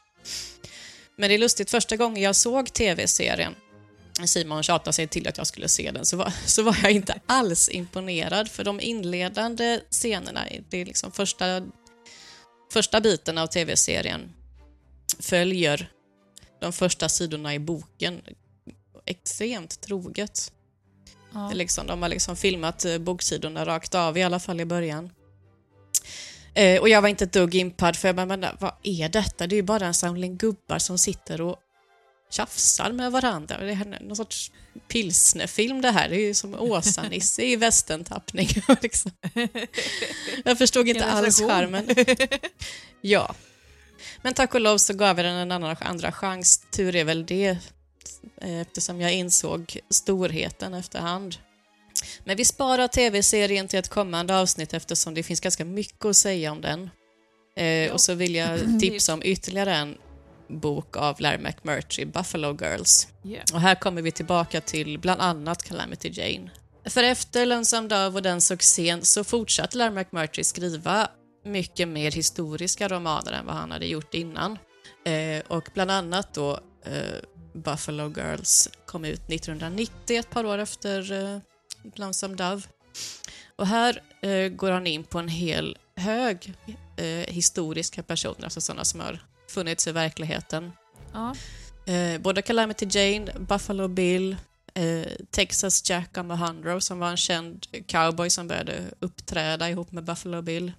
Men 1.17 1.29
det 1.29 1.35
är 1.35 1.39
lustigt, 1.39 1.71
första 1.71 1.97
gången 1.97 2.23
jag 2.23 2.37
såg 2.37 2.73
tv-serien, 2.73 3.55
Simon 4.27 4.63
tjatade 4.63 4.93
sig 4.93 5.07
till 5.07 5.29
att 5.29 5.39
jag 5.39 5.47
skulle 5.47 5.69
se 5.69 5.91
den, 5.91 6.07
så 6.07 6.17
var, 6.17 6.33
så 6.47 6.63
var 6.63 6.77
jag 6.83 6.93
inte 6.93 7.21
alls 7.27 7.69
imponerad 7.69 8.51
för 8.51 8.65
de 8.65 8.81
inledande 8.81 9.81
scenerna, 9.91 10.45
det 10.69 10.81
är 10.81 10.87
liksom 10.87 11.13
första, 11.13 11.67
första 12.73 13.01
biten 13.01 13.39
av 13.39 13.47
tv-serien, 13.47 14.33
följer 15.21 15.91
de 16.61 16.73
första 16.73 17.09
sidorna 17.09 17.55
i 17.55 17.59
boken 17.59 18.21
extremt 19.07 19.81
troget. 19.81 20.53
Ja. 21.33 21.51
Liksom, 21.53 21.87
de 21.87 22.03
har 22.03 22.09
liksom 22.09 22.37
filmat 22.37 22.85
eh, 22.85 22.99
boksidorna 22.99 23.67
rakt 23.67 23.95
av, 23.95 24.19
i 24.19 24.23
alla 24.23 24.41
fall 24.41 24.61
i 24.61 24.65
början. 24.65 25.11
Eh, 26.55 26.81
och 26.81 26.89
jag 26.89 27.03
var 27.03 27.09
inte 27.09 27.25
ett 27.25 27.33
dugg 27.33 27.55
impad 27.55 27.97
för 27.97 28.09
jag 28.09 28.17
bara, 28.17 28.27
men 28.27 28.47
vad 28.59 28.73
är 28.83 29.09
detta? 29.09 29.47
Det 29.47 29.55
är 29.55 29.57
ju 29.57 29.63
bara 29.63 29.87
en 29.87 29.95
samling 29.95 30.37
gubbar 30.37 30.79
som 30.79 30.99
sitter 30.99 31.41
och 31.41 31.57
tjafsar 32.31 32.93
med 32.93 33.13
varandra. 33.13 33.59
Det 33.59 33.73
är 33.73 34.01
någon 34.01 34.17
sorts 34.17 34.53
pilsnerfilm 34.89 35.81
det 35.81 35.91
här. 35.91 36.09
Det 36.09 36.17
är 36.17 36.27
ju 36.27 36.35
som 36.35 36.55
Åsa-Nisse 36.55 37.43
i 37.43 37.57
västerntappning. 37.57 38.49
liksom. 38.83 39.11
Jag 40.45 40.59
förstod 40.59 40.89
inte 40.89 41.05
alls 41.05 41.41
charmen. 41.41 41.87
Ja. 43.05 43.35
Men 44.23 44.35
tack 44.35 44.55
och 44.55 44.61
lov 44.61 44.79
så 44.79 44.95
gav 44.95 45.19
jag 45.19 45.27
den 45.27 45.37
en 45.37 45.53
annan, 45.53 45.77
andra 45.81 46.13
chans. 46.13 46.67
Tur 46.71 46.97
är 46.97 47.05
väl 47.05 47.27
det, 47.27 47.59
eh, 48.41 48.61
eftersom 48.61 49.01
jag 49.01 49.13
insåg 49.13 49.79
storheten 49.91 50.75
efterhand. 50.75 51.37
Men 52.25 52.37
vi 52.37 52.45
sparar 52.45 52.89
tv-serien 52.89 53.69
till 53.69 53.79
ett 53.79 53.89
kommande 53.89 54.39
avsnitt 54.39 54.75
eftersom 54.75 55.15
det 55.15 55.23
finns 55.23 55.41
ganska 55.41 55.65
mycket 55.65 56.05
att 56.05 56.17
säga 56.17 56.53
om 56.53 56.61
den. 56.61 56.91
Eh, 57.57 57.93
och 57.93 58.01
så 58.01 58.15
vill 58.15 58.35
jag 58.35 58.81
tipsa 58.81 59.13
om 59.15 59.23
ytterligare 59.25 59.75
en 59.75 59.99
bok 60.49 60.97
av 60.97 61.21
Larry 61.21 61.39
McMurtry, 61.39 62.05
Buffalo 62.05 62.59
Girls. 62.61 63.09
Yeah. 63.25 63.45
Och 63.53 63.61
här 63.61 63.75
kommer 63.75 64.03
vi 64.03 64.13
tillbaka 64.13 64.61
till 64.61 64.99
bland 64.99 65.21
annat 65.21 65.63
Calamity 65.63 66.11
Jane. 66.13 66.51
För 66.85 67.03
efter 67.03 67.47
Lönsam 67.47 67.89
Döv 67.89 68.17
och 68.17 68.23
den 68.23 68.41
succén 68.41 69.05
så 69.05 69.25
fortsatte 69.25 69.79
Larry 69.79 69.95
McMurtry 69.95 70.45
skriva 70.45 71.09
mycket 71.43 71.89
mer 71.89 72.11
historiska 72.11 72.89
romaner 72.89 73.33
än 73.33 73.47
vad 73.47 73.55
han 73.55 73.71
hade 73.71 73.87
gjort 73.87 74.15
innan. 74.15 74.59
Eh, 75.05 75.43
och 75.49 75.69
bland 75.75 75.91
annat 75.91 76.35
då 76.35 76.61
eh, 76.85 77.19
Buffalo 77.53 78.13
Girls 78.17 78.69
kom 78.87 79.05
ut 79.05 79.31
1990, 79.31 80.19
ett 80.19 80.31
par 80.31 80.45
år 80.47 80.59
efter 80.59 81.13
eh, 81.13 81.39
Lönsam 81.95 82.37
Dove. 82.37 82.63
Och 83.57 83.67
här 83.67 84.03
eh, 84.21 84.49
går 84.49 84.71
han 84.71 84.87
in 84.87 85.05
på 85.05 85.19
en 85.19 85.29
hel 85.29 85.79
hög 85.97 86.55
eh, 86.97 87.07
historiska 87.07 88.03
personer, 88.03 88.45
alltså 88.45 88.61
sådana 88.61 88.85
som 88.85 89.01
har 89.01 89.19
funnits 89.49 89.87
i 89.87 89.93
verkligheten. 89.93 90.73
Ja. 91.13 91.35
Eh, 91.93 92.21
både 92.21 92.43
Calamity 92.43 92.87
Jane, 92.91 93.33
Buffalo 93.39 93.89
Bill, 93.89 94.37
eh, 94.75 95.07
Texas 95.31 95.91
Jack 95.91 96.19
Amahundro 96.19 96.81
som 96.81 96.99
var 96.99 97.11
en 97.11 97.17
känd 97.17 97.67
cowboy 97.87 98.31
som 98.31 98.49
började 98.49 98.83
uppträda 99.01 99.71
ihop 99.71 99.93
med 99.93 100.05
Buffalo 100.05 100.43
Bill. 100.43 100.73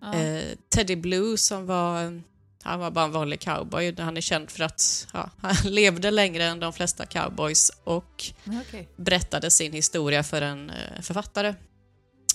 Ja. 0.00 0.14
Eh, 0.14 0.56
Teddy 0.68 0.96
Blue 0.96 1.38
som 1.38 1.66
var, 1.66 2.22
han 2.62 2.80
var 2.80 2.90
bara 2.90 3.04
en 3.04 3.12
vanlig 3.12 3.40
cowboy. 3.40 3.94
Han 3.98 4.16
är 4.16 4.20
känd 4.20 4.50
för 4.50 4.64
att 4.64 5.06
ja, 5.12 5.30
han 5.40 5.56
levde 5.72 6.10
längre 6.10 6.44
än 6.44 6.60
de 6.60 6.72
flesta 6.72 7.06
cowboys 7.06 7.70
och 7.84 8.24
Okej. 8.46 8.88
berättade 8.96 9.50
sin 9.50 9.72
historia 9.72 10.22
för 10.22 10.42
en 10.42 10.70
eh, 10.70 11.00
författare 11.02 11.54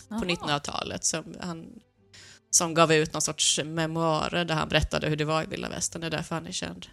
på 0.10 0.16
Jaha. 0.16 0.24
1900-talet 0.24 1.06
som, 1.06 1.36
han, 1.40 1.66
som 2.50 2.74
gav 2.74 2.94
ut 2.94 3.14
någon 3.14 3.22
sorts 3.22 3.60
memoarer 3.64 4.46
där 4.46 4.56
han 4.56 4.70
berättade 4.70 5.10
hur 5.10 5.16
det 5.16 5.26
var 5.26 5.44
i 5.44 5.46
vilda 5.46 5.70
västern. 5.70 6.02
Det 6.02 6.08
är 6.08 6.12
därför 6.12 6.36
han 6.36 6.48
är 6.48 6.52
känd. 6.52 6.88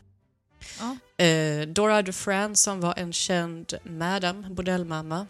Ja. 0.79 1.25
Eh, 1.25 1.69
Dora 1.69 2.03
Dufran 2.03 2.57
som 2.57 2.81
var 2.81 2.95
en 2.97 3.13
känd 3.13 3.73
madam, 3.85 4.55
bordellmamma, 4.55 5.27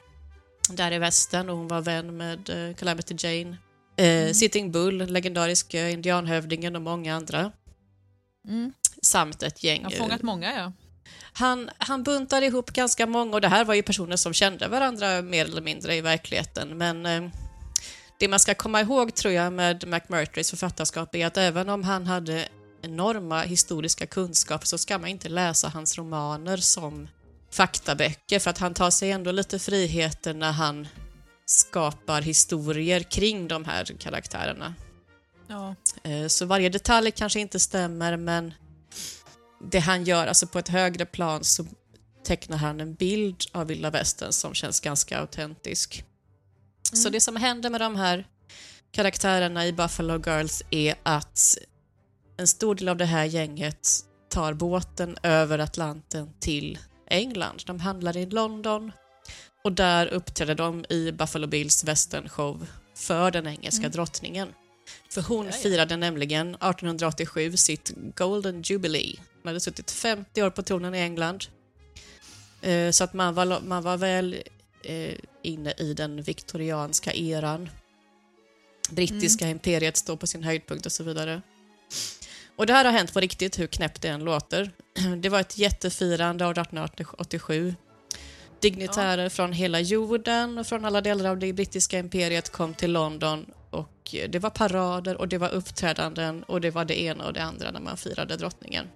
där 0.69 0.93
i 0.93 0.99
västern 0.99 1.49
och 1.49 1.57
hon 1.57 1.69
var 1.69 1.81
vän 1.81 2.17
med 2.17 2.69
eh, 2.69 2.75
Calamity 2.75 3.15
Jane. 3.19 3.57
Eh, 4.01 4.33
Sitting 4.33 4.73
Bull, 4.73 5.07
legendarisk 5.07 5.75
eh, 5.75 5.93
indianhövdingen 5.93 6.77
och 6.77 6.83
många 6.83 7.15
andra. 7.15 7.53
Mm. 8.49 8.73
Samt 9.03 9.43
ett 9.43 9.65
gäng. 9.65 9.83
Jag 9.83 9.91
har 9.91 9.97
eh, 9.97 9.99
fångat 9.99 10.23
många, 10.23 10.55
ja. 10.55 10.73
han, 11.33 11.71
han 11.79 12.03
buntade 12.03 12.47
ihop 12.47 12.71
ganska 12.71 13.07
många 13.07 13.35
och 13.35 13.41
det 13.41 13.49
här 13.49 13.65
var 13.65 13.75
ju 13.75 13.83
personer 13.83 14.17
som 14.17 14.33
kände 14.33 14.69
varandra 14.69 15.23
mer 15.23 15.45
eller 15.45 15.63
mindre 15.63 15.97
i 15.97 16.01
verkligheten. 16.01 16.79
Men 16.79 17.07
eh, 17.07 17.31
det 18.19 18.29
man 18.29 18.41
ska 18.41 18.55
komma 18.55 18.81
ihåg 18.81 19.15
tror 19.15 19.35
jag 19.35 19.53
med 19.53 19.89
McMurtrys 19.89 20.51
författarskap 20.51 21.15
är 21.15 21.27
att 21.27 21.37
även 21.37 21.69
om 21.69 21.85
han 21.85 22.07
hade 22.07 22.49
enorma 22.83 23.43
historiska 23.43 24.07
kunskaper 24.07 24.67
så 24.67 24.79
ska 24.79 24.99
man 24.99 25.11
inte 25.11 25.29
läsa 25.29 25.69
hans 25.69 25.99
romaner 25.99 26.57
som 26.57 27.09
faktaböcker 27.51 28.39
för 28.39 28.51
att 28.51 28.59
han 28.59 28.75
tar 28.75 28.91
sig 28.91 29.11
ändå 29.11 29.33
lite 29.33 29.59
friheter 29.59 30.35
när 30.35 30.53
han 30.53 30.89
skapar 31.51 32.23
historier 32.23 33.01
kring 33.01 33.49
de 33.49 33.65
här 33.65 33.85
karaktärerna. 33.85 34.75
ja. 35.49 35.75
Eh, 36.03 36.27
Så 36.27 36.47
varje 36.47 36.69
detalj 36.69 37.11
kanske 37.11 37.41
inte 37.41 37.61
stämmer, 37.61 38.17
men 38.17 38.55
det 39.71 39.79
han 39.79 40.05
gör, 40.05 40.27
alltså 40.27 40.47
på 40.47 40.59
ett 40.59 40.69
högre 40.69 41.07
plan, 41.07 41.45
så 41.45 41.67
tecknar 42.25 42.57
han 42.57 42.81
en 42.81 42.95
bild 42.95 43.37
av 43.53 43.67
vilda 43.67 43.91
västern 43.91 44.33
som 44.33 44.55
känns 44.55 44.81
ganska 44.81 45.19
autentisk. 45.19 46.05
Så 46.93 47.09
det 47.09 47.21
som 47.21 47.37
händer 47.37 47.71
med 47.71 47.81
de 47.81 47.97
här 47.97 48.27
karaktärerna 48.93 49.67
i 49.67 49.73
Buffalo 49.73 50.23
Girls 50.27 50.63
är 50.71 50.95
att 51.03 51.59
en 52.37 52.47
stor 52.47 52.75
del 52.75 52.89
av 52.89 52.97
det 52.97 53.05
här 53.05 53.25
gänget 53.25 53.89
tar 54.29 54.55
båten 54.55 55.17
över 55.23 55.59
Atlanten 55.59 56.33
till 56.41 56.79
England. 57.07 57.63
De 57.67 57.81
handlar 57.81 58.17
i 58.17 58.27
London 58.27 58.93
och 59.65 59.73
där 59.73 60.07
uppträder 60.07 60.55
de 60.55 60.85
i 60.89 61.13
Buffalo 61.13 61.47
Bills 61.47 61.85
västernshow 61.85 62.67
för 62.95 63.31
den 63.31 63.47
engelska 63.47 63.89
drottningen. 63.89 64.49
För 65.11 65.23
hon 65.23 65.53
firade 65.53 65.97
nämligen 65.97 66.49
1887 66.49 67.57
sitt 67.57 67.93
Golden 68.15 68.63
Jubilee. 68.63 69.17
Hon 69.43 69.49
hade 69.49 69.61
suttit 69.61 69.91
50 69.91 70.43
år 70.43 70.51
på 70.51 70.63
tronen 70.63 70.95
i 70.95 70.99
England. 70.99 71.45
Eh, 72.63 72.91
Så 72.91 73.05
att 73.05 73.15
man 73.15 73.35
var, 73.35 73.61
man 73.61 73.83
var 73.83 73.97
väl 73.97 74.37
eh, 74.85 75.15
inne 75.43 75.73
i 75.73 75.95
den 75.95 76.23
viktorianska 76.23 77.13
eran. 77.13 77.71
Brittiska 78.91 79.49
imperiet 79.49 79.97
står 79.97 80.17
på 80.17 80.27
sin 80.27 80.43
höjdpunkt 80.43 80.87
och 80.87 80.93
så 80.93 81.05
vidare. 81.05 81.43
Och 82.57 82.67
det 82.67 82.73
här 82.73 82.85
har 82.85 82.93
hänt 82.93 83.13
på 83.13 83.21
riktigt, 83.21 83.59
hur 83.59 83.67
knäppt 83.67 84.03
det 84.03 84.09
än 84.09 84.25
låter. 84.25 84.71
Det 85.21 85.29
var 85.29 85.41
ett 85.41 85.59
jättefirande 85.59 86.47
av 86.47 86.51
1887. 86.53 87.75
Dignitärer 88.63 89.29
från 89.29 89.53
hela 89.53 89.81
jorden 89.81 90.59
och 90.59 90.67
från 90.67 90.85
alla 90.85 91.01
delar 91.01 91.31
av 91.31 91.39
det 91.39 91.53
brittiska 91.53 91.99
imperiet 91.99 92.53
kom 92.53 92.75
till 92.75 92.93
London 92.93 93.47
och 93.71 94.15
det 94.29 94.39
var 94.39 94.51
parader 94.51 95.17
och 95.17 95.29
det 95.29 95.39
var 95.39 95.49
uppträdanden 95.49 96.43
och 96.43 96.61
det 96.61 96.71
var 96.71 96.85
det 96.85 97.01
ena 97.01 97.27
och 97.27 97.33
det 97.33 97.43
andra 97.43 97.71
när 97.71 97.81
man 97.81 97.97
firade 97.97 98.37
drottningen. 98.37 98.87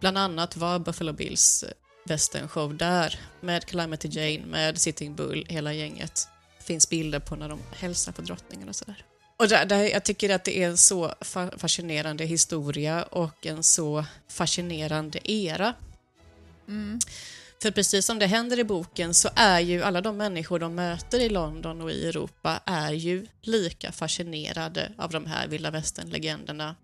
Bland 0.00 0.18
annat 0.18 0.56
var 0.56 0.78
Buffalo 0.78 1.12
Bills 1.12 1.64
västernshow 2.04 2.76
där 2.76 3.20
med 3.40 3.64
Calamity 3.64 4.08
Jane, 4.08 4.46
med 4.46 4.78
Sitting 4.78 5.14
Bull, 5.14 5.46
hela 5.48 5.72
gänget. 5.72 6.28
finns 6.60 6.88
bilder 6.90 7.18
på 7.18 7.36
när 7.36 7.48
de 7.48 7.58
hälsar 7.76 8.12
på 8.12 8.22
drottningen 8.22 8.68
och 8.68 8.76
sådär. 8.76 9.04
Och 9.36 9.48
där, 9.48 9.66
där, 9.66 9.82
jag 9.82 10.04
tycker 10.04 10.30
att 10.30 10.44
det 10.44 10.58
är 10.62 10.68
en 10.68 10.76
så 10.76 11.08
fa- 11.08 11.58
fascinerande 11.58 12.24
historia 12.24 13.02
och 13.02 13.46
en 13.46 13.62
så 13.62 14.04
fascinerande 14.28 15.32
era. 15.32 15.74
För 17.62 17.70
precis 17.70 18.06
som 18.06 18.18
det 18.18 18.26
händer 18.26 18.58
i 18.58 18.64
boken 18.64 19.14
så 19.14 19.28
är 19.34 19.60
ju 19.60 19.82
alla 19.82 20.00
de 20.00 20.16
människor 20.16 20.58
de 20.58 20.74
möter 20.74 21.20
i 21.20 21.28
London 21.28 21.80
och 21.80 21.90
i 21.90 22.08
Europa 22.08 22.60
är 22.64 22.92
ju 22.92 23.26
lika 23.42 23.92
fascinerade 23.92 24.92
av 24.98 25.10
de 25.10 25.26
här 25.26 25.48
vilda 25.48 25.70
västern-legenderna 25.70 26.76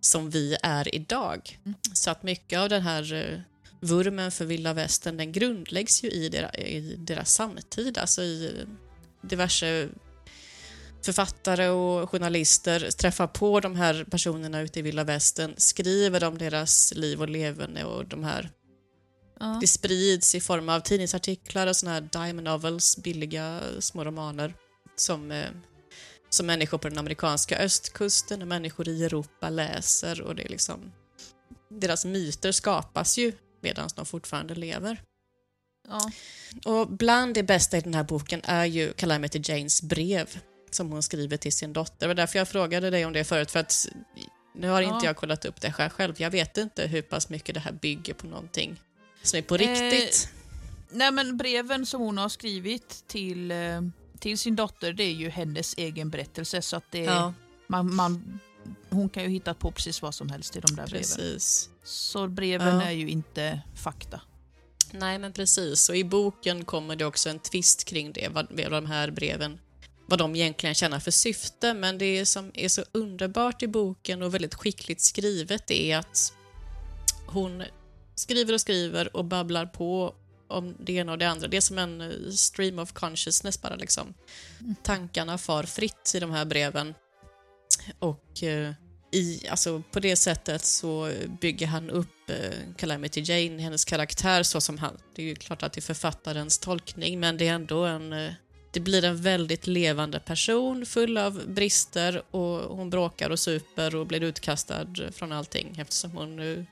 som 0.00 0.30
vi 0.30 0.56
är 0.62 0.94
idag. 0.94 1.58
Så 1.94 2.10
att 2.10 2.22
mycket 2.22 2.58
av 2.58 2.68
den 2.68 2.82
här 2.82 3.12
eh, 3.12 3.40
vurmen 3.80 4.32
för 4.32 4.44
vilda 4.44 4.72
västern 4.72 5.16
den 5.16 5.32
grundläggs 5.32 6.04
ju 6.04 6.10
i 6.10 6.28
deras, 6.28 6.54
i 6.54 6.96
deras 6.98 7.32
samtid, 7.32 7.98
alltså 7.98 8.22
i 8.22 8.64
diverse 9.22 9.88
författare 11.04 11.68
och 11.68 12.10
journalister 12.10 12.90
träffar 12.90 13.26
på 13.26 13.60
de 13.60 13.76
här 13.76 14.04
personerna 14.10 14.60
ute 14.60 14.78
i 14.78 14.82
vilda 14.82 15.04
västern, 15.04 15.54
skriver 15.56 16.24
om 16.24 16.38
deras 16.38 16.92
liv 16.96 17.20
och 17.20 17.28
leverne 17.28 17.84
och 17.84 18.06
de 18.06 18.24
här 18.24 18.50
Ja. 19.40 19.58
det 19.60 19.66
sprids 19.66 20.34
i 20.34 20.40
form 20.40 20.68
av 20.68 20.80
tidningsartiklar 20.80 21.66
och 21.66 21.76
såna 21.76 21.92
här 21.92 22.00
diamond 22.00 22.44
novels, 22.44 22.96
billiga 22.96 23.60
små 23.80 24.04
romaner 24.04 24.54
som, 24.96 25.30
eh, 25.30 25.48
som 26.30 26.46
människor 26.46 26.78
på 26.78 26.88
den 26.88 26.98
amerikanska 26.98 27.58
östkusten 27.58 28.42
och 28.42 28.48
människor 28.48 28.88
i 28.88 29.04
Europa 29.04 29.48
läser 29.48 30.20
och 30.20 30.34
det 30.36 30.42
är 30.42 30.48
liksom 30.48 30.92
deras 31.70 32.04
myter 32.04 32.52
skapas 32.52 33.18
ju 33.18 33.32
medan 33.60 33.88
de 33.96 34.06
fortfarande 34.06 34.54
lever. 34.54 35.02
Ja. 35.88 36.10
Och 36.64 36.88
bland 36.88 37.34
det 37.34 37.42
bästa 37.42 37.78
i 37.78 37.80
den 37.80 37.94
här 37.94 38.04
boken 38.04 38.40
är 38.44 38.64
ju 38.64 38.92
Calamity 38.92 39.40
Janes 39.44 39.82
brev 39.82 40.38
som 40.70 40.90
hon 40.92 41.02
skriver 41.02 41.36
till 41.36 41.52
sin 41.52 41.72
dotter. 41.72 41.96
Det 41.98 42.06
var 42.06 42.14
därför 42.14 42.38
jag 42.38 42.48
frågade 42.48 42.90
dig 42.90 43.04
om 43.06 43.12
det 43.12 43.24
förut, 43.24 43.50
för 43.50 43.60
att 43.60 43.86
nu 44.54 44.68
har 44.68 44.82
Ja. 44.82 44.94
inte 44.94 45.06
jag 45.06 45.16
kollat 45.16 45.44
upp 45.44 45.60
det 45.60 45.68
här 45.78 45.88
själv. 45.88 46.14
Jag 46.18 46.30
vet 46.30 46.56
inte 46.56 46.86
hur 46.86 47.02
pass 47.02 47.28
mycket 47.28 47.54
det 47.54 47.60
här 47.60 47.72
bygger 47.72 48.14
på 48.14 48.26
någonting 48.26 48.80
som 49.22 49.38
är 49.38 49.42
på 49.42 49.54
Eh, 49.54 49.58
riktigt. 49.58 50.28
Nej 50.90 51.12
men 51.12 51.36
breven 51.36 51.86
som 51.86 52.00
hon 52.00 52.18
har 52.18 52.28
skrivit 52.28 53.04
till, 53.06 53.50
eh, 53.50 53.80
till 54.18 54.38
sin 54.38 54.56
dotter 54.56 54.92
det 54.92 55.02
är 55.04 55.12
ju 55.12 55.28
hennes 55.30 55.74
egen 55.78 56.10
berättelse 56.10 56.62
så 56.62 56.76
att 56.76 56.84
det, 56.90 56.98
Ja. 57.04 57.34
man, 57.66 57.94
man 57.94 58.40
hon 58.90 59.08
kan 59.08 59.22
ju 59.22 59.28
hitta 59.28 59.54
på 59.54 59.70
precis 59.70 60.02
vad 60.02 60.14
som 60.14 60.28
helst 60.30 60.56
i 60.56 60.60
de 60.60 60.76
där 60.76 60.86
breven. 60.86 60.90
Precis. 60.98 61.68
Så 61.84 62.28
breven 62.28 62.74
Ja. 62.74 62.82
är 62.82 62.90
ju 62.90 63.08
inte 63.10 63.60
fakta. 63.74 64.20
Nej, 64.92 65.18
men 65.18 65.32
precis. 65.32 65.88
Och 65.88 65.96
i 65.96 66.04
boken 66.04 66.64
kommer 66.64 66.96
det 66.96 67.04
också 67.04 67.30
en 67.30 67.38
twist 67.38 67.84
kring 67.84 68.12
det, 68.12 68.28
vad, 68.28 68.46
vad 68.50 68.72
de 68.72 68.86
här 68.86 69.10
breven 69.10 69.58
vad 70.06 70.18
de 70.18 70.36
egentligen 70.36 70.74
tjänar 70.74 71.00
för 71.00 71.10
syfte, 71.10 71.74
men 71.74 71.98
det 71.98 72.26
som 72.26 72.50
är 72.54 72.68
så 72.68 72.84
underbart 72.92 73.62
i 73.62 73.68
boken 73.68 74.22
och 74.22 74.34
väldigt 74.34 74.54
skickligt 74.54 75.00
skrivet 75.00 75.70
är 75.70 75.96
att 75.96 76.32
hon 77.26 77.62
skriver 78.20 78.54
och 78.54 78.60
skriver 78.60 79.16
och 79.16 79.24
babblar 79.24 79.66
på 79.66 80.14
om 80.48 80.76
det 80.78 80.92
ena 80.92 81.12
och 81.12 81.18
det 81.18 81.28
andra. 81.28 81.48
Det 81.48 81.56
är 81.56 81.60
som 81.60 81.78
en 81.78 82.00
eh, 82.00 82.30
stream 82.30 82.78
of 82.78 82.92
consciousness 82.92 83.62
bara 83.62 83.74
liksom. 83.74 84.14
Tankarna 84.82 85.38
far 85.38 85.62
fritt 85.62 86.12
i 86.14 86.20
de 86.20 86.30
här 86.30 86.44
breven. 86.44 86.94
Och 87.98 88.42
eh, 88.42 88.72
i, 89.12 89.48
alltså, 89.48 89.82
på 89.90 90.00
det 90.00 90.16
sättet 90.16 90.64
så 90.64 91.12
bygger 91.40 91.66
han 91.66 91.90
upp 91.90 92.30
eh, 92.30 92.74
Calamity 92.76 93.20
Jane, 93.20 93.62
hennes 93.62 93.84
karaktär, 93.84 94.42
så 94.42 94.60
som 94.60 94.78
han... 94.78 94.98
Det 95.14 95.22
är 95.22 95.26
ju 95.26 95.34
klart 95.34 95.62
att 95.62 95.72
det 95.72 95.78
är 95.78 95.82
författarens 95.82 96.58
tolkning, 96.58 97.20
men 97.20 97.36
det 97.36 97.48
är 97.48 97.54
ändå 97.54 97.84
en... 97.84 98.12
Eh, 98.12 98.32
det 98.72 98.80
blir 98.80 99.04
en 99.04 99.22
väldigt 99.22 99.66
levande 99.66 100.20
person, 100.20 100.86
full 100.86 101.18
av 101.18 101.48
brister 101.48 102.22
och 102.30 102.76
hon 102.76 102.90
bråkar 102.90 103.30
och 103.30 103.38
super 103.38 103.94
och 103.94 104.06
blir 104.06 104.22
utkastad 104.22 104.86
från 105.12 105.32
allting 105.32 105.76
eftersom 105.78 106.10
hon 106.10 106.66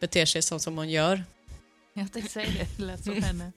beter 0.00 0.26
sig 0.26 0.42
så 0.42 0.58
som 0.58 0.78
hon 0.78 0.90
gör. 0.90 1.24
Jag 1.94 2.12
tänkte 2.12 2.32
säga 2.32 2.46
det, 2.58 2.66
det 2.76 2.84
lät 2.84 3.04
som 3.04 3.22
henne. 3.22 3.52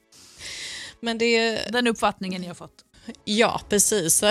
Men 1.00 1.18
det 1.18 1.26
är... 1.26 1.72
Den 1.72 1.88
uppfattningen 1.88 2.44
jag 2.44 2.58
fått. 2.58 2.86
Ja, 3.26 3.62
precis. 3.70 4.24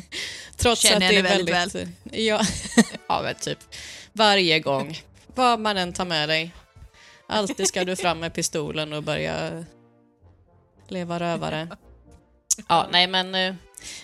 Trots 0.56 0.80
Känner 0.80 1.06
att 1.06 1.12
det 1.12 1.18
är 1.18 1.22
väldigt 1.22 1.54
väldigt... 1.54 1.88
Ja, 2.12 2.40
ja, 3.08 3.22
men 3.22 3.34
typ 3.34 3.58
varje 4.12 4.60
gång. 4.60 5.00
Vad 5.34 5.60
man 5.60 5.76
än 5.76 5.92
tar 5.92 6.04
med 6.04 6.28
dig. 6.28 6.54
Alltid 7.28 7.68
ska 7.68 7.84
du 7.84 7.96
fram 7.96 8.20
med 8.20 8.34
pistolen 8.34 8.92
och 8.92 9.02
börja 9.02 9.64
leva 10.88 11.20
rövare. 11.20 11.68
Ja, 12.68 12.88
nej 12.92 13.06
men, 13.06 13.26
eh, 13.34 13.54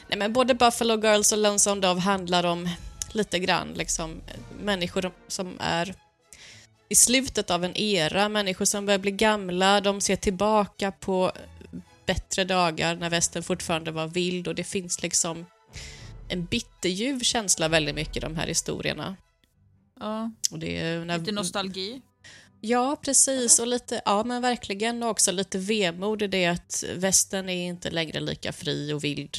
nej 0.08 0.18
men 0.18 0.32
både 0.32 0.54
Buffalo 0.54 1.02
Girls 1.02 1.32
och 1.32 1.38
Lonesome 1.38 1.80
Dove 1.80 2.00
handlar 2.00 2.44
om 2.44 2.68
lite 3.12 3.38
grann 3.38 3.68
liksom 3.74 4.20
människor 4.60 5.12
som 5.28 5.56
är 5.60 5.94
i 6.88 6.94
slutet 6.94 7.50
av 7.50 7.64
en 7.64 7.76
era, 7.76 8.28
människor 8.28 8.64
som 8.64 8.86
börjar 8.86 8.98
bli 8.98 9.10
gamla, 9.10 9.80
de 9.80 10.00
ser 10.00 10.16
tillbaka 10.16 10.92
på 10.92 11.32
bättre 12.06 12.44
dagar 12.44 12.96
när 12.96 13.10
västern 13.10 13.42
fortfarande 13.42 13.90
var 13.90 14.06
vild 14.06 14.48
och 14.48 14.54
det 14.54 14.64
finns 14.64 15.02
liksom 15.02 15.46
en 16.28 16.44
bitterljuv 16.44 17.20
känsla 17.20 17.68
väldigt 17.68 17.94
mycket 17.94 18.16
i 18.16 18.20
de 18.20 18.36
här 18.36 18.46
historierna. 18.46 19.16
Ja, 20.00 20.30
Och 20.50 20.58
det 20.58 20.78
är 20.78 21.04
när, 21.04 21.18
lite 21.18 21.32
nostalgi. 21.32 22.02
Ja, 22.60 22.96
precis. 23.02 23.58
Och 23.58 23.66
lite, 23.66 24.02
ja 24.04 24.24
men 24.24 24.42
verkligen. 24.42 25.02
Och 25.02 25.10
också 25.10 25.32
lite 25.32 25.58
vemod 25.58 26.22
i 26.22 26.26
det 26.26 26.46
att 26.46 26.84
västern 26.96 27.48
är 27.48 27.66
inte 27.66 27.90
längre 27.90 28.20
lika 28.20 28.52
fri 28.52 28.92
och 28.92 29.04
vild 29.04 29.38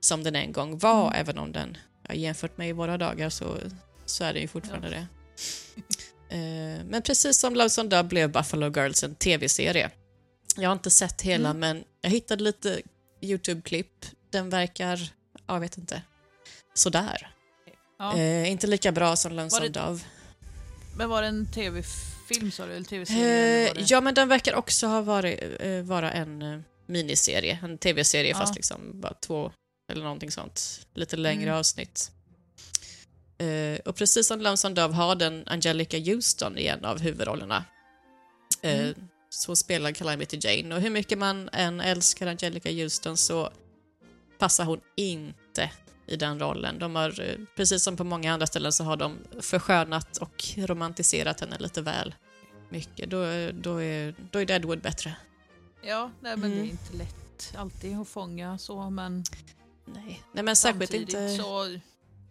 som 0.00 0.22
den 0.22 0.36
en 0.36 0.52
gång 0.52 0.78
var, 0.78 1.12
även 1.14 1.38
om 1.38 1.52
den, 1.52 1.76
ja, 2.08 2.14
jämfört 2.14 2.58
med 2.58 2.68
i 2.68 2.72
våra 2.72 2.98
dagar 2.98 3.30
så, 3.30 3.56
så 4.06 4.24
är 4.24 4.32
den 4.32 4.42
ju 4.42 4.48
fortfarande 4.48 4.90
det. 4.90 5.06
Eh, 6.30 6.84
Men 6.84 7.02
precis 7.02 7.38
som 7.38 7.54
Loves 7.54 7.78
on 7.78 7.88
Dub 7.88 8.08
blev 8.08 8.32
Buffalo 8.32 8.72
Girls 8.76 9.02
en 9.04 9.14
tv-serie. 9.14 9.90
Jag 10.56 10.68
har 10.68 10.72
inte 10.72 10.90
sett 10.90 11.22
hela, 11.22 11.54
men 11.54 11.84
jag 12.00 12.10
hittade 12.10 12.44
lite 12.44 12.80
YouTube-klipp. 13.20 14.06
Den 14.30 14.50
verkar, 14.50 15.12
ja, 15.46 15.54
jag 15.54 15.60
vet 15.60 15.78
inte, 15.78 16.02
sådär. 16.74 17.34
Ja. 17.98 18.16
Eh, 18.16 18.50
inte 18.50 18.66
lika 18.66 18.92
bra 18.92 19.16
som 19.16 19.36
det- 19.36 19.68
Dove. 19.68 20.00
Men 20.96 21.08
var 21.08 21.22
det 21.22 21.28
en 21.28 21.46
tv-film 21.52 22.50
sa 22.50 22.66
du? 22.66 22.72
Eller 22.72 22.84
tv-serie? 22.86 23.68
Eh, 23.70 23.84
ja, 23.86 24.00
men 24.00 24.14
den 24.14 24.28
verkar 24.28 24.54
också 24.54 24.86
ha 24.86 25.00
varit, 25.00 25.40
eh, 25.60 25.80
vara 25.82 26.12
en 26.12 26.42
eh, 26.42 26.60
miniserie, 26.86 27.58
en 27.62 27.78
tv-serie 27.78 28.30
Ja. 28.30 28.36
fast 28.38 28.54
liksom 28.54 29.00
bara 29.00 29.14
två 29.14 29.52
eller 29.92 30.02
någonting 30.02 30.30
sånt. 30.30 30.86
Lite 30.94 31.16
längre 31.16 31.42
Mm. 31.48 31.54
avsnitt. 31.58 32.10
Eh, 33.46 33.78
och 33.84 33.96
precis 33.96 34.26
som 34.26 34.40
Lonesome 34.40 34.74
Dove 34.74 34.94
har 34.94 35.14
den 35.14 35.44
Angelica 35.46 35.98
Houston 35.98 36.58
i 36.58 36.66
en 36.66 36.84
av 36.84 37.00
huvudrollerna. 37.00 37.64
Eh, 38.62 38.80
Mm. 38.80 38.94
Så 39.32 39.56
spelar 39.56 39.92
Calamity 39.92 40.38
Jane 40.42 40.74
och 40.74 40.80
hur 40.80 40.90
mycket 40.90 41.18
man 41.18 41.48
än 41.52 41.80
älskar 41.80 42.26
Angelica 42.26 42.70
Houston 42.70 43.16
så 43.16 43.50
passar 44.38 44.64
hon 44.64 44.80
inte 44.96 45.70
i 46.06 46.16
den 46.16 46.40
rollen. 46.40 46.78
De 46.78 46.94
har, 46.96 47.20
eh, 47.20 47.34
precis 47.56 47.82
som 47.82 47.96
på 47.96 48.04
många 48.04 48.32
andra 48.32 48.46
ställen 48.46 48.72
så 48.72 48.84
har 48.84 48.96
de 48.96 49.18
förskönat 49.40 50.16
och 50.16 50.44
romantiserat 50.56 51.40
henne 51.40 51.58
lite 51.58 51.82
väl 51.82 52.14
mycket. 52.68 53.10
Då, 53.10 53.20
är- 53.22 53.52
då, 53.52 53.82
är, 53.82 54.14
då 54.30 54.38
är 54.40 54.46
Deadwood 54.46 54.80
bättre. 54.80 55.16
Ja, 55.82 56.10
nej, 56.20 56.36
men 56.36 56.50
det 56.50 56.56
Mm. 56.56 56.68
är 56.68 56.70
inte 56.70 56.92
lätt 56.96 57.54
alltid 57.56 57.98
att 57.98 58.08
fånga 58.08 58.58
så, 58.58 58.90
men 58.90 59.24
Nej, 59.84 60.22
Nej 60.32 60.44
men 60.44 60.56
särskilt 60.56 60.94
inte... 60.94 61.28
så... 61.36 61.78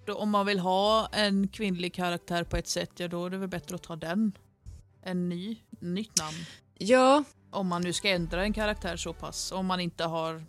Då, 0.10 0.16
om 0.16 0.30
man 0.30 0.46
vill 0.46 0.60
ha 0.60 1.08
en 1.12 1.48
kvinnlig 1.48 1.94
karaktär 1.94 2.44
på 2.44 2.58
ett 2.58 2.68
sätt, 2.68 2.92
ja 2.96 3.08
då 3.08 3.26
är 3.26 3.30
det 3.30 3.38
väl 3.38 3.50
bättre 3.50 3.76
att 3.76 3.84
ta 3.84 3.96
den. 3.96 4.32
En 5.04 5.30
ny, 5.30 5.58
nytt 5.80 6.18
namn. 6.18 6.38
Ja, 6.78 7.24
Om 7.52 7.68
man 7.68 7.82
nu 7.82 7.94
ska 7.94 8.10
ändra 8.10 8.44
en 8.44 8.54
karaktär 8.54 8.98
så 8.98 9.14
pass. 9.14 9.52
Om 9.52 9.66
man 9.66 9.80
inte 9.80 10.04
har 10.04 10.46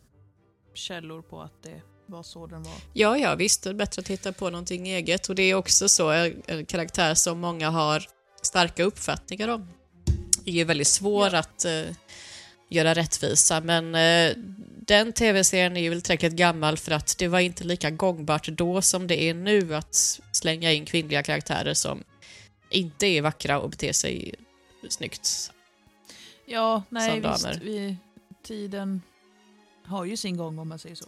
källor 0.74 1.22
på 1.22 1.40
att 1.40 1.62
det 1.62 1.82
var 2.06 2.22
så 2.22 2.46
den 2.46 2.62
var. 2.62 2.72
ja, 2.92 3.18
ja 3.18 3.34
visst. 3.34 3.62
Det 3.62 3.70
är 3.70 3.74
bättre 3.74 4.00
att 4.00 4.08
hitta 4.08 4.32
på 4.32 4.50
någonting 4.50 4.88
eget. 4.88 5.28
Och 5.28 5.34
det 5.34 5.42
är 5.42 5.54
också 5.54 5.88
så, 5.88 6.10
en 6.46 6.66
karaktär 6.66 7.14
som 7.14 7.40
många 7.40 7.70
har 7.70 8.06
starka 8.42 8.84
uppfattningar 8.84 9.48
om. 9.48 9.68
Det 10.44 10.50
är 10.50 10.54
ju 10.54 10.64
väldigt 10.64 10.88
svår 10.88 11.34
att 11.34 11.64
eh, 11.64 11.82
göra 12.70 12.94
rättvisa, 12.94 13.60
men 13.60 13.94
eh, 13.94 14.36
den 14.90 15.12
tv-serien 15.12 15.76
är 15.76 15.80
ju 15.80 15.88
väl 15.88 16.02
tillräckligt 16.02 16.32
gammal 16.32 16.76
för 16.76 16.92
att 16.92 17.18
det 17.18 17.28
var 17.28 17.40
inte 17.40 17.64
lika 17.64 17.90
gångbart 17.90 18.48
då 18.48 18.82
som 18.82 19.06
det 19.06 19.22
är 19.22 19.34
nu 19.34 19.74
att 19.74 20.20
slänga 20.32 20.72
in 20.72 20.84
kvinnliga 20.84 21.22
karaktärer 21.22 21.74
som 21.74 22.04
inte 22.70 23.06
är 23.06 23.22
vackra 23.22 23.60
och 23.60 23.70
beter 23.70 23.92
sig 23.92 24.34
snyggt. 24.88 25.52
Ja, 26.46 26.82
nej 26.88 27.20
visst. 27.20 27.48
Vi, 27.62 27.96
tiden 28.42 29.02
har 29.84 30.04
ju 30.04 30.16
sin 30.16 30.36
gång 30.36 30.58
om 30.58 30.68
man 30.68 30.78
säger 30.78 30.94
så. 30.96 31.06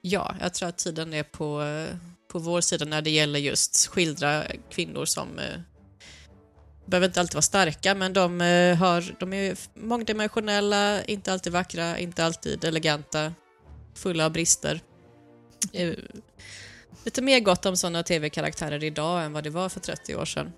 Ja, 0.00 0.34
jag 0.40 0.54
tror 0.54 0.68
att 0.68 0.78
tiden 0.78 1.14
är 1.14 1.22
på, 1.22 1.62
eh, 1.62 1.96
på 2.28 2.38
vår 2.38 2.60
sida 2.60 2.84
när 2.84 3.02
det 3.02 3.10
gäller 3.10 3.38
just 3.38 3.86
skildra 3.86 4.44
kvinnor 4.70 5.04
som 5.04 5.38
eh, 5.38 5.60
behöver 6.88 7.06
inte 7.06 7.20
alltid 7.20 7.34
vara 7.34 7.42
starka, 7.42 7.94
men 7.94 8.12
de, 8.12 8.40
eh, 8.40 8.76
har, 8.76 9.14
de 9.18 9.32
är 9.32 9.56
mångdimensionella, 9.74 11.04
inte 11.04 11.32
alltid 11.32 11.52
vackra, 11.52 11.98
inte 11.98 12.24
alltid 12.24 12.64
eleganta, 12.64 13.34
fulla 13.94 14.24
av 14.24 14.32
brister. 14.32 14.80
Eh, 15.72 15.94
lite 17.04 17.22
mer 17.22 17.40
gott 17.40 17.66
om 17.66 17.76
sådana 17.76 18.02
tv-karaktärer 18.02 18.84
idag 18.84 19.24
än 19.24 19.32
vad 19.32 19.44
det 19.44 19.50
var 19.50 19.68
för 19.68 19.80
30 19.80 20.16
år 20.16 20.24
sedan. 20.24 20.52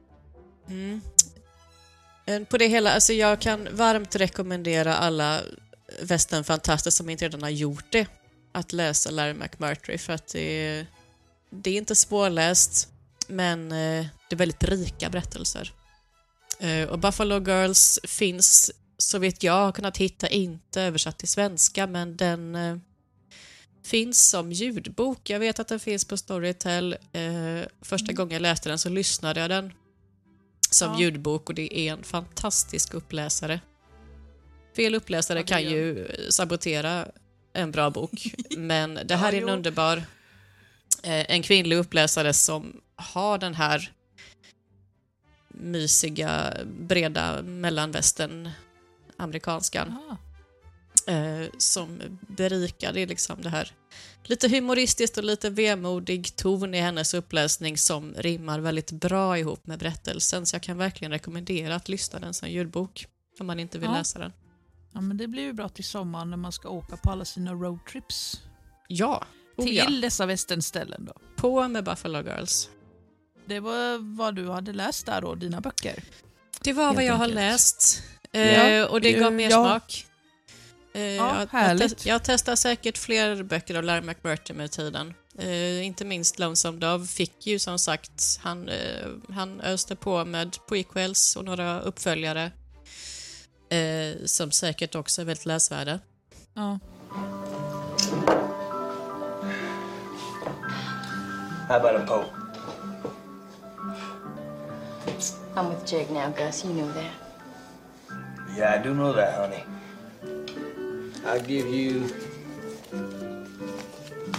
Mm. 0.69 1.01
Eh, 2.27 2.43
På 2.43 2.59
det 2.59 2.67
hela, 2.67 2.93
alltså 2.93 3.13
jag 3.13 3.41
kan 3.41 3.69
varmt 3.73 4.17
rekommendera 4.17 4.97
alla 4.97 5.41
västernfantaster 6.03 6.91
som 6.91 7.11
inte 7.11 7.25
redan 7.25 7.43
har 7.43 7.51
gjort 7.51 7.85
det 7.91 8.07
att 8.53 8.73
läsa 8.73 9.11
Larry 9.11 9.35
McMurtry 9.35 9.99
för 9.99 10.13
att 10.13 10.27
det 10.27 10.67
är, 10.67 10.87
det 11.51 11.71
är 11.71 11.77
inte 11.77 11.95
svårläst 11.95 12.89
men 13.29 13.69
det 13.69 14.31
är 14.31 14.37
väldigt 14.37 14.65
rika 14.65 15.11
berättelser. 15.11 15.73
Eh, 16.61 16.89
Och 16.89 16.99
Buffalo 16.99 17.41
Girls 17.47 17.99
finns 18.05 18.73
så 18.99 19.19
vitt 19.19 19.43
jag 19.43 19.53
har 19.53 19.73
kunnat 19.73 19.97
hitta 19.97 20.29
inte 20.29 20.83
översatt 20.83 21.19
till 21.19 21.29
svenska 21.29 21.87
men 21.87 22.17
den 22.17 22.55
eh, 22.55 22.77
finns 23.85 24.29
som 24.31 24.53
ljudbok. 24.53 25.31
Jag 25.31 25.39
vet 25.39 25.59
att 25.59 25.69
den 25.69 25.81
finns 25.81 26.05
på 26.05 26.17
Storytel. 26.17 26.97
Eh, 27.13 27.61
Första 27.83 28.13
gången 28.13 28.33
jag 28.33 28.43
läste 28.43 28.69
den 28.69 28.79
så 28.79 28.89
lyssnade 28.89 29.41
jag 29.41 29.51
den 29.51 29.73
som 30.71 30.93
Ja. 30.93 31.01
ljudbok 31.01 31.49
och 31.49 31.55
det 31.55 31.79
är 31.79 31.93
en 31.93 32.03
fantastisk 32.03 32.95
uppläsare. 32.95 33.61
Fel 34.77 34.95
uppläsare 34.95 35.39
Ja, 35.39 35.45
kan 35.47 35.63
ju 35.63 36.09
sabotera 36.31 37.07
en 37.53 37.71
bra 37.71 37.91
bok, 37.91 38.11
men 38.57 38.99
det 39.05 39.17
här 39.17 39.33
Ja, 39.33 39.39
är 39.39 39.43
en 39.43 39.49
jo. 39.49 39.55
underbar 39.55 40.03
en 41.03 41.43
kvinnlig 41.43 41.77
uppläsare 41.77 42.33
som 42.33 42.81
har 42.97 43.39
den 43.39 43.55
här 43.55 43.93
mysiga, 45.61 46.55
breda 46.67 47.43
mellanvästern 47.43 48.51
amerikanskan 49.17 50.19
eh, 51.07 51.47
som 51.59 52.01
berikar. 52.29 52.93
Det 52.93 53.01
är 53.01 53.07
liksom 53.07 53.43
det 53.43 53.49
här 53.49 53.73
lite 54.25 54.49
humoristiskt 54.49 55.19
och 55.19 55.25
lite 55.25 55.51
vemodig 55.51 56.37
ton 56.37 56.75
i 56.75 56.81
hennes 56.81 57.15
uppläsning 57.15 57.79
som 57.79 58.15
rimmar 58.17 58.61
väldigt 58.61 58.91
bra 58.93 59.39
ihop 59.39 59.67
med 59.67 59.79
berättelsen. 59.79 60.47
Så 60.47 60.55
jag 60.55 60.63
kan 60.63 60.79
verkligen 60.79 61.13
rekommendera 61.13 61.75
att 61.75 61.89
lyssna 61.89 62.19
den 62.19 62.35
som 62.35 62.49
ljudbok 62.49 63.07
om 63.41 63.47
man 63.47 63.61
inte 63.61 63.79
vill 63.79 63.89
Ja. 63.89 63.99
läsa 63.99 64.19
den. 64.19 64.33
Ja, 64.93 65.01
men 65.01 65.17
det 65.17 65.29
blir 65.29 65.43
ju 65.43 65.53
bra 65.53 65.69
till 65.69 65.85
sommaren 65.85 66.31
när 66.31 66.37
man 66.37 66.53
ska 66.53 66.69
åka 66.69 66.97
på 66.97 67.11
alla 67.11 67.25
sina 67.25 67.53
roadtrips. 67.53 68.41
Ja, 68.89 69.25
oh, 69.57 69.65
Till 69.65 69.77
ja. 69.77 69.91
dessa 70.03 70.27
västernställen 70.27 71.05
då. 71.05 71.13
på 71.37 71.69
med 71.69 71.85
Buffalo 71.85 72.23
Girls. 72.23 72.71
Det 73.51 73.61
var 73.61 73.99
vad 74.17 74.35
du 74.35 74.51
hade 74.51 74.73
läst 74.73 75.07
där 75.07 75.21
då, 75.21 75.35
dina 75.35 75.61
böcker. 75.61 76.03
Det 76.61 76.73
var 76.73 76.85
Helt 76.85 76.97
vad 76.97 77.05
jag 77.05 77.15
har 77.15 77.25
enkelt. 77.25 77.35
läst. 77.35 78.03
Eh, 78.33 78.41
Ja, 78.79 78.87
och 78.89 79.01
det 79.01 79.15
eh, 79.15 79.21
gav 79.21 79.33
mer 79.33 79.51
ja. 79.51 79.65
smak. 79.65 80.07
Eh, 80.95 81.03
jag, 81.03 81.41
jag, 81.41 81.49
härligt. 81.51 82.07
jag 82.07 82.25
testar 82.25 82.57
säkert 82.57 82.99
fler 82.99 83.43
böcker 83.43 83.75
av 83.75 83.85
Larry 83.85 84.01
McMurtry 84.01 84.55
med 84.57 84.71
tiden. 84.71 85.15
Eh, 85.39 85.87
inte 85.87 86.05
minst 86.05 86.39
Lonesome 86.39 86.79
Dove 86.79 87.07
fick 87.07 87.47
ju 87.47 87.59
som 87.59 87.79
sagt, 87.79 88.41
han, 88.43 88.69
eh, 88.69 89.07
han 89.35 89.61
öste 89.61 89.97
på 89.97 90.25
med 90.25 90.57
prequels 90.69 91.37
och 91.37 91.45
några 91.45 91.81
uppföljare 91.81 92.53
eh, 93.71 94.25
som 94.25 94.51
säkert 94.51 94.95
också 94.95 95.21
är 95.21 95.25
väldigt 95.25 95.47
läsvärda. 95.47 96.01
Ja. 96.55 96.79
How 101.69 101.77
about 101.77 101.97
a 102.01 102.05
poke? 102.09 102.40
I'm 105.57 105.69
with 105.69 105.85
Jake 105.87 106.11
now, 106.11 106.31
Gus. 106.31 106.65
You 106.65 106.73
know 106.73 106.93
that. 106.93 107.13
Yeah, 108.57 108.75
I 108.75 108.83
do 108.83 108.95
know 108.95 109.13
that, 109.13 109.35
honey. 109.35 109.65
I'll 111.27 111.41
give 111.41 111.67
you 111.69 112.09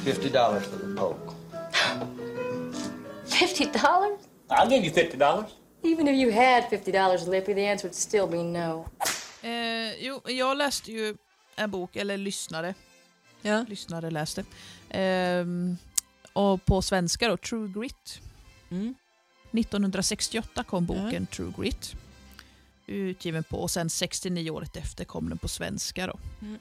fifty 0.03 0.29
dollars 0.29 0.63
for 0.65 0.77
the 0.77 0.95
poke. 0.95 1.33
Fifty 3.25 3.65
dollars? 3.65 4.19
I'll 4.49 4.69
give 4.69 4.83
you 4.83 4.91
fifty 4.91 5.17
dollars. 5.17 5.51
Even 5.83 6.07
if 6.07 6.15
you 6.15 6.31
had 6.31 6.69
fifty 6.69 6.91
dollars, 6.91 7.27
Lippy, 7.27 7.53
the 7.53 7.65
answer 7.65 7.87
would 7.87 7.95
still 7.95 8.27
be 8.27 8.43
no. 8.43 8.85
Eh, 9.43 9.95
jo, 10.05 10.21
jag 10.25 10.57
läste 10.57 10.91
ju 10.91 11.15
en 11.55 11.71
bok, 11.71 11.95
eller 11.95 12.17
lyssnade. 12.17 12.73
Ja. 13.41 13.65
Lyssnade, 13.67 14.09
läste. 14.11 14.43
Ehm, 14.89 15.77
och 16.33 16.65
på 16.65 16.81
svenska 16.81 17.27
då, 17.27 17.37
True 17.37 17.67
Grit. 17.75 18.19
Mm. 18.71 18.95
1968 19.53 20.63
kom 20.63 20.85
boken 20.85 21.25
True 21.25 21.53
Grit. 21.57 21.95
Utgiven 22.87 23.43
på, 23.43 23.57
och 23.57 23.71
sen 23.71 23.89
69 23.89 24.49
året 24.51 24.75
efter 24.77 25.05
kom 25.05 25.29
den 25.29 25.37
på 25.37 25.47
svenska. 25.47 26.07
Då. 26.07 26.19
Mm. 26.41 26.59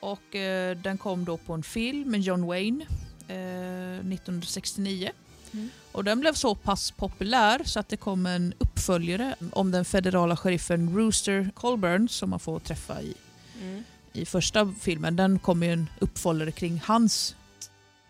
Och 0.00 0.34
eh, 0.36 0.76
Den 0.76 0.98
kom 0.98 1.24
då 1.24 1.36
på 1.36 1.52
en 1.52 1.62
film 1.62 2.10
med 2.10 2.20
John 2.20 2.46
Wayne 2.46 2.84
eh, 3.28 3.94
1969. 3.94 5.10
Mm. 5.52 5.68
Och 5.92 6.04
Den 6.04 6.20
blev 6.20 6.32
så 6.34 6.54
pass 6.54 6.90
populär 6.90 7.62
så 7.64 7.80
att 7.80 7.88
det 7.88 7.96
kom 7.96 8.26
en 8.26 8.54
uppföljare 8.58 9.34
om 9.52 9.70
den 9.70 9.84
federala 9.84 10.36
sheriffen 10.36 10.96
Rooster 10.96 11.50
Colburn 11.54 12.08
som 12.08 12.30
man 12.30 12.40
får 12.40 12.60
träffa 12.60 13.02
i, 13.02 13.14
Mm. 13.62 13.84
i 14.12 14.24
första 14.26 14.74
filmen. 14.80 15.16
Den 15.16 15.38
kom 15.38 15.62
ju 15.62 15.72
en 15.72 15.90
uppföljare 15.98 16.52
kring 16.52 16.82
hans 16.84 17.36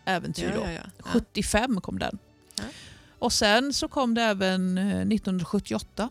äventyr. 0.05 0.51
Ja, 0.55 0.71
ja. 0.71 0.81
Ja. 0.97 1.03
75 1.03 1.81
kom 1.81 1.99
den. 1.99 2.17
Och 3.23 3.33
sen 3.33 3.73
så 3.73 3.87
kom 3.87 4.13
det 4.13 4.21
även 4.21 4.77
eh, 4.77 4.83
1978 4.85 6.09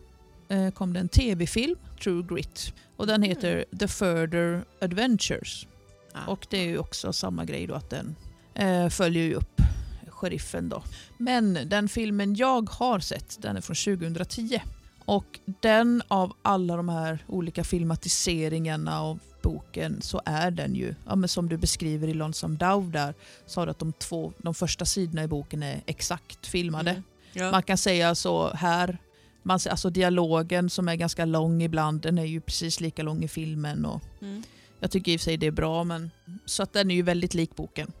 eh, 0.49 0.69
kom 0.69 0.93
det 0.93 0.99
en 0.99 1.09
tv-film, 1.09 1.75
True 2.03 2.23
Grit. 2.29 2.73
Och 2.95 3.07
den 3.07 3.23
heter 3.23 3.65
The 3.79 3.87
Further 3.87 4.65
Adventures. 4.81 5.67
Ja. 6.13 6.19
Och 6.27 6.47
det 6.49 6.57
är 6.57 6.65
ju 6.65 6.77
också 6.77 7.13
samma 7.13 7.45
grej 7.45 7.67
då 7.67 7.73
att 7.73 7.89
den 7.89 8.15
eh, 8.53 8.89
följer 8.89 9.23
ju 9.23 9.33
upp 9.33 9.61
sheriffen 10.07 10.69
då. 10.69 10.83
Men 11.17 11.59
den 11.65 11.89
filmen 11.89 12.35
jag 12.35 12.69
har 12.69 12.99
sett, 12.99 13.41
den 13.41 13.57
är 13.57 13.61
från 13.61 13.97
2010. 13.97 14.61
Och 15.05 15.39
den 15.61 16.01
av 16.07 16.33
alla 16.41 16.75
de 16.77 16.89
här 16.89 17.19
olika 17.27 17.63
filmatiseringarna 17.63 19.01
av 19.01 19.19
boken 19.41 20.01
så 20.01 20.21
är 20.25 20.51
den 20.51 20.75
ju, 20.75 20.95
ja, 21.07 21.15
men 21.15 21.29
som 21.29 21.49
du 21.49 21.57
beskriver 21.57 22.07
i 22.07 22.13
Lonesome 22.13 22.57
Dove 22.57 22.91
där, 22.91 23.13
har 23.55 23.65
du 23.65 23.71
att 23.71 23.79
de, 23.79 23.93
två, 23.93 24.33
de 24.37 24.53
första 24.53 24.85
sidorna 24.85 25.23
i 25.23 25.27
boken 25.27 25.63
är 25.63 25.81
exakt 25.85 26.47
filmade. 26.47 26.91
Mm. 26.91 27.03
Ja. 27.33 27.51
Man 27.51 27.63
kan 27.63 27.77
säga 27.77 28.15
så 28.15 28.49
här, 28.49 28.97
man, 29.43 29.59
alltså 29.69 29.89
dialogen 29.89 30.69
som 30.69 30.87
är 30.87 30.95
ganska 30.95 31.25
lång 31.25 31.61
ibland, 31.63 32.01
den 32.01 32.17
är 32.17 32.25
ju 32.25 32.41
precis 32.41 32.79
lika 32.79 33.03
lång 33.03 33.23
i 33.23 33.27
filmen. 33.27 33.85
Och 33.85 34.01
Mm. 34.21 34.43
jag 34.79 34.91
tycker 34.91 35.11
i 35.11 35.15
och 35.15 35.19
för 35.19 35.25
sig 35.25 35.37
det 35.37 35.47
är 35.47 35.51
bra, 35.51 35.83
men 35.83 36.11
så 36.45 36.63
att 36.63 36.73
den 36.73 36.91
är 36.91 36.95
ju 36.95 37.01
väldigt 37.01 37.33
lik 37.33 37.55
boken. 37.55 37.91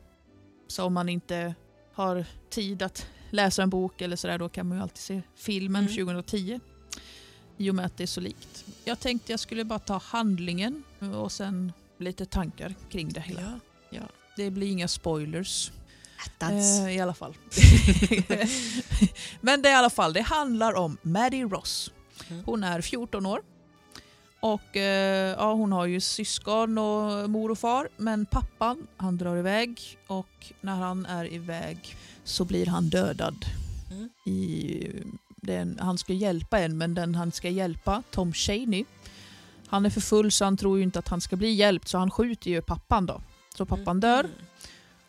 Så 0.67 0.83
om 0.83 0.93
man 0.93 1.09
inte 1.09 1.55
har 1.93 2.25
tid 2.49 2.81
att 2.81 3.07
läsa 3.29 3.63
en 3.63 3.69
bok 3.69 4.01
eller 4.01 4.15
sådär, 4.15 4.37
då 4.37 4.49
kan 4.49 4.67
man 4.67 4.77
ju 4.77 4.81
alltid 4.83 4.97
se 4.97 5.21
filmen 5.35 5.81
Mm. 5.87 5.93
2010. 5.95 6.59
I 7.57 7.69
och 7.69 7.75
med 7.75 7.85
att 7.85 7.97
det 7.97 8.03
är 8.03 8.07
så 8.07 8.21
likt. 8.21 8.65
Jag 8.83 8.99
tänkte 8.99 9.33
jag 9.33 9.39
skulle 9.39 9.63
bara 9.63 9.79
ta 9.79 9.97
handlingen 9.97 10.83
och 11.15 11.31
sen 11.31 11.73
lite 11.97 12.25
tankar 12.25 12.75
kring 12.89 13.09
det 13.09 13.21
hela. 13.21 13.41
Ja. 13.41 13.59
Ja. 13.89 14.01
Det 14.37 14.49
blir 14.49 14.67
inga 14.67 14.87
spoilers. 14.87 15.71
Eh, 16.39 16.95
I 16.95 16.99
alla 16.99 17.13
fall. 17.13 17.35
Men 19.41 19.61
det 19.61 19.69
är 19.69 19.73
i 19.73 19.75
alla 19.75 19.89
fall, 19.89 20.13
det 20.13 20.21
handlar 20.21 20.73
om 20.73 20.97
Maddie 21.01 21.43
Ross. 21.43 21.91
Mm. 22.29 22.43
Hon 22.45 22.63
är 22.63 22.81
14 22.81 23.25
år. 23.25 23.41
Och 24.39 24.77
eh, 24.77 25.35
ja, 25.37 25.53
Hon 25.53 25.71
har 25.71 25.85
ju 25.85 26.01
syskon 26.01 26.77
och 26.77 27.29
mor 27.29 27.51
och 27.51 27.59
far. 27.59 27.89
Men 27.97 28.25
pappan 28.25 28.87
han 28.97 29.17
drar 29.17 29.37
iväg 29.37 29.97
och 30.07 30.51
när 30.61 30.75
han 30.75 31.05
är 31.05 31.33
iväg 31.33 31.95
så 32.23 32.45
blir 32.45 32.65
han 32.65 32.89
dödad. 32.89 33.45
Mm. 33.91 34.09
I, 34.25 34.87
den, 35.43 35.79
han 35.81 35.97
ska 35.97 36.13
hjälpa 36.13 36.59
en 36.59 36.77
men 36.77 36.93
den 36.93 37.15
han 37.15 37.31
ska 37.31 37.49
hjälpa, 37.49 38.03
Tom 38.11 38.33
Shaney, 38.33 38.85
han 39.67 39.85
är 39.85 39.89
för 39.89 40.01
full 40.01 40.31
så 40.31 40.45
han 40.45 40.57
tror 40.57 40.77
ju 40.77 40.83
inte 40.83 40.99
att 40.99 41.07
han 41.07 41.21
ska 41.21 41.35
bli 41.35 41.53
hjälpt 41.53 41.87
så 41.87 41.97
han 41.97 42.11
skjuter 42.11 42.51
ju 42.51 42.61
pappan 42.61 43.05
då. 43.05 43.21
Så 43.57 43.65
pappan 43.65 43.99
dör. 43.99 44.19
Mm. 44.19 44.31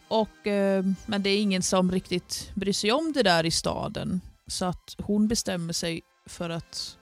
Och, 0.08 0.46
eh, 0.46 0.84
men 1.06 1.22
det 1.22 1.30
är 1.30 1.40
ingen 1.40 1.62
som 1.62 1.92
riktigt 1.92 2.50
bryr 2.54 2.72
sig 2.72 2.92
om 2.92 3.12
det 3.12 3.22
där 3.22 3.46
i 3.46 3.50
staden. 3.50 4.20
Så 4.46 4.64
att 4.64 4.96
hon 4.98 5.28
bestämmer 5.28 5.72
sig 5.72 6.02
för 6.26 6.50
att 6.50 6.96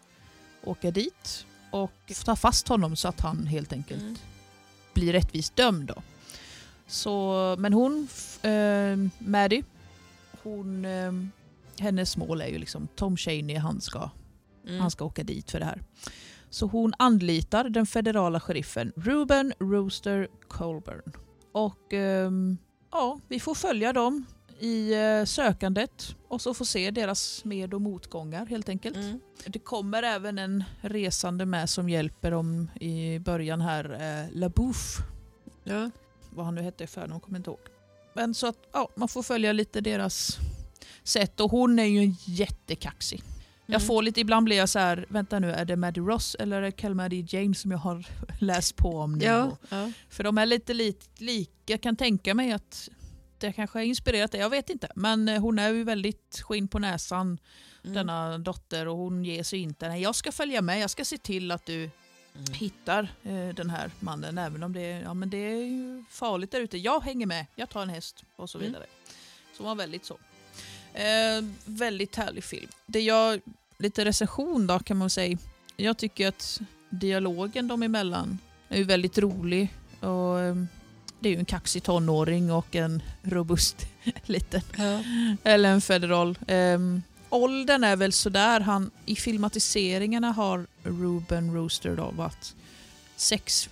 åka 0.65 0.91
dit 0.91 1.47
och 1.71 2.13
ta 2.25 2.37
fast 2.37 2.69
honom 2.69 2.97
så 2.97 3.09
att 3.09 3.21
han 3.21 3.47
helt 3.47 3.73
enkelt 3.73 4.03
Mm. 4.03 4.17
blir 4.95 5.13
rättvist 5.13 5.57
dömd. 5.57 5.89
Då. 5.89 6.03
Så, 6.87 7.57
men 7.59 7.73
hon, 7.73 8.09
eh, 8.43 8.97
Maddie, 9.19 9.65
hon, 10.43 10.85
eh, 10.85 11.13
hennes 11.83 12.17
mål 12.17 12.41
är 12.41 12.47
ju 12.47 12.59
liksom 12.59 12.89
Tom 12.97 13.17
Shaney, 13.17 13.57
han 13.57 13.81
ska, 13.81 14.11
Mm. 14.67 14.81
han 14.81 14.91
ska 14.91 15.05
åka 15.05 15.23
dit 15.23 15.51
för 15.51 15.59
det 15.59 15.65
här. 15.65 15.83
Så 16.51 16.67
hon 16.67 16.93
anlitar 16.99 17.65
den 17.69 17.87
federala 17.87 18.41
sheriffen 18.41 18.93
Ruben 18.97 19.53
Rooster 19.59 20.29
Colburn. 20.49 21.13
Och 21.53 21.93
ehm, 21.93 22.59
ja, 22.93 23.19
vi 23.29 23.41
får 23.41 23.55
följa 23.55 23.93
dem 23.93 24.25
i 24.59 24.93
eh, 24.95 25.25
sökandet 25.25 26.17
och 26.29 26.41
så 26.41 26.55
får 26.55 26.65
se 26.65 26.91
deras 26.91 27.45
med 27.45 27.75
och 27.75 27.81
motgångar 27.81 28.47
helt 28.47 28.69
enkelt. 28.69 28.97
Mm. 28.97 29.21
Det 29.47 29.59
kommer 29.59 30.03
även 30.03 30.39
en 30.39 30.65
resande 30.81 31.47
med 31.47 31.71
som 31.71 31.89
hjälper 31.89 32.31
dem 32.31 32.71
i 32.81 33.19
början 33.19 33.61
här, 33.61 33.85
eh, 33.93 34.39
LaBouffe, 34.39 35.03
Ja. 35.65 35.91
vad 36.31 36.45
han 36.45 36.55
nu 36.55 36.63
hette 36.63 36.87
för 36.87 37.07
någon 37.07 37.21
kommer 37.21 37.39
inte 37.39 37.51
ihåg. 37.51 37.61
Men 38.15 38.35
så 38.35 38.47
att 38.47 38.59
ja, 38.73 38.89
man 38.95 39.09
får 39.09 39.23
följa 39.23 39.53
lite 39.53 39.81
deras 39.81 40.37
sätt 41.03 41.41
och 41.41 41.51
hon 41.51 41.79
är 41.79 41.85
ju 41.85 42.15
jättekaxig. 42.25 43.23
Jag 43.67 43.81
Mm. 43.81 43.87
får 43.87 44.03
lite, 44.03 44.21
ibland 44.21 44.45
blir 44.45 44.57
jag 44.57 44.69
så 44.69 44.79
här, 44.79 45.07
vänta 45.09 45.39
nu, 45.39 45.51
är 45.53 45.65
det 45.65 45.77
Maddie 45.77 46.01
Ross 46.01 46.35
eller 46.39 46.57
är 46.57 46.63
det 46.63 46.73
Calmady 46.73 47.25
Jane 47.29 47.55
som 47.55 47.71
jag 47.71 47.79
har 47.79 48.07
läst 48.41 48.77
på 48.77 48.99
om 48.99 49.13
nu? 49.19 49.25
Ja. 49.25 49.57
ja. 49.69 49.93
För 50.09 50.25
de 50.25 50.39
är 50.39 50.47
lite 50.47 50.75
lika, 50.75 51.07
lik. 51.19 51.51
jag 51.67 51.81
kan 51.83 51.97
tänka 51.97 52.35
mig 52.35 52.53
att 52.53 52.89
det 53.39 53.53
kanske 53.53 53.79
har 53.79 53.85
inspirerat 53.85 54.33
det, 54.33 54.39
jag 54.39 54.51
vet 54.51 54.71
inte. 54.71 54.89
Men 54.97 55.29
eh, 55.29 55.41
hon 55.41 55.59
är 55.59 55.69
ju 55.69 55.85
väldigt 55.85 56.41
skinn 56.45 56.69
på 56.69 56.79
näsan, 56.79 57.39
Mm. 57.85 57.95
denna 57.95 58.39
dotter, 58.39 58.89
och 58.89 58.97
hon 58.97 59.25
ger 59.25 59.43
sig 59.43 59.59
inte. 59.59 59.89
Nej, 59.89 60.03
jag 60.03 60.15
ska 60.15 60.33
följa 60.33 60.63
med, 60.63 60.81
jag 60.81 60.91
ska 60.91 61.05
se 61.05 61.19
till 61.19 61.51
att 61.51 61.67
du 61.67 61.91
Mm. 62.35 62.53
hittar 62.53 63.03
eh, 63.23 63.49
den 63.55 63.71
här 63.71 63.91
mannen, 64.01 64.39
även 64.39 64.63
om 64.63 64.73
det 64.73 64.89
ja, 65.01 65.15
men 65.15 65.31
det 65.31 65.37
är 65.37 65.65
ju 65.65 66.05
farligt 66.11 66.51
där 66.51 66.61
ute. 66.61 66.79
Jag 66.79 67.01
hänger 67.01 67.27
med, 67.27 67.47
jag 67.57 67.69
tar 67.71 67.83
en 67.83 67.89
häst 67.89 68.25
och 68.37 68.51
så 68.51 68.59
Mm. 68.59 68.67
vidare. 68.73 68.87
Så 69.57 69.63
hon 69.63 69.67
var 69.67 69.75
väldigt 69.75 70.05
så. 70.05 70.19
Eh, 70.95 71.45
väldigt 71.65 72.17
härlig 72.17 72.45
film. 72.45 72.69
Det 72.87 73.01
jag, 73.01 73.41
lite 73.79 74.05
recension 74.05 74.67
då 74.67 74.79
kan 74.79 74.97
man 74.97 75.11
säga. 75.11 75.39
Jag 75.77 75.97
tycker 75.97 76.29
att 76.29 76.61
dialogen 76.91 77.69
dem 77.69 77.83
emellan 77.83 78.39
är 78.69 78.79
ju 78.79 78.85
väldigt 78.85 79.19
rolig. 79.19 79.75
Och, 80.01 80.41
eh, 80.41 80.55
det 81.21 81.29
är 81.29 81.33
ju 81.33 81.39
en 81.39 81.45
kaxig 81.45 81.83
tonåring 81.83 82.53
och 82.53 82.77
en 82.77 83.03
robust 83.23 83.77
liten 84.27 84.61
Ja. 84.77 85.03
eller 85.45 85.69
en 85.73 85.81
federal. 85.81 86.39
Um, 86.49 87.03
åldern 87.31 87.85
är 87.85 87.97
väl 87.97 88.13
sådär. 88.13 88.61
Han, 88.61 88.91
I 89.07 89.17
filmatiseringarna 89.17 90.33
har 90.33 90.67
Ruben 90.83 91.55
Rooster 91.55 91.97
då 91.97 92.11
varit 92.11 92.55
sex, 93.17 93.71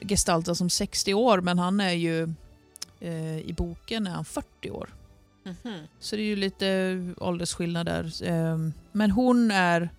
gestaltad 0.00 0.54
som 0.54 0.70
60 0.70 1.14
år 1.14 1.40
men 1.40 1.58
han 1.58 1.80
är 1.80 1.92
ju 1.92 2.22
eh, 3.00 3.38
i 3.38 3.54
boken 3.56 4.06
är 4.06 4.10
han 4.10 4.24
40 4.24 4.70
år. 4.70 4.88
Mhm. 5.44 5.78
Så 6.00 6.16
det 6.16 6.22
är 6.22 6.26
ju 6.26 6.36
lite 6.36 6.98
åldersskillnad 7.18 7.86
där. 7.86 8.22
Ehm, 8.24 8.72
men 8.92 9.10
hon 9.10 9.50
är 9.50 9.90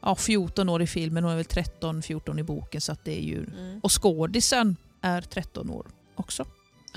ja, 0.00 0.14
14 0.16 0.68
år 0.68 0.82
i 0.82 0.86
filmen, 0.86 1.24
hon 1.24 1.32
är 1.32 1.36
väl 1.36 1.44
13-14 1.44 2.38
i 2.38 2.42
boken. 2.42 2.80
Så 2.80 2.92
att 2.92 3.04
det 3.04 3.18
är 3.18 3.22
ju, 3.22 3.44
Mm. 3.58 3.80
och 3.82 4.02
skådisen 4.02 4.76
är 5.00 5.20
13 5.20 5.70
år 5.70 5.86
också 6.14 6.44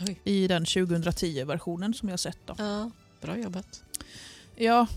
Oj. 0.08 0.20
i 0.24 0.48
den 0.48 0.66
2010-versionen 0.66 1.94
som 1.94 2.10
jag 2.10 2.20
sett. 2.20 2.38
Då. 2.46 2.56
Ja. 2.58 2.92
Bra 3.22 3.38
jobbat. 3.38 3.84
Ja, 4.56 4.88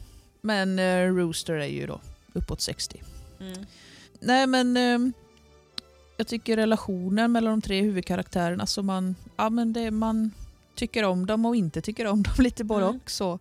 Men 0.41 0.79
eh, 0.79 1.07
Rooster 1.15 1.55
är 1.55 1.67
ju 1.67 1.87
då 1.87 2.01
uppåt 2.33 2.61
60. 2.61 3.03
Mm. 3.41 3.67
Nej 4.21 4.47
men 4.47 4.77
ehm, 4.77 5.13
jag 6.17 6.27
tycker 6.27 6.57
relationen 6.57 7.33
mellan 7.33 7.53
de 7.53 7.63
tre 7.63 7.83
huvudkaraktärerna, 7.83 8.67
så 8.67 8.83
man, 8.83 9.15
ja, 9.37 9.51
men 9.51 9.73
det, 9.73 9.91
man 9.91 10.31
tycker 10.75 11.03
om 11.05 11.27
dem 11.27 11.47
och 11.47 11.57
inte 11.57 11.81
tycker 11.81 12.07
om 12.07 12.23
dem 12.23 12.35
lite 12.39 12.65
både 12.65 12.85
Mm. 12.87 12.97
och. 12.97 13.11
Så. 13.11 13.39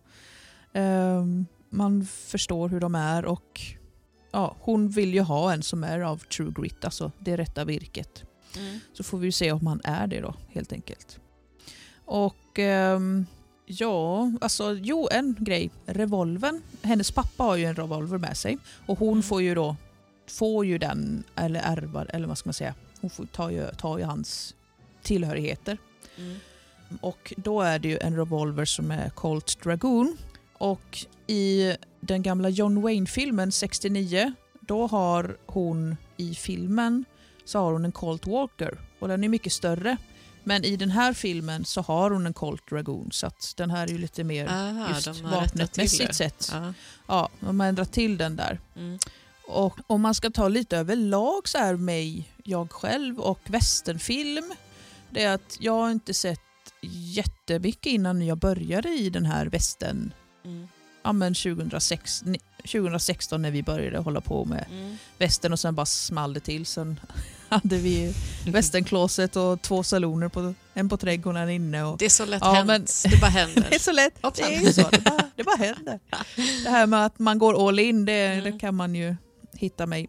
Ehm, 0.72 1.46
man 1.70 2.06
förstår 2.06 2.68
hur 2.68 2.80
de 2.80 2.94
är 2.94 3.24
och 3.24 3.60
ja, 4.30 4.56
hon 4.60 4.88
vill 4.88 5.14
ju 5.14 5.20
ha 5.20 5.52
en 5.52 5.62
som 5.62 5.84
är 5.84 6.00
av 6.00 6.16
true 6.18 6.52
grit, 6.56 6.84
alltså 6.84 7.12
det 7.18 7.36
rätta 7.36 7.64
virket. 7.64 8.24
Mm. 8.56 8.78
Så 8.92 9.02
får 9.02 9.18
vi 9.18 9.26
ju 9.26 9.32
se 9.32 9.52
om 9.52 9.66
han 9.66 9.80
är 9.84 10.06
det 10.06 10.20
då 10.20 10.34
helt 10.48 10.72
enkelt. 10.72 11.18
Och 12.04 12.58
ehm, 12.58 13.26
ja, 13.66 14.32
alltså 14.40 14.72
jo 14.82 15.08
en 15.12 15.36
grej. 15.38 15.70
Revolven. 15.86 16.62
Hennes 16.82 17.10
pappa 17.10 17.44
har 17.44 17.56
ju 17.56 17.64
en 17.64 17.74
revolver 17.74 18.18
med 18.18 18.36
sig 18.36 18.58
och 18.86 18.98
hon 18.98 19.08
Mm. 19.12 19.22
får 19.22 19.42
ju 19.42 19.54
då 19.54 19.76
får 20.28 20.66
ju 20.66 20.78
den, 20.78 21.24
eller 21.36 21.60
ärvar, 21.60 22.06
eller 22.10 22.26
vad 22.26 22.38
ska 22.38 22.48
man 22.48 22.54
säga. 22.54 22.74
Hon 23.00 23.10
får, 23.10 23.26
tar, 23.26 23.50
ju, 23.50 23.66
tar 23.78 23.98
ju 23.98 24.04
hans 24.04 24.54
tillhörigheter. 25.02 25.78
Mm. 26.18 26.36
Och 27.00 27.32
då 27.36 27.60
är 27.60 27.78
det 27.78 27.88
ju 27.88 27.98
en 27.98 28.16
revolver 28.16 28.64
som 28.64 28.90
är 28.90 29.10
Colt 29.10 29.62
Dragoon. 29.62 30.16
Och 30.54 31.06
i 31.26 31.76
den 32.00 32.22
gamla 32.22 32.48
John 32.48 32.82
Wayne-filmen 32.82 33.52
69, 33.52 34.32
då 34.60 34.86
har 34.86 35.36
hon 35.46 35.96
i 36.16 36.34
filmen 36.34 37.04
så 37.44 37.58
har 37.58 37.72
hon 37.72 37.84
en 37.84 37.92
Colt 37.92 38.26
Walker 38.26 38.78
och 38.98 39.08
den 39.08 39.24
är 39.24 39.28
mycket 39.28 39.52
större. 39.52 39.96
Men 40.44 40.64
i 40.64 40.76
den 40.76 40.90
här 40.90 41.12
filmen 41.12 41.64
så 41.64 41.80
har 41.80 42.10
hon 42.10 42.26
en 42.26 42.34
Colt 42.34 42.70
Dragoon 42.70 43.12
så 43.12 43.26
att 43.26 43.54
den 43.56 43.70
här 43.70 43.86
är 43.86 43.90
ju 43.90 43.98
lite 43.98 44.24
mer 44.24 44.46
Aha, 44.46 44.88
just 44.88 45.20
vapnetmässigt 45.20 46.14
sett. 46.14 46.52
Ja, 47.06 47.28
de 47.40 47.60
har 47.60 47.66
ändrat 47.66 47.92
till 47.92 48.18
den 48.18 48.36
där. 48.36 48.60
Mm. 48.76 48.98
Och 49.46 49.78
om 49.86 50.00
man 50.00 50.14
ska 50.14 50.30
ta 50.30 50.48
lite 50.48 50.76
överlag 50.78 51.48
så 51.48 51.58
är 51.58 51.76
mig, 51.76 52.32
jag 52.44 52.72
själv 52.72 53.20
och 53.20 53.40
västernfilm, 53.44 54.52
det 55.10 55.22
är 55.22 55.34
att 55.34 55.56
jag 55.60 55.72
har 55.72 55.90
inte 55.90 56.14
sett 56.14 56.40
jättemycket 56.82 57.86
innan 57.92 58.26
jag 58.26 58.38
började 58.38 58.88
i 58.88 59.10
den 59.10 59.24
här 59.26 59.46
västern, 59.46 60.12
Mm. 60.44 60.68
ja 61.02 61.12
men 61.12 61.34
2006, 61.34 62.22
ni- 62.24 62.40
2016 62.72 63.42
när 63.42 63.50
vi 63.50 63.62
började 63.62 63.98
hålla 63.98 64.20
på 64.20 64.44
med 64.44 64.66
Mm. 64.70 64.96
västern 65.18 65.52
och 65.52 65.60
sen 65.60 65.74
bara 65.74 65.86
small 65.86 66.34
det 66.34 66.40
till. 66.40 66.66
Sen 66.66 67.00
hade 67.48 67.76
vi 67.78 68.14
västernklåset 68.46 69.36
och 69.36 69.62
två 69.62 69.82
saloner, 69.82 70.28
på, 70.28 70.54
en 70.74 70.88
på 70.88 70.96
trädgården 70.96 71.50
inne. 71.50 71.82
Och, 71.84 71.98
Det 71.98 72.04
är 72.04 72.08
så 72.08 72.24
lätt 72.24 72.42
Ja, 72.44 72.52
hänt. 72.52 72.66
men- 72.66 72.86
Det 73.10 73.20
bara 73.20 73.30
händer. 73.30 73.66
det 73.70 73.74
är 73.74 73.78
så 73.78 73.92
lätt. 73.92 74.14
Hoppsan. 74.22 74.48
Det 74.50 74.54
är 74.56 74.72
så. 74.72 74.88
Det 74.90 75.00
bara, 75.04 75.22
det 75.36 75.44
bara 75.44 75.56
händer. 75.56 76.00
Det 76.64 76.70
här 76.70 76.86
med 76.86 77.06
att 77.06 77.18
man 77.18 77.38
går 77.38 77.68
all 77.68 77.78
in, 77.78 78.04
det, 78.04 78.12
Mm. 78.26 78.44
det 78.44 78.58
kan 78.58 78.74
man 78.74 78.94
ju 78.94 79.16
hitta 79.54 79.86
mig 79.86 80.08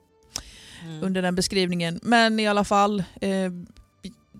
Mm. 0.84 1.04
under 1.04 1.22
den 1.22 1.36
beskrivningen. 1.36 2.00
Men 2.04 2.40
i 2.40 2.48
alla 2.48 2.64
fall, 2.64 3.04
eh, 3.22 3.30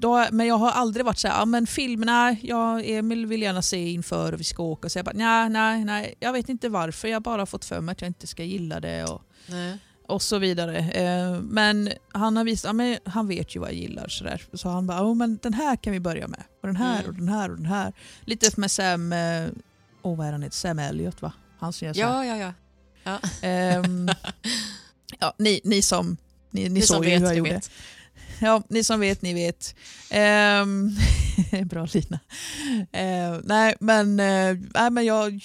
då, 0.04 0.26
men 0.32 0.48
jag 0.48 0.58
har 0.58 0.72
aldrig 0.72 1.06
varit 1.06 1.18
så 1.20 1.28
här, 1.28 1.40
ja 1.40 1.46
men 1.46 1.68
film, 1.68 2.02
nej, 2.02 2.40
jag, 2.44 2.90
Emil 2.90 3.26
vill 3.26 3.42
gärna 3.42 3.62
se 3.62 3.90
inför 3.90 4.34
och 4.34 4.40
vi 4.40 4.44
ska 4.44 4.64
åka. 4.64 4.90
Så 4.90 4.98
jag 4.98 5.06
bara, 5.06 5.16
nej, 5.16 5.50
nej, 5.50 5.86
nej, 5.86 6.16
jag 6.20 6.34
vet 6.34 6.50
inte 6.50 6.70
varför. 6.70 7.08
Jag 7.08 7.16
har 7.16 7.22
bara 7.22 7.46
fått 7.46 7.66
för 7.66 7.82
mig 7.82 7.94
att 7.94 8.02
jag 8.02 8.10
inte 8.10 8.28
ska 8.28 8.44
gilla 8.44 8.80
det 8.80 9.04
och, 9.04 9.22
Nej. 9.48 9.78
och 10.08 10.22
så 10.22 10.38
vidare. 10.38 10.78
Eh, 10.78 11.42
men 11.42 11.90
han 12.12 12.38
har 12.38 12.44
visat, 12.44 12.70
ja, 12.70 12.74
men 12.74 12.98
han 13.06 13.28
vet 13.28 13.56
ju 13.56 13.60
vad 13.60 13.70
jag 13.70 13.76
gillar. 13.78 14.08
Så, 14.08 14.24
där. 14.24 14.42
så 14.54 14.70
han 14.70 14.88
bara, 14.88 15.02
oh, 15.04 15.16
men 15.16 15.40
den 15.42 15.54
här 15.54 15.76
kan 15.76 15.94
vi 15.94 16.00
börja 16.00 16.28
med. 16.28 16.44
Och 16.62 16.68
den 16.68 16.76
här 16.76 17.00
Mm. 17.00 17.08
och 17.10 17.14
den 17.16 17.30
här 17.30 17.50
och 17.52 17.58
den 17.58 17.66
här. 17.66 17.94
Lite 18.26 18.60
med 18.60 18.72
Sam, 18.72 19.14
eh, 19.14 19.48
oh, 20.02 20.18
vad 20.18 20.28
är 20.28 20.32
han 20.32 20.44
heter? 20.44 20.56
Sam 20.58 20.80
Elliot 20.80 21.22
va? 21.22 21.34
Han 21.60 21.74
som 21.74 21.86
gör 21.88 21.94
Sam. 21.94 22.02
Ja, 22.02 22.26
ja, 22.26 22.54
ja. 23.04 23.20
Ehm, 23.42 24.10
ja, 25.20 25.34
ni, 25.38 25.62
ni 25.64 25.82
som, 25.82 26.18
ni, 26.52 26.62
ni, 26.64 26.70
Ni 26.70 26.82
såg 26.82 27.06
ju 27.06 27.12
hur 27.18 27.26
jag 27.26 27.36
gjorde. 27.36 27.50
vet. 27.54 27.72
Ja, 28.40 28.64
ni 28.68 28.84
som 28.84 29.00
vet, 29.00 29.22
ni 29.22 29.34
vet. 29.34 29.76
Ehm, 30.10 30.92
bra 31.66 31.88
Lina. 31.94 32.20
Ehm, 32.92 33.42
nej, 33.46 33.76
men, 33.80 34.20
eh, 34.20 34.58
nej, 34.76 34.90
men 34.92 35.06
jag, 35.06 35.42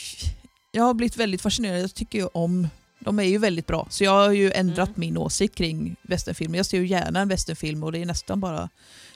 jag 0.72 0.84
har 0.84 0.94
blivit 0.94 1.16
väldigt 1.16 1.42
fascinerad. 1.42 1.80
Jag 1.82 1.94
tycker 1.94 2.18
ju 2.18 2.26
om, 2.26 2.68
de 3.00 3.18
är 3.18 3.22
ju 3.22 3.38
väldigt 3.38 3.66
bra. 3.66 3.86
Så 3.90 4.04
jag 4.04 4.10
har 4.10 4.32
ju 4.32 4.52
ändrat 4.52 4.88
Mm. 4.88 5.00
min 5.00 5.16
åsikt 5.16 5.54
kring 5.54 5.96
westernfilm. 6.02 6.54
Jag 6.54 6.66
ser 6.66 6.78
ju 6.78 6.86
gärna 6.86 7.20
en 7.20 7.28
westernfilm 7.28 7.82
och 7.84 7.92
det 7.92 7.98
är 7.98 8.06
nästan 8.06 8.40
bara 8.40 8.68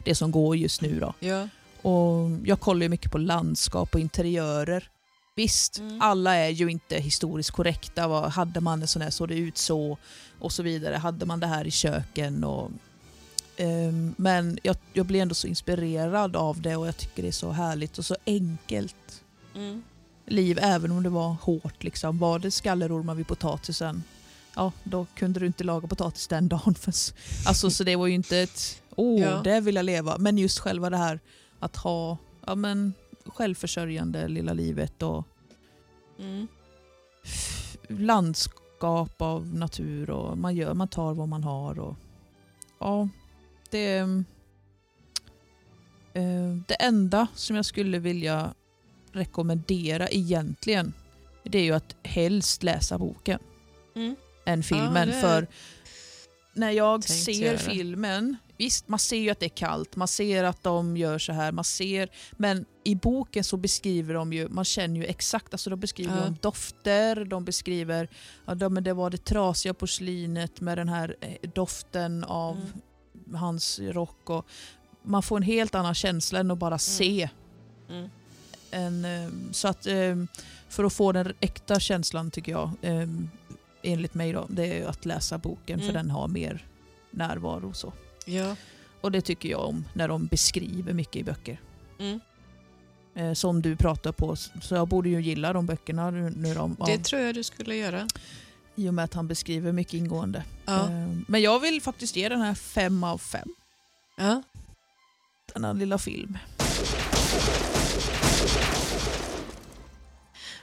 det 0.05 0.15
som 0.15 0.31
går 0.31 0.57
just 0.57 0.81
nu. 0.81 1.01
Då. 1.01 1.15
Ja. 1.21 1.49
Och 1.83 2.31
jag 2.45 2.61
kollar 2.61 2.83
ju 2.83 2.89
mycket 2.89 3.13
på 3.13 3.19
landskap 3.19 3.95
och 3.95 4.01
interiörer. 4.01 4.89
Visst, 5.37 5.79
Mm. 5.79 6.01
alla 6.01 6.35
är 6.37 6.49
ju 6.49 6.69
inte 6.71 6.97
historiskt 7.01 7.51
korrekta. 7.51 8.09
Vad, 8.09 8.31
hade 8.31 8.61
man 8.61 8.83
en 8.83 8.89
sån 8.89 9.03
här 9.03 9.11
såg 9.11 9.29
det 9.29 9.35
ut 9.35 9.59
så? 9.59 9.99
Och 10.39 10.53
så 10.53 10.63
vidare. 10.63 10.97
Hade 10.97 11.27
man 11.27 11.41
det 11.41 11.47
här 11.47 11.67
i 11.67 11.71
köken? 11.71 12.45
Och, 12.45 12.71
men 14.17 14.59
jag, 14.63 14.77
jag 14.93 15.07
blir 15.07 15.23
ändå 15.23 15.35
så 15.35 15.47
inspirerad 15.47 16.37
av 16.37 16.61
det 16.63 16.77
och 16.77 16.87
jag 16.87 16.97
tycker 16.97 17.23
det 17.23 17.29
är 17.29 17.33
så 17.33 17.51
härligt 17.51 17.99
och 17.99 18.05
så 18.05 18.17
enkelt 18.27 18.97
Mm. 19.55 19.83
liv. 20.27 20.59
Även 20.63 20.93
om 20.93 21.03
det 21.03 21.09
var 21.09 21.29
hårt. 21.43 21.83
Liksom. 21.85 22.19
Var 22.19 22.39
det 22.39 22.51
skallerormar 22.51 23.15
vid 23.15 23.27
potatisen? 23.27 24.03
Ja, 24.57 24.73
då 24.85 25.07
kunde 25.15 25.41
du 25.41 25.47
inte 25.47 25.65
laga 25.65 25.89
potatis 25.89 26.29
den 26.29 26.49
dagen. 26.49 26.75
För, 26.75 26.93
alltså, 27.47 27.71
så 27.71 27.85
det 27.85 27.97
var 27.97 28.07
ju 28.07 28.15
inte 28.15 28.39
ett 28.39 28.83
åh, 28.97 29.21
Ja. 29.21 29.41
det 29.45 29.61
vill 29.61 29.75
jag 29.75 29.85
leva. 29.85 30.19
Men 30.19 30.39
just 30.39 30.59
själva 30.59 30.91
det 30.91 30.97
här 30.97 31.21
att 31.59 31.77
ha 31.77 32.17
ja, 32.47 32.55
men, 32.55 32.93
självförsörjande 33.27 34.29
lilla 34.29 34.53
livet 34.53 35.03
och 35.03 35.27
Mm. 36.19 36.47
landskap 37.89 39.23
av 39.23 39.55
natur 39.55 40.11
och 40.11 40.39
man, 40.39 40.55
gör, 40.57 40.75
man 40.75 40.89
tar 40.89 41.15
vad 41.15 41.29
man 41.29 41.45
har. 41.45 41.79
Och, 41.79 41.97
ja, 42.79 43.09
det, 43.73 43.97
eh, 46.15 46.57
det 46.69 46.75
enda 46.75 47.27
som 47.35 47.57
jag 47.57 47.65
skulle 47.65 47.99
vilja 47.99 48.55
rekommendera 49.13 50.09
egentligen 50.09 50.93
det 51.45 51.59
är 51.59 51.63
ju 51.63 51.73
att 51.73 51.97
helst 52.03 52.63
läsa 52.63 52.99
boken 52.99 53.39
Mm. 53.95 54.17
än 54.47 54.63
filmen. 54.63 55.09
är- 55.09 55.21
För 55.21 55.47
när 56.55 56.71
jag 56.71 57.05
ser 57.05 57.57
filmen, 57.57 58.37
visst 58.57 58.89
man 58.89 58.99
ser 58.99 59.17
ju 59.17 59.31
att 59.31 59.41
det 59.41 59.47
är 59.47 59.57
kallt, 59.57 59.97
man 59.97 60.09
ser 60.09 60.45
att 60.45 60.63
de 60.63 60.97
gör 60.97 61.19
så 61.19 61.33
här, 61.33 61.53
man 61.53 61.65
ser, 61.65 62.09
men 62.33 62.65
i 62.85 62.95
boken 62.95 63.45
så 63.45 63.57
beskriver 63.57 64.15
de 64.15 64.33
ju, 64.33 64.49
man 64.49 64.65
känner 64.65 64.97
ju 65.01 65.05
exakt, 65.07 65.55
alltså 65.55 65.71
de 65.71 65.81
beskriver 65.81 66.17
Ja. 66.17 66.25
de 66.25 66.37
dofter, 66.41 67.25
de 67.25 67.45
beskriver, 67.45 68.09
ja, 68.47 68.55
de, 68.55 68.75
det 68.75 68.93
var 68.93 69.11
det 69.11 69.25
trasiga 69.25 69.75
porslinet 69.75 70.61
med 70.61 70.79
den 70.79 70.89
här 70.89 71.17
eh, 71.21 71.51
doften 71.55 72.25
av 72.25 72.57
Mm. 72.57 72.69
Hans 73.35 73.79
rock 73.79 74.31
och 74.31 74.47
man 75.03 75.23
får 75.23 75.37
en 75.37 75.43
helt 75.43 75.75
annan 75.75 75.95
känsla 75.95 76.39
än 76.39 76.51
att 76.51 76.59
bara 76.59 76.79
se. 76.79 77.29
Mm. 77.89 78.09
En, 78.71 79.05
eh, 79.05 79.31
så 79.53 79.69
att 79.69 79.87
eh, 79.87 80.17
för 80.69 80.85
att 80.85 80.93
få 80.93 81.13
den 81.13 81.33
äkta 81.41 81.81
känslan 81.81 82.31
tycker 82.31 82.53
jag, 82.53 82.71
eh, 82.83 83.09
enligt 83.83 84.15
mig 84.15 84.33
då, 84.33 84.47
det 84.49 84.81
är 84.83 84.87
att 84.87 85.05
läsa 85.07 85.39
boken 85.39 85.79
för 85.79 85.89
Mm. 85.89 85.95
den 85.95 86.11
har 86.11 86.29
mer 86.29 86.67
närvaro 87.11 87.69
och 87.69 87.77
så. 87.77 87.93
Ja. 88.27 88.57
Och 89.01 89.13
det 89.13 89.21
tycker 89.21 89.49
jag 89.49 89.61
om 89.69 89.85
när 89.95 90.09
de 90.09 90.27
beskriver 90.27 90.93
mycket 90.93 91.17
i 91.17 91.25
böcker. 91.25 91.61
Mm. 91.99 92.21
Eh, 93.15 93.33
som 93.33 93.63
du 93.63 93.77
pratar 93.77 94.13
på, 94.13 94.37
så 94.37 94.75
jag 94.75 94.89
borde 94.89 95.09
ju 95.09 95.21
gilla 95.21 95.53
de 95.53 95.67
böckerna 95.67 96.11
nu, 96.11 96.55
de, 96.55 96.77
Det 96.87 96.99
tror 96.99 97.23
jag 97.23 97.35
du 97.35 97.43
skulle 97.43 97.77
göra. 97.77 98.09
I 98.77 98.89
och 98.89 98.95
med 98.95 99.05
att 99.05 99.15
han 99.15 99.29
beskriver 99.29 99.73
mycket 99.73 99.95
ingående. 99.95 100.45
Ja. 100.65 100.81
Eh, 100.85 101.09
men 101.29 101.43
jag 101.43 101.61
vill 101.61 101.83
faktiskt 101.83 102.17
ge 102.17 102.29
den 102.29 102.41
här 102.41 102.55
fem 102.55 103.05
av 103.05 103.19
fem, 103.19 103.49
Ja. 104.17 104.43
denna 105.55 105.73
lilla 105.73 105.99
film. 105.99 106.39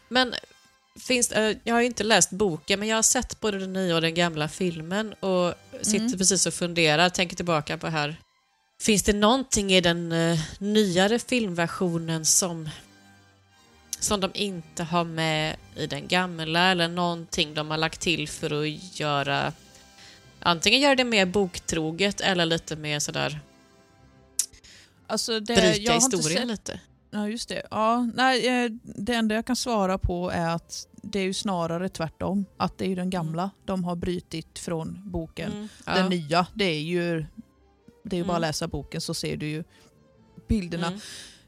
Men 0.09 0.33
finns, 0.99 1.31
eh, 1.31 1.57
jag 1.63 1.73
har 1.75 1.81
ju 1.81 1.87
inte 1.87 2.03
läst 2.03 2.29
boken, 2.31 2.79
men 2.79 2.87
jag 2.89 2.95
har 2.97 3.01
sett 3.03 3.39
både 3.39 3.59
den 3.59 3.73
nya 3.73 3.95
och 3.95 4.01
den 4.01 4.13
gamla 4.13 4.47
filmen 4.47 5.13
och 5.13 5.53
sitter 5.81 6.05
Mm. 6.05 6.17
precis 6.17 6.45
och 6.45 6.53
funderar, 6.53 7.09
tänker 7.09 7.35
tillbaka 7.35 7.77
på 7.77 7.87
här. 7.87 8.15
Finns 8.81 9.03
det 9.03 9.13
någonting 9.13 9.71
i 9.73 9.81
den 9.81 10.11
eh, 10.11 10.39
nyare 10.59 11.19
filmversionen 11.19 12.25
som, 12.25 12.69
som 13.99 14.19
de 14.19 14.31
inte 14.33 14.83
har 14.83 15.03
med 15.03 15.55
i 15.75 15.87
den 15.87 16.07
gamla 16.07 16.71
eller 16.71 16.87
någonting 16.87 17.53
de 17.53 17.71
har 17.71 17.77
lagt 17.77 18.01
till 18.01 18.27
för 18.27 18.61
att 18.63 18.99
göra 18.99 19.53
antingen 20.39 20.79
göra 20.79 20.95
det 20.95 21.03
mer 21.03 21.25
boktroget 21.25 22.21
eller 22.21 22.45
lite 22.45 22.75
mer 22.75 22.99
sådär 22.99 23.39
Alltså 25.07 25.39
det, 25.39 25.55
bryta 25.55 25.75
jag 25.75 25.93
har 25.93 26.01
inte 26.01 26.17
historien 26.17 26.47
lite? 26.47 26.79
Ja, 27.11 27.27
just 27.29 27.49
det. 27.49 27.63
Ja, 27.71 28.09
nej, 28.15 28.47
eh, 28.65 28.71
det 28.83 29.13
enda 29.13 29.35
jag 29.35 29.45
kan 29.45 29.55
svara 29.55 29.97
på 29.97 30.29
är 30.31 30.49
att 30.49 30.87
det 30.91 31.19
är 31.19 31.23
ju 31.23 31.33
snarare 31.33 31.89
tvärtom. 31.89 32.45
Att 32.57 32.77
det 32.77 32.85
är 32.85 32.89
ju 32.89 32.95
den 32.95 33.09
gamla 33.09 33.51
de 33.65 33.83
har 33.83 33.95
brytit 33.95 34.59
från 34.59 35.01
boken. 35.11 35.51
Mm, 35.51 35.67
Den 35.85 35.95
ja. 35.97 36.09
nya, 36.09 36.47
det 36.53 36.65
är 36.65 36.79
ju, 36.81 37.25
det 38.03 38.15
är 38.15 38.17
ju 38.17 38.23
bara 38.23 38.33
att 38.33 38.37
Mm. 38.39 38.47
läsa 38.49 38.67
boken 38.67 39.01
så 39.01 39.13
ser 39.13 39.37
du 39.37 39.47
ju 39.47 39.63
bilderna. 40.47 40.87
Mm. 40.87 40.99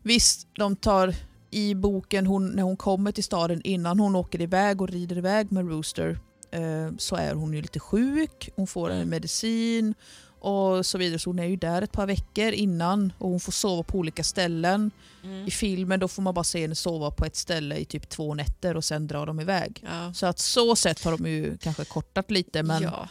Visst, 0.04 0.48
de 0.56 0.76
tar 0.76 1.16
i 1.52 1.76
boken, 1.76 2.28
hon, 2.28 2.48
när 2.48 2.64
hon 2.64 2.78
kommer 2.78 3.12
till 3.12 3.24
staden 3.24 3.62
innan 3.64 4.00
hon 4.00 4.16
åker 4.16 4.42
iväg 4.42 4.82
och 4.82 4.90
rider 4.90 5.18
iväg 5.18 5.52
med 5.52 5.70
Rooster 5.70 6.20
eh, 6.52 6.90
så 6.98 7.16
är 7.16 7.34
hon 7.34 7.54
ju 7.54 7.62
lite 7.62 7.80
sjuk, 7.80 8.50
hon 8.56 8.68
får 8.68 8.90
en 8.90 9.10
medicin 9.10 9.94
och 10.42 10.86
så 10.86 10.98
vidare. 10.98 11.20
Så 11.20 11.30
hon 11.30 11.40
är 11.40 11.46
ju 11.46 11.56
där 11.56 11.82
ett 11.82 11.92
par 11.92 12.06
veckor 12.06 12.52
innan 12.52 13.14
och 13.18 13.30
hon 13.30 13.40
får 13.40 13.52
sova 13.52 13.84
på 13.84 13.98
olika 13.98 14.24
ställen. 14.24 14.92
Mm. 15.24 15.48
I 15.48 15.52
filmen 15.52 16.00
då 16.00 16.08
får 16.08 16.22
man 16.22 16.34
bara 16.34 16.44
se 16.44 16.62
henne 16.62 16.76
sova 16.76 17.12
på 17.12 17.26
ett 17.26 17.36
ställe 17.36 17.76
i 17.76 17.86
typ 17.86 18.10
två 18.10 18.34
nätter 18.34 18.78
och 18.78 18.84
sen 18.84 19.08
drar 19.08 19.26
de 19.26 19.40
iväg. 19.40 19.84
Ja. 19.86 20.14
Så 20.14 20.26
att 20.26 20.40
så 20.40 20.76
sett 20.76 21.04
har 21.04 21.18
de 21.18 21.30
ju 21.30 21.58
kanske 21.58 21.86
kortat 21.86 22.32
lite 22.32 22.64
men 22.64 22.84
ja. 22.84 23.10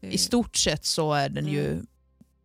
i 0.00 0.18
stort 0.18 0.56
sett 0.56 0.84
så 0.84 1.12
är 1.12 1.28
den 1.28 1.46
ju... 1.46 1.72
Mm. 1.72 1.86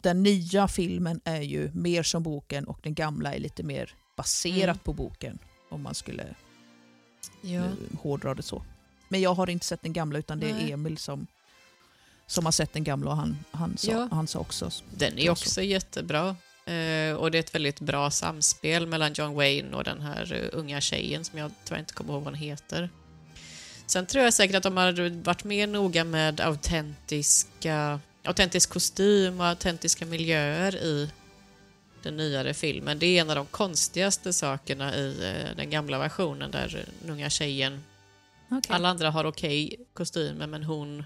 Den 0.02 0.24
nya 0.24 0.68
filmen 0.68 1.22
är 1.24 1.42
ju 1.42 1.72
mer 1.74 2.04
som 2.04 2.24
boken 2.24 2.68
och 2.68 2.80
den 2.84 2.94
gamla 2.94 3.34
är 3.34 3.40
lite 3.40 3.64
mer 3.64 3.96
baserat 4.16 4.64
Mm. 4.64 4.78
på 4.78 4.94
boken. 4.94 5.40
Om 5.70 5.82
man 5.84 5.96
skulle 5.96 6.26
Ja. 7.42 7.52
eh, 7.60 7.72
hårdra 8.02 8.34
det 8.36 8.44
så. 8.44 8.64
Men 9.08 9.22
jag 9.22 9.34
har 9.34 9.50
inte 9.50 9.66
sett 9.66 9.82
den 9.82 9.94
gamla 9.94 10.20
utan 10.20 10.40
det 10.40 10.54
Nej. 10.54 10.70
är 10.70 10.74
Emil 10.74 10.98
som, 10.98 11.28
som 12.28 12.46
har 12.46 12.52
sett 12.52 12.74
den 12.74 12.84
gamla 12.84 13.10
och 13.12 13.18
han, 13.18 13.38
han, 13.52 13.78
sa, 13.78 13.92
Ja. 13.92 14.08
han 14.12 14.28
sa 14.28 14.40
också. 14.40 14.70
Den 14.96 15.20
är 15.20 15.30
också 15.30 15.62
jättebra. 15.62 16.36
Eh, 16.66 17.14
och 17.16 17.32
det 17.32 17.38
är 17.38 17.40
ett 17.40 17.56
väldigt 17.56 17.80
bra 17.80 18.12
samspel 18.12 18.88
mellan 18.88 19.14
John 19.14 19.34
Wayne 19.34 19.76
och 19.78 19.84
den 19.84 20.02
här 20.02 20.34
eh, 20.34 20.60
unga 20.60 20.82
tjejen 20.82 21.26
som 21.26 21.40
jag 21.40 21.52
tyvärr 21.66 21.80
inte 21.80 21.94
kommer 21.94 22.14
ihåg 22.14 22.24
vad 22.24 22.34
hon 22.34 22.42
heter. 22.42 22.90
Sen 23.86 24.06
tror 24.06 24.24
jag 24.24 24.34
säkert 24.34 24.56
att 24.56 24.64
de 24.64 24.78
har 24.78 25.24
varit 25.24 25.44
mer 25.44 25.68
noga 25.68 26.04
med 26.04 26.42
autentiska, 26.42 28.00
autentisk 28.24 28.70
kostym 28.70 29.40
och 29.40 29.46
autentiska 29.48 30.06
miljöer 30.06 30.76
i 30.76 31.10
den 32.04 32.18
nyare 32.18 32.54
filmen. 32.54 33.00
Det 33.00 33.06
är 33.06 33.22
en 33.22 33.30
av 33.30 33.36
de 33.36 33.46
konstigaste 33.46 34.34
sakerna 34.34 34.96
i 34.96 35.24
eh, 35.24 35.56
den 35.58 35.70
gamla 35.70 36.00
versionen 36.00 36.52
där 36.52 36.86
den 37.02 37.10
unga 37.10 37.30
tjejen 37.30 37.84
Okej. 38.52 38.76
alla 38.76 38.90
andra 38.90 39.12
har 39.12 39.26
okej 39.26 39.76
kostymer 39.94 40.48
men 40.48 40.64
hon 40.64 41.04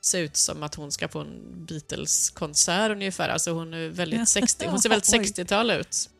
ser 0.00 0.22
ut 0.22 0.36
som 0.36 0.62
att 0.62 0.74
hon 0.74 0.92
ska 0.92 1.08
på 1.08 1.18
en 1.18 1.66
Beatles-konsert 1.66 2.90
ungefär. 2.90 3.28
Alltså 3.28 3.52
hon, 3.52 3.74
är 3.74 3.88
väldigt 3.88 4.18
Ja. 4.18 4.26
60, 4.26 4.66
hon 4.66 4.78
ser 4.78 4.88
väldigt 4.88 5.14
Oj. 5.14 5.18
60-tal 5.18 5.70
ut. 5.70 6.10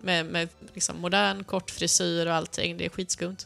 Med, 0.00 0.26
med 0.26 0.48
liksom 0.74 1.00
modern 1.00 1.44
kort 1.44 1.70
frisyr 1.70 2.26
och 2.26 2.34
allting. 2.34 2.76
Det 2.76 2.84
är 2.84 2.88
skitskumt. 2.88 3.36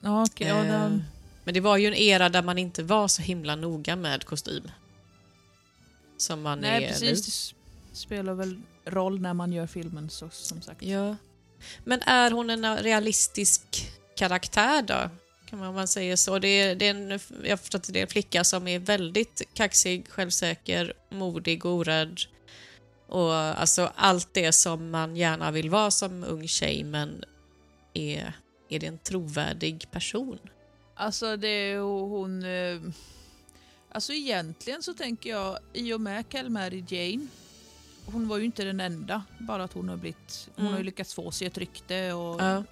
Ja, 0.00 0.26
Eh, 0.36 0.64
den, 0.64 1.04
Men 1.44 1.54
det 1.54 1.60
var 1.60 1.76
ju 1.76 1.86
en 1.86 1.94
era 1.94 2.28
där 2.28 2.42
man 2.42 2.58
inte 2.58 2.82
var 2.82 3.08
så 3.08 3.22
himla 3.22 3.56
noga 3.56 3.96
med 3.96 4.24
kostym. 4.24 4.70
Som 6.16 6.42
man 6.42 6.58
nej, 6.60 6.84
är 6.84 6.88
precis. 6.88 7.52
nu. 7.52 7.57
Spelar 7.92 8.34
väl 8.34 8.60
roll 8.84 9.20
när 9.20 9.34
man 9.34 9.52
gör 9.52 9.66
filmen 9.66 10.10
så, 10.10 10.28
som 10.30 10.62
sagt. 10.62 10.82
Ja. 10.82 11.16
Men 11.84 12.02
är 12.02 12.30
hon 12.30 12.50
en 12.50 12.76
realistisk 12.76 13.62
karaktär 14.16 14.82
då? 14.82 15.10
Kan 15.46 15.58
man, 15.58 15.74
man 15.74 15.88
säger 15.88 16.16
så. 16.16 16.38
Det 16.38 16.48
är, 16.48 16.74
det 16.74 16.86
är 16.86 16.90
en, 16.90 17.10
jag 17.42 17.50
har 17.50 17.56
förstått 17.56 17.80
att 17.86 17.92
det 17.92 17.98
är 17.98 18.02
en 18.02 18.08
flicka 18.08 18.44
som 18.44 18.68
är 18.68 18.78
väldigt 18.78 19.42
kaxig, 19.54 20.08
självsäker, 20.08 20.92
modig, 21.10 21.66
orädd. 21.66 22.20
Och 23.06 23.34
alltså 23.34 23.92
allt 23.94 24.28
det 24.34 24.52
som 24.52 24.90
man 24.90 25.16
gärna 25.16 25.50
vill 25.50 25.70
vara 25.70 25.90
som 25.90 26.24
ung 26.24 26.48
tjej, 26.48 26.84
men 26.84 27.24
är, 27.94 28.32
är 28.68 28.78
det 28.78 28.86
en 28.86 28.98
trovärdig 28.98 29.90
person? 29.90 30.38
Alltså 30.94 31.36
det 31.36 31.48
är 31.48 31.78
hon... 31.78 32.42
eh, 32.42 32.80
Alltså 33.92 34.12
egentligen 34.12 34.82
så 34.82 34.94
tänker 34.94 35.30
jag, 35.30 35.58
i 35.72 35.92
och 35.92 36.00
med 36.00 36.28
Calmary 36.28 36.84
Jane, 36.88 37.26
hon 38.12 38.28
var 38.28 38.38
ju 38.38 38.44
inte 38.44 38.64
den 38.64 38.80
enda, 38.80 39.22
bara 39.38 39.64
att 39.64 39.72
hon 39.72 39.88
har 39.88 39.96
blivit, 39.96 40.48
hon 40.54 40.62
Mm. 40.64 40.72
har 40.72 40.78
ju 40.78 40.84
lyckats 40.84 41.14
få 41.14 41.30
sig 41.30 41.46
ett 41.46 41.58
rykte 41.58 42.12
och, 42.12 42.40
Ja. 42.42 42.64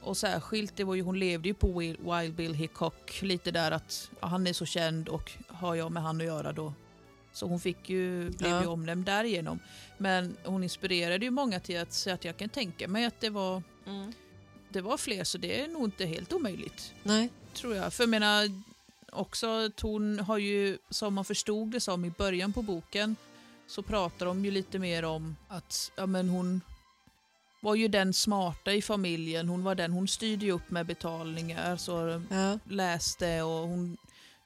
och 0.00 0.16
särskilt, 0.16 0.76
det 0.76 0.84
var 0.84 0.94
ju, 0.94 1.02
hon 1.02 1.18
levde 1.18 1.48
ju 1.48 1.54
på 1.54 1.78
Wild, 1.78 2.34
Bill 2.34 2.54
Hickok 2.54 3.22
lite 3.22 3.50
där 3.50 3.70
att 3.70 4.10
ja, 4.20 4.26
han 4.26 4.46
är 4.46 4.52
så 4.52 4.66
känd 4.66 5.08
och 5.08 5.32
har 5.48 5.74
jag 5.74 5.92
med 5.92 6.02
han 6.02 6.16
att 6.20 6.26
göra 6.26 6.52
då. 6.52 6.72
Så 7.32 7.46
hon 7.46 7.60
fick 7.60 7.88
ju, 7.90 8.30
blev 8.30 8.50
Ja. 8.50 8.60
ju 8.62 8.66
omnämnd 8.66 9.04
därigenom. 9.06 9.58
Men 9.98 10.36
hon 10.44 10.62
inspirerade 10.62 11.24
ju 11.24 11.30
många 11.30 11.60
till 11.60 11.78
att 11.80 11.92
säga 11.92 12.14
att 12.14 12.24
jag 12.24 12.36
kan 12.36 12.48
tänka 12.48 12.88
mig 12.88 13.04
att 13.04 13.20
det 13.20 13.30
var, 13.30 13.62
Mm. 13.86 14.12
det 14.68 14.80
var 14.80 14.96
fler 14.96 15.24
så 15.24 15.38
det 15.38 15.60
är 15.60 15.68
nog 15.68 15.84
inte 15.84 16.06
helt 16.06 16.32
omöjligt 16.32 16.92
Nej. 17.02 17.30
tror 17.54 17.74
jag. 17.76 17.92
För 17.92 18.02
jag 18.02 18.08
menar, 18.10 18.62
också 19.12 19.70
hon 19.82 20.18
har 20.18 20.38
ju, 20.38 20.78
som 20.90 21.14
man 21.14 21.24
förstod 21.24 21.68
det 21.70 21.80
som 21.80 22.04
i 22.04 22.10
början 22.10 22.52
på 22.52 22.62
boken, 22.62 23.16
så 23.68 23.82
pratar 23.82 24.26
de 24.26 24.44
ju 24.44 24.50
lite 24.50 24.78
mer 24.78 25.04
om 25.04 25.36
att 25.48 25.92
ja, 25.96 26.06
men 26.06 26.28
hon 26.28 26.60
var 27.60 27.74
ju 27.74 27.88
den 27.88 28.12
smarta 28.12 28.72
i 28.72 28.82
familjen. 28.82 29.48
Hon 29.48 29.64
var 29.64 29.74
den, 29.74 29.92
hon 29.92 30.08
styrde 30.08 30.46
ju 30.46 30.52
upp 30.52 30.70
med 30.70 30.86
betalningar, 30.86 31.76
så 31.76 32.22
Ja. 32.30 32.58
läste 32.64 33.42
och 33.42 33.68
hon 33.68 33.96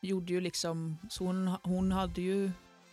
gjorde 0.00 0.32
ju 0.32 0.40
liksom, 0.40 0.98
så 1.10 1.24
hon, 1.24 1.56
hon 1.62 1.92
hade 1.92 2.22
ju 2.22 2.50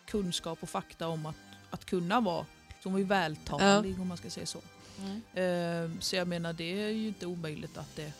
kunskap 0.07 0.63
och 0.63 0.69
fakta 0.69 1.07
om 1.07 1.25
att, 1.25 1.35
att 1.69 1.85
kunna 1.85 2.19
vara, 2.21 2.45
så 2.69 2.83
hon 2.83 2.93
var 2.93 2.99
ju 2.99 3.05
vältalig 3.05 3.99
om 4.01 4.07
man 4.07 4.17
ska 4.17 4.29
säga 4.29 4.45
så. 4.45 4.59
Mm. 4.99 5.21
Eh, 5.33 5.99
så 5.99 6.15
jag 6.15 6.27
menar 6.27 6.53
det 6.53 6.83
är 6.83 6.89
ju 6.89 7.07
inte 7.07 7.25
omöjligt 7.25 7.77
att 7.77 7.95
det 7.95 8.13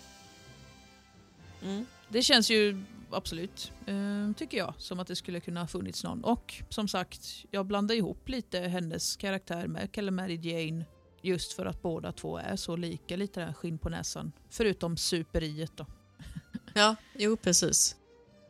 Mm. 1.64 1.86
Det 2.10 2.22
känns 2.22 2.50
ju 2.52 2.84
absolut, 3.12 3.72
eh, 3.86 4.34
tycker 4.38 4.58
jag, 4.58 4.74
som 4.78 5.00
att 5.00 5.08
det 5.08 5.16
skulle 5.16 5.40
kunna 5.40 5.60
ha 5.60 5.68
funnits 5.68 6.04
någon. 6.04 6.24
Och 6.24 6.64
som 6.70 6.88
sagt, 6.88 7.46
jag 7.52 7.66
blandar 7.66 7.96
ihop 7.96 8.30
lite 8.30 8.60
hennes 8.60 9.16
karaktär 9.16 9.68
med 9.68 9.92
Calamari 9.92 10.36
Jane 10.36 10.86
just 11.22 11.54
för 11.54 11.66
att 11.66 11.82
båda 11.82 12.12
två 12.12 12.38
är 12.38 12.56
så 12.56 12.76
lika, 12.76 13.16
lite 13.16 13.40
där 13.40 13.54
skinn 13.54 13.78
på 13.78 13.90
näsan. 13.90 14.32
Förutom 14.50 14.98
superiet 14.98 15.72
då. 15.76 15.86
Ja, 16.74 16.96
jo 17.18 17.38
precis. 17.38 17.96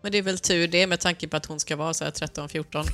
Men 0.02 0.12
det 0.12 0.18
är 0.18 0.22
väl 0.22 0.40
tur 0.40 0.68
det 0.68 0.88
med 0.88 1.00
tanke 1.00 1.28
på 1.28 1.38
att 1.38 1.46
hon 1.46 1.60
ska 1.60 1.76
vara 1.76 1.94
så 1.94 2.04
här 2.04 2.12
13-14. 2.12 2.86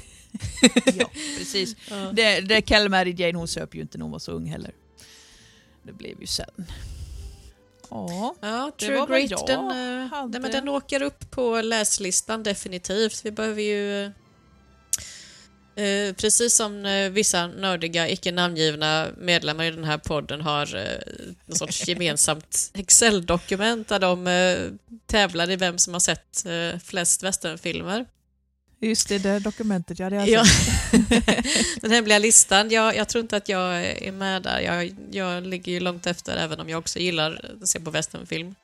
ja, 0.99 1.09
precis. 1.37 1.75
Det, 2.13 2.41
det 2.41 2.61
Calamari 2.61 3.15
Jane, 3.17 3.37
hon 3.37 3.47
söp 3.47 3.75
ju 3.75 3.81
inte 3.81 3.97
när 3.97 4.03
hon 4.03 4.11
var 4.11 4.19
så 4.19 4.31
ung 4.31 4.45
heller. 4.45 4.73
Det 5.83 5.93
blev 5.93 6.21
ju 6.21 6.27
sen. 6.27 6.65
Ja, 7.89 8.35
Ja, 8.41 8.71
True 8.79 9.05
Grit, 9.07 9.47
den, 9.47 9.59
eh, 9.59 10.07
hade. 10.07 10.27
nej, 10.27 10.41
men 10.41 10.51
den 10.51 10.69
åker 10.69 11.01
upp 11.01 11.31
på 11.31 11.61
läslistan 11.61 12.43
definitivt. 12.43 13.25
Vi 13.25 13.31
behöver 13.31 13.61
ju... 13.61 14.11
Eh, 15.77 16.13
precis 16.13 16.55
som 16.55 16.85
eh, 16.85 17.09
vissa 17.09 17.47
nördiga, 17.47 18.09
icke 18.09 18.31
namngivna 18.31 19.07
medlemmar 19.17 19.63
i 19.63 19.71
den 19.71 19.83
här 19.83 19.97
podden 19.97 20.41
har 20.41 20.75
eh, 20.75 21.23
någon 21.45 21.57
sorts 21.57 21.87
gemensamt 21.87 22.71
Excel-dokument 22.73 23.87
där 23.87 23.99
de 23.99 24.27
eh, 24.27 24.57
tävlar 25.05 25.51
i 25.51 25.55
vem 25.55 25.77
som 25.77 25.93
har 25.93 25.99
sett 25.99 26.45
eh, 26.45 26.79
flest 26.79 27.23
westernfilmer. 27.23 28.05
Just 28.79 29.09
det, 29.09 29.17
det 29.19 29.39
dokumentet. 29.39 29.99
Ja, 29.99 30.09
det 30.09 30.17
har 30.17 30.27
Ja. 30.27 30.43
Den 31.81 31.91
hemliga 31.91 32.19
listan, 32.19 32.69
jag, 32.69 32.95
jag 32.95 33.09
tror 33.09 33.21
inte 33.21 33.37
att 33.37 33.49
jag 33.49 33.85
är 33.85 34.11
med 34.11 34.41
där. 34.41 34.59
Jag, 34.59 34.95
jag 35.11 35.47
ligger 35.47 35.71
ju 35.71 35.79
långt 35.79 36.07
efter 36.07 36.37
även 36.37 36.59
om 36.59 36.69
jag 36.69 36.79
också 36.79 36.99
gillar 36.99 37.51
att 37.61 37.67
se 37.67 37.79
på 37.79 37.91
westernfilm. 37.91 38.55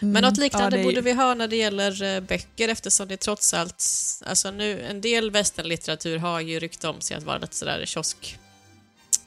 Men 0.00 0.22
något 0.24 0.36
liknande 0.36 0.82
borde 0.82 1.00
vi 1.00 1.12
ha 1.12 1.34
när 1.34 1.48
det 1.48 1.56
gäller 1.56 2.02
eh, 2.02 2.20
böcker 2.20 2.68
eftersom 2.68 3.08
det 3.08 3.16
trots 3.16 3.54
allt, 3.54 3.84
alltså 4.26 4.50
nu, 4.50 4.80
en 4.82 5.00
del 5.00 5.30
westernlitteratur 5.30 6.18
har 6.18 6.40
ju 6.40 6.58
rykte 6.60 6.88
om 6.88 7.00
sig 7.00 7.16
att 7.16 7.22
vara 7.22 7.38
lite 7.38 7.54
sådär 7.56 7.86
kiosk, 7.86 8.38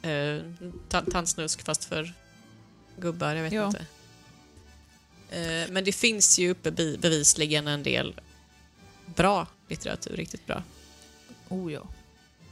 eh, 0.01 0.37
ta- 0.89 1.01
tandsnusk 1.11 1.65
fast 1.65 1.85
för 1.85 2.13
gubbar, 2.99 3.35
jag 3.35 3.43
vet 3.43 3.53
Ja. 3.53 3.67
inte. 3.67 3.85
Eh, 5.31 5.69
men 5.71 5.83
det 5.83 5.91
finns 5.91 6.39
ju 6.39 6.49
uppe 6.51 6.71
be- 6.71 6.97
bevisligen 6.97 7.67
en 7.67 7.83
del 7.83 8.19
bra 9.15 9.47
litteratur, 9.67 10.15
riktigt 10.15 10.45
bra. 10.45 10.63
Oh 11.49 11.73
ja. 11.73 11.81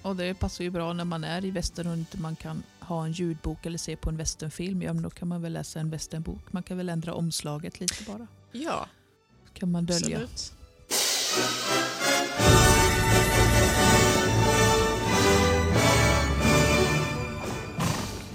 Och 0.01 0.15
det 0.15 0.33
passar 0.33 0.63
ju 0.63 0.69
bra 0.69 0.93
när 0.93 1.05
man 1.05 1.23
är 1.23 1.45
i 1.45 1.51
västern 1.51 1.87
och 1.87 1.93
inte 1.93 2.17
man 2.17 2.35
kan 2.35 2.63
ha 2.79 3.05
en 3.05 3.11
ljudbok 3.11 3.65
eller 3.65 3.77
se 3.77 3.95
på 3.95 4.09
en 4.09 4.17
västernfilm. 4.17 4.81
Ja, 4.81 4.93
men 4.93 5.03
då 5.03 5.09
kan 5.09 5.27
man 5.27 5.41
väl 5.41 5.53
läsa 5.53 5.79
en 5.79 5.89
västernbok. 5.89 6.53
Man 6.53 6.63
kan 6.63 6.77
väl 6.77 6.89
ändra 6.89 7.13
omslaget 7.13 7.79
lite 7.79 8.03
bara. 8.07 8.27
Ja, 8.51 8.87
kan 9.53 9.71
man 9.71 9.85
dölja. 9.85 10.19
absolut. 10.19 10.53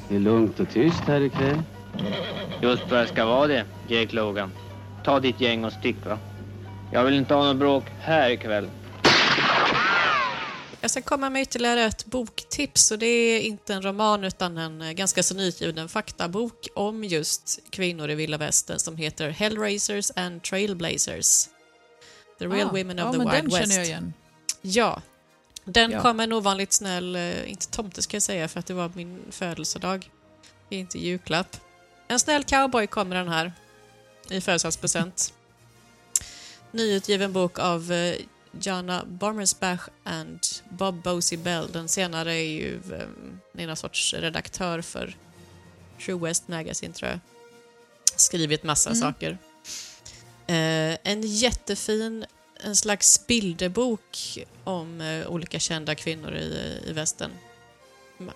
Det 0.09 0.17
är 0.17 0.21
lugnt 0.21 0.61
och 0.61 0.71
tyst 0.71 1.01
här 1.01 1.21
ikväll. 1.21 1.63
Just 2.63 2.91
vad 2.91 3.01
det 3.01 3.07
ska 3.07 3.25
vara 3.25 3.47
det, 3.47 3.65
Jake 3.89 4.17
Logan. 4.17 4.51
Ta 5.05 5.21
ditt 5.21 5.41
gäng 5.41 5.65
och 5.65 5.73
stick 5.73 6.07
va. 6.07 6.19
Jag 6.93 7.05
vill 7.05 7.15
inte 7.15 7.35
ha 7.35 7.45
något 7.45 7.57
bråk 7.57 7.85
här 8.01 8.31
ikväll. 8.31 8.71
Jag 10.81 10.91
ska 10.91 11.03
komma 11.03 11.31
med 11.31 11.43
ytterligare 11.43 11.81
ett 11.85 12.05
boktips 12.07 12.91
och 12.91 12.99
det 12.99 13.07
är 13.07 13.41
inte 13.41 13.75
en 13.75 13.83
roman 13.83 14.25
utan 14.25 14.59
en 14.59 14.83
eh, 14.83 14.93
ganska 14.93 15.23
så 15.23 15.35
nyutgiven 15.35 15.89
faktabok 15.89 16.69
om 16.75 17.05
just 17.05 17.59
kvinnor 17.71 18.11
i 18.11 18.15
vilda 18.15 18.37
västern 18.39 18.79
som 18.79 18.97
heter 18.97 19.31
Hellraisers 19.31 20.11
and 20.17 20.43
Trailblazers. 20.43 21.49
The 22.39 22.47
Real 22.47 22.69
Ah, 22.69 22.71
Women 22.73 22.99
of 22.99 23.05
ja, 23.07 23.13
the 23.13 23.19
men 23.19 23.31
Wild 23.31 23.43
den 23.43 23.51
West. 23.51 23.59
känner 23.61 23.77
jag 23.77 23.87
igen. 23.87 24.13
Ja. 24.63 25.03
Den 25.65 25.91
Ja. 25.91 26.01
kom 26.03 26.21
en 26.21 26.33
ovanligt 26.33 26.73
snäll, 26.73 27.17
eh, 27.17 27.51
inte 27.51 27.67
tomte 27.69 28.03
ska 28.03 28.15
jag 28.17 28.23
säga 28.23 28.49
för 28.49 28.61
att 28.61 28.67
det 28.67 28.75
var 28.75 28.91
min 28.95 29.21
födelsedag. 29.31 30.11
inte 30.73 30.99
julklapp. 30.99 31.57
En 32.09 32.19
snäll 32.21 32.45
cowboy 32.45 32.87
kommer 32.87 33.17
den 33.17 33.29
här 33.29 33.53
i 34.31 34.41
födelsedagspresent. 34.41 35.35
Nyutgiven 36.73 37.33
bok 37.33 37.59
av 37.59 37.93
eh, 37.93 38.17
Jana 38.63 39.05
Barmersbach 39.07 39.89
and 40.05 40.39
Bob 40.71 41.03
Bosey 41.03 41.39
Bell. 41.39 41.73
Den 41.73 41.89
senare 41.89 42.35
är 42.35 42.51
ju 42.51 42.81
eh, 43.57 43.67
någon 43.67 43.77
sorts 43.77 44.15
redaktör 44.15 44.81
för 44.81 45.17
True 46.05 46.19
West 46.29 46.49
Magazine 46.49 46.93
tror 46.93 47.11
jag. 47.11 47.21
Skrivit 48.17 48.63
massa 48.63 48.91
Mm. 48.91 49.01
saker. 49.01 49.39
Eh, 50.47 50.99
en 51.13 51.23
jättefin, 51.23 52.25
en 52.61 52.77
slags 52.77 53.27
bilderbok 53.27 54.39
om 54.65 55.01
eh, 55.01 55.27
olika 55.27 55.59
kända 55.59 55.95
kvinnor 55.95 56.35
i, 56.35 56.81
i 56.87 56.93
västern. 56.93 57.31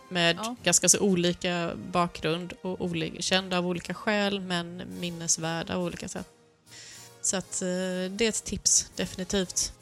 Med 0.09 0.37
Ja. 0.37 0.57
ganska 0.63 0.89
så 0.89 0.99
olika 0.99 1.71
bakgrund 1.93 2.53
och 2.63 2.81
olika, 2.81 3.23
kända 3.23 3.59
av 3.59 3.67
olika 3.67 3.95
skäl 3.95 4.41
men 4.41 4.83
minnesvärda 5.01 5.77
av 5.77 5.83
olika 5.85 6.09
sätt. 6.09 6.29
Så 7.25 7.37
att 7.37 7.63
eh, 7.63 7.69
det 8.11 8.25
är 8.25 8.29
ett 8.29 8.45
tips, 8.45 8.91
definitivt. 8.97 9.73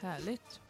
Härligt. 0.00 0.60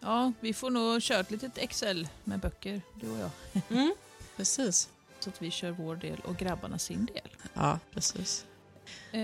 Ja, 0.00 0.32
vi 0.40 0.54
får 0.54 0.70
nog 0.70 1.02
köra 1.02 1.20
ett 1.20 1.30
litet 1.30 1.58
Excel 1.58 2.08
med 2.24 2.40
böcker, 2.40 2.82
du 3.00 3.10
och 3.10 3.18
jag. 3.18 3.30
Mm, 3.70 3.94
precis. 4.36 4.88
Så 5.20 5.30
att 5.30 5.42
vi 5.42 5.50
kör 5.50 5.70
vår 5.70 5.96
del 5.96 6.20
och 6.20 6.36
grabbarna 6.36 6.78
sin 6.78 7.06
del. 7.06 7.28
Ja, 7.54 7.78
precis. 7.90 8.44
Eh, 9.12 9.20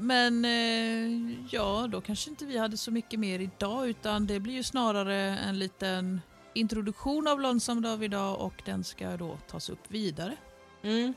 Men 0.00 0.44
eh, 0.44 1.36
ja, 1.50 1.88
då 1.90 2.00
kanske 2.00 2.30
inte 2.30 2.44
vi 2.44 2.58
hade 2.58 2.76
så 2.76 2.90
mycket 2.90 3.20
mer 3.20 3.38
idag 3.38 3.88
utan 3.88 4.26
det 4.26 4.40
blir 4.40 4.54
ju 4.54 4.62
snarare 4.62 5.16
en 5.38 5.58
liten 5.58 6.20
introduktion 6.54 7.28
av 7.28 7.40
Lonesome 7.40 7.80
Dove 7.88 8.04
idag 8.04 8.40
och 8.40 8.62
den 8.64 8.84
ska 8.84 9.16
då 9.16 9.38
tas 9.50 9.68
upp 9.70 9.84
vidare. 9.88 10.36
Mm. 10.82 11.14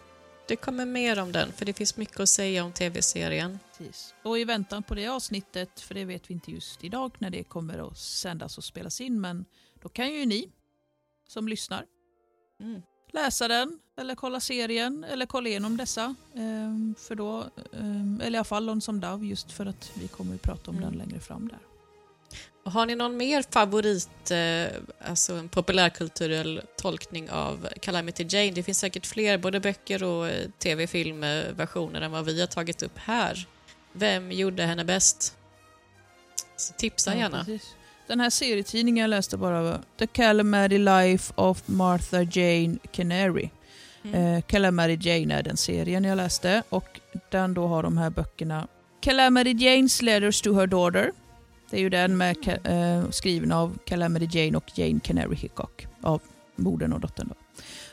Det 0.47 0.55
kommer 0.55 0.85
mer 0.85 1.19
om 1.19 1.31
den, 1.31 1.51
för 1.51 1.65
det 1.65 1.73
finns 1.73 1.97
mycket 1.97 2.19
att 2.19 2.29
säga 2.29 2.63
om 2.63 2.71
tv-serien. 2.71 3.59
Precis. 3.79 4.13
Och 4.23 4.39
i 4.39 4.43
väntan 4.43 4.83
på 4.83 4.95
det 4.95 5.07
avsnittet, 5.07 5.79
för 5.79 5.95
det 5.95 6.05
vet 6.05 6.29
vi 6.29 6.33
inte 6.33 6.51
just 6.51 6.83
idag 6.83 7.11
när 7.19 7.29
det 7.29 7.43
kommer 7.43 7.87
att 7.87 7.97
sändas 7.97 8.57
och 8.57 8.63
spelas 8.63 9.01
in, 9.01 9.21
men 9.21 9.45
då 9.81 9.89
kan 9.89 10.13
ju 10.13 10.25
ni 10.25 10.49
som 11.27 11.47
lyssnar 11.47 11.85
Mm. 12.61 12.81
läsa 13.13 13.47
den 13.47 13.79
eller 13.97 14.15
kolla 14.15 14.39
serien 14.39 15.03
eller 15.03 15.25
kolla 15.25 15.49
igenom 15.49 15.77
dessa. 15.77 16.15
Ehm, 16.35 16.95
för 16.97 17.15
då, 17.15 17.45
ehm, 17.73 18.21
eller 18.23 18.33
i 18.33 18.37
alla 18.37 18.43
fall 18.43 18.65
Lonesome 18.65 18.99
Dove 18.99 19.25
just 19.25 19.51
för 19.51 19.65
att 19.65 19.91
vi 19.95 20.07
kommer 20.07 20.35
att 20.35 20.41
prata 20.41 20.71
om 20.71 20.77
Mm. 20.77 20.89
den 20.89 20.97
längre 20.99 21.19
fram 21.19 21.47
där. 21.47 21.59
Och 22.63 22.71
har 22.71 22.85
ni 22.85 22.95
någon 22.95 23.17
mer 23.17 23.43
favorit, 23.51 24.31
eh, 24.31 24.81
alltså 25.09 25.33
en 25.33 25.49
populärkulturell 25.49 26.61
tolkning 26.77 27.29
av 27.29 27.67
Calamity 27.81 28.23
Jane? 28.29 28.51
Det 28.51 28.63
finns 28.63 28.79
säkert 28.79 29.05
fler, 29.05 29.37
både 29.37 29.59
böcker 29.59 30.03
och 30.03 30.27
eh, 30.29 30.49
tv-filmversioner 30.57 32.01
än 32.01 32.11
vad 32.11 32.25
vi 32.25 32.39
har 32.39 32.47
tagit 32.47 32.83
upp 32.83 32.97
här. 32.97 33.47
Vem 33.93 34.31
gjorde 34.31 34.63
henne 34.63 34.85
bäst? 34.85 35.35
Så 36.57 36.73
tipsa 36.73 37.11
Ja, 37.13 37.17
gärna. 37.19 37.37
precis. 37.45 37.75
Den 38.07 38.19
här 38.19 38.29
serietidningen 38.29 39.01
jag 39.01 39.09
läste 39.09 39.37
bara 39.37 39.61
var 39.61 39.79
The 39.97 40.07
Calamity 40.07 40.77
Life 40.77 41.33
of 41.35 41.61
Martha 41.65 42.21
Jane 42.21 42.77
Canary. 42.91 43.49
Mm. 44.03 44.35
Eh, 44.35 44.41
Calamity 44.41 45.09
Jane 45.09 45.33
är 45.35 45.43
den 45.43 45.57
serien 45.57 46.03
jag 46.03 46.15
läste 46.17 46.63
och 46.69 46.99
den 47.31 47.53
då 47.53 47.67
har 47.67 47.83
de 47.83 47.97
här 47.97 48.09
böckerna 48.09 48.67
Calamity 49.01 49.53
Jane's 49.53 50.03
Letters 50.03 50.41
to 50.41 50.53
Her 50.53 50.67
Daughter. 50.67 51.11
Det 51.69 51.77
är 51.77 51.81
ju 51.81 51.89
den 51.89 52.17
med, 52.17 52.35
Ca- 52.37 52.99
eh, 52.99 53.09
skriven 53.09 53.51
av 53.51 53.77
Calamity 53.85 54.39
Jane 54.39 54.57
och 54.57 54.71
Jane 54.79 54.99
Canary 54.99 55.35
Hickok 55.35 55.87
av 56.01 56.21
modern 56.55 56.93
och 56.93 56.99
dottern. 56.99 57.27
Då. 57.27 57.35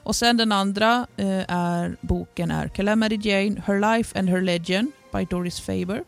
Och 0.02 0.16
sen 0.16 0.36
den 0.36 0.52
andra 0.52 1.06
eh, 1.16 1.44
är, 1.48 1.96
boken 2.00 2.50
är 2.50 2.68
Calamity 2.68 3.18
Jane, 3.30 3.62
Her 3.66 3.96
Life 3.96 4.18
and 4.18 4.28
Her 4.30 4.40
Legend 4.40 4.92
by 5.18 5.24
Doris 5.24 5.60
Faber. 5.60 6.04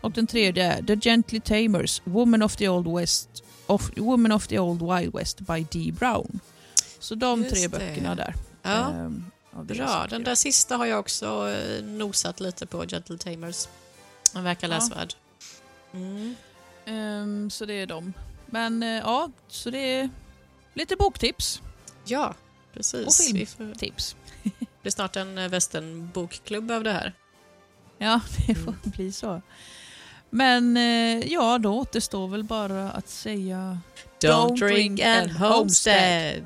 Och 0.00 0.10
den 0.12 0.26
tredje 0.26 0.72
är 0.72 0.82
The 0.82 0.96
Gently 0.96 1.40
Tamers, 1.40 2.02
Woman 2.04 2.42
of 2.42 2.56
the 2.56 2.68
Old 2.68 2.98
West, 3.00 3.28
of, 3.66 3.90
Woman 3.96 4.32
of 4.32 4.46
the 4.46 4.58
Old 4.58 4.82
Wild 4.82 5.14
West 5.14 5.40
by 5.40 5.66
Dee 5.70 5.92
Brown. 5.92 6.40
Så 6.98 7.14
de 7.14 7.42
Just 7.42 7.54
tre 7.54 7.62
det. 7.62 7.68
böckerna 7.68 8.14
där. 8.14 8.34
Ja, 8.62 9.10
deras 9.62 9.78
bra. 9.78 10.06
Den 10.10 10.24
där 10.24 10.34
sista 10.34 10.76
har 10.76 10.86
jag 10.86 11.00
också 11.00 11.50
eh, 11.50 11.84
nosat 11.84 12.40
lite 12.40 12.66
på, 12.66 12.84
Gentle 12.86 13.18
Tamers. 13.18 13.68
Den 14.32 14.44
verkar 14.44 14.68
Ja. 14.68 14.74
läsvärd. 14.74 15.14
Mm. 15.94 16.34
Ehm, 16.86 17.50
så 17.50 17.64
det 17.66 17.74
är 17.74 17.86
de. 17.86 18.12
Men 18.46 18.82
eh, 18.82 18.88
ja, 18.88 19.30
så 19.48 19.70
det 19.70 19.78
är 19.94 20.10
lite 20.74 20.96
boktips. 20.96 21.62
Ja, 22.04 22.34
precis. 22.74 23.06
Och 23.06 23.14
film. 23.14 23.38
Vi 23.38 23.46
får, 23.46 23.74
Tips. 23.74 24.16
det 24.42 24.82
blir 24.82 24.92
snart 24.92 25.16
en 25.16 25.38
eh, 25.38 25.48
västernbokklubb 25.48 26.70
av 26.70 26.84
det 26.84 26.92
här. 26.92 27.12
Ja, 27.98 28.20
det 28.46 28.54
får 28.54 28.70
mm. 28.70 28.80
bli 28.82 29.12
så. 29.12 29.42
Men 30.30 30.76
eh, 30.76 31.32
ja, 31.32 31.58
då 31.58 31.80
återstår 31.80 32.28
väl 32.28 32.44
bara 32.44 32.90
att 32.90 33.08
säga 33.08 33.78
Don't, 34.20 34.58
drink, 34.58 35.00
and 35.00 35.30
homestead. 35.30 36.44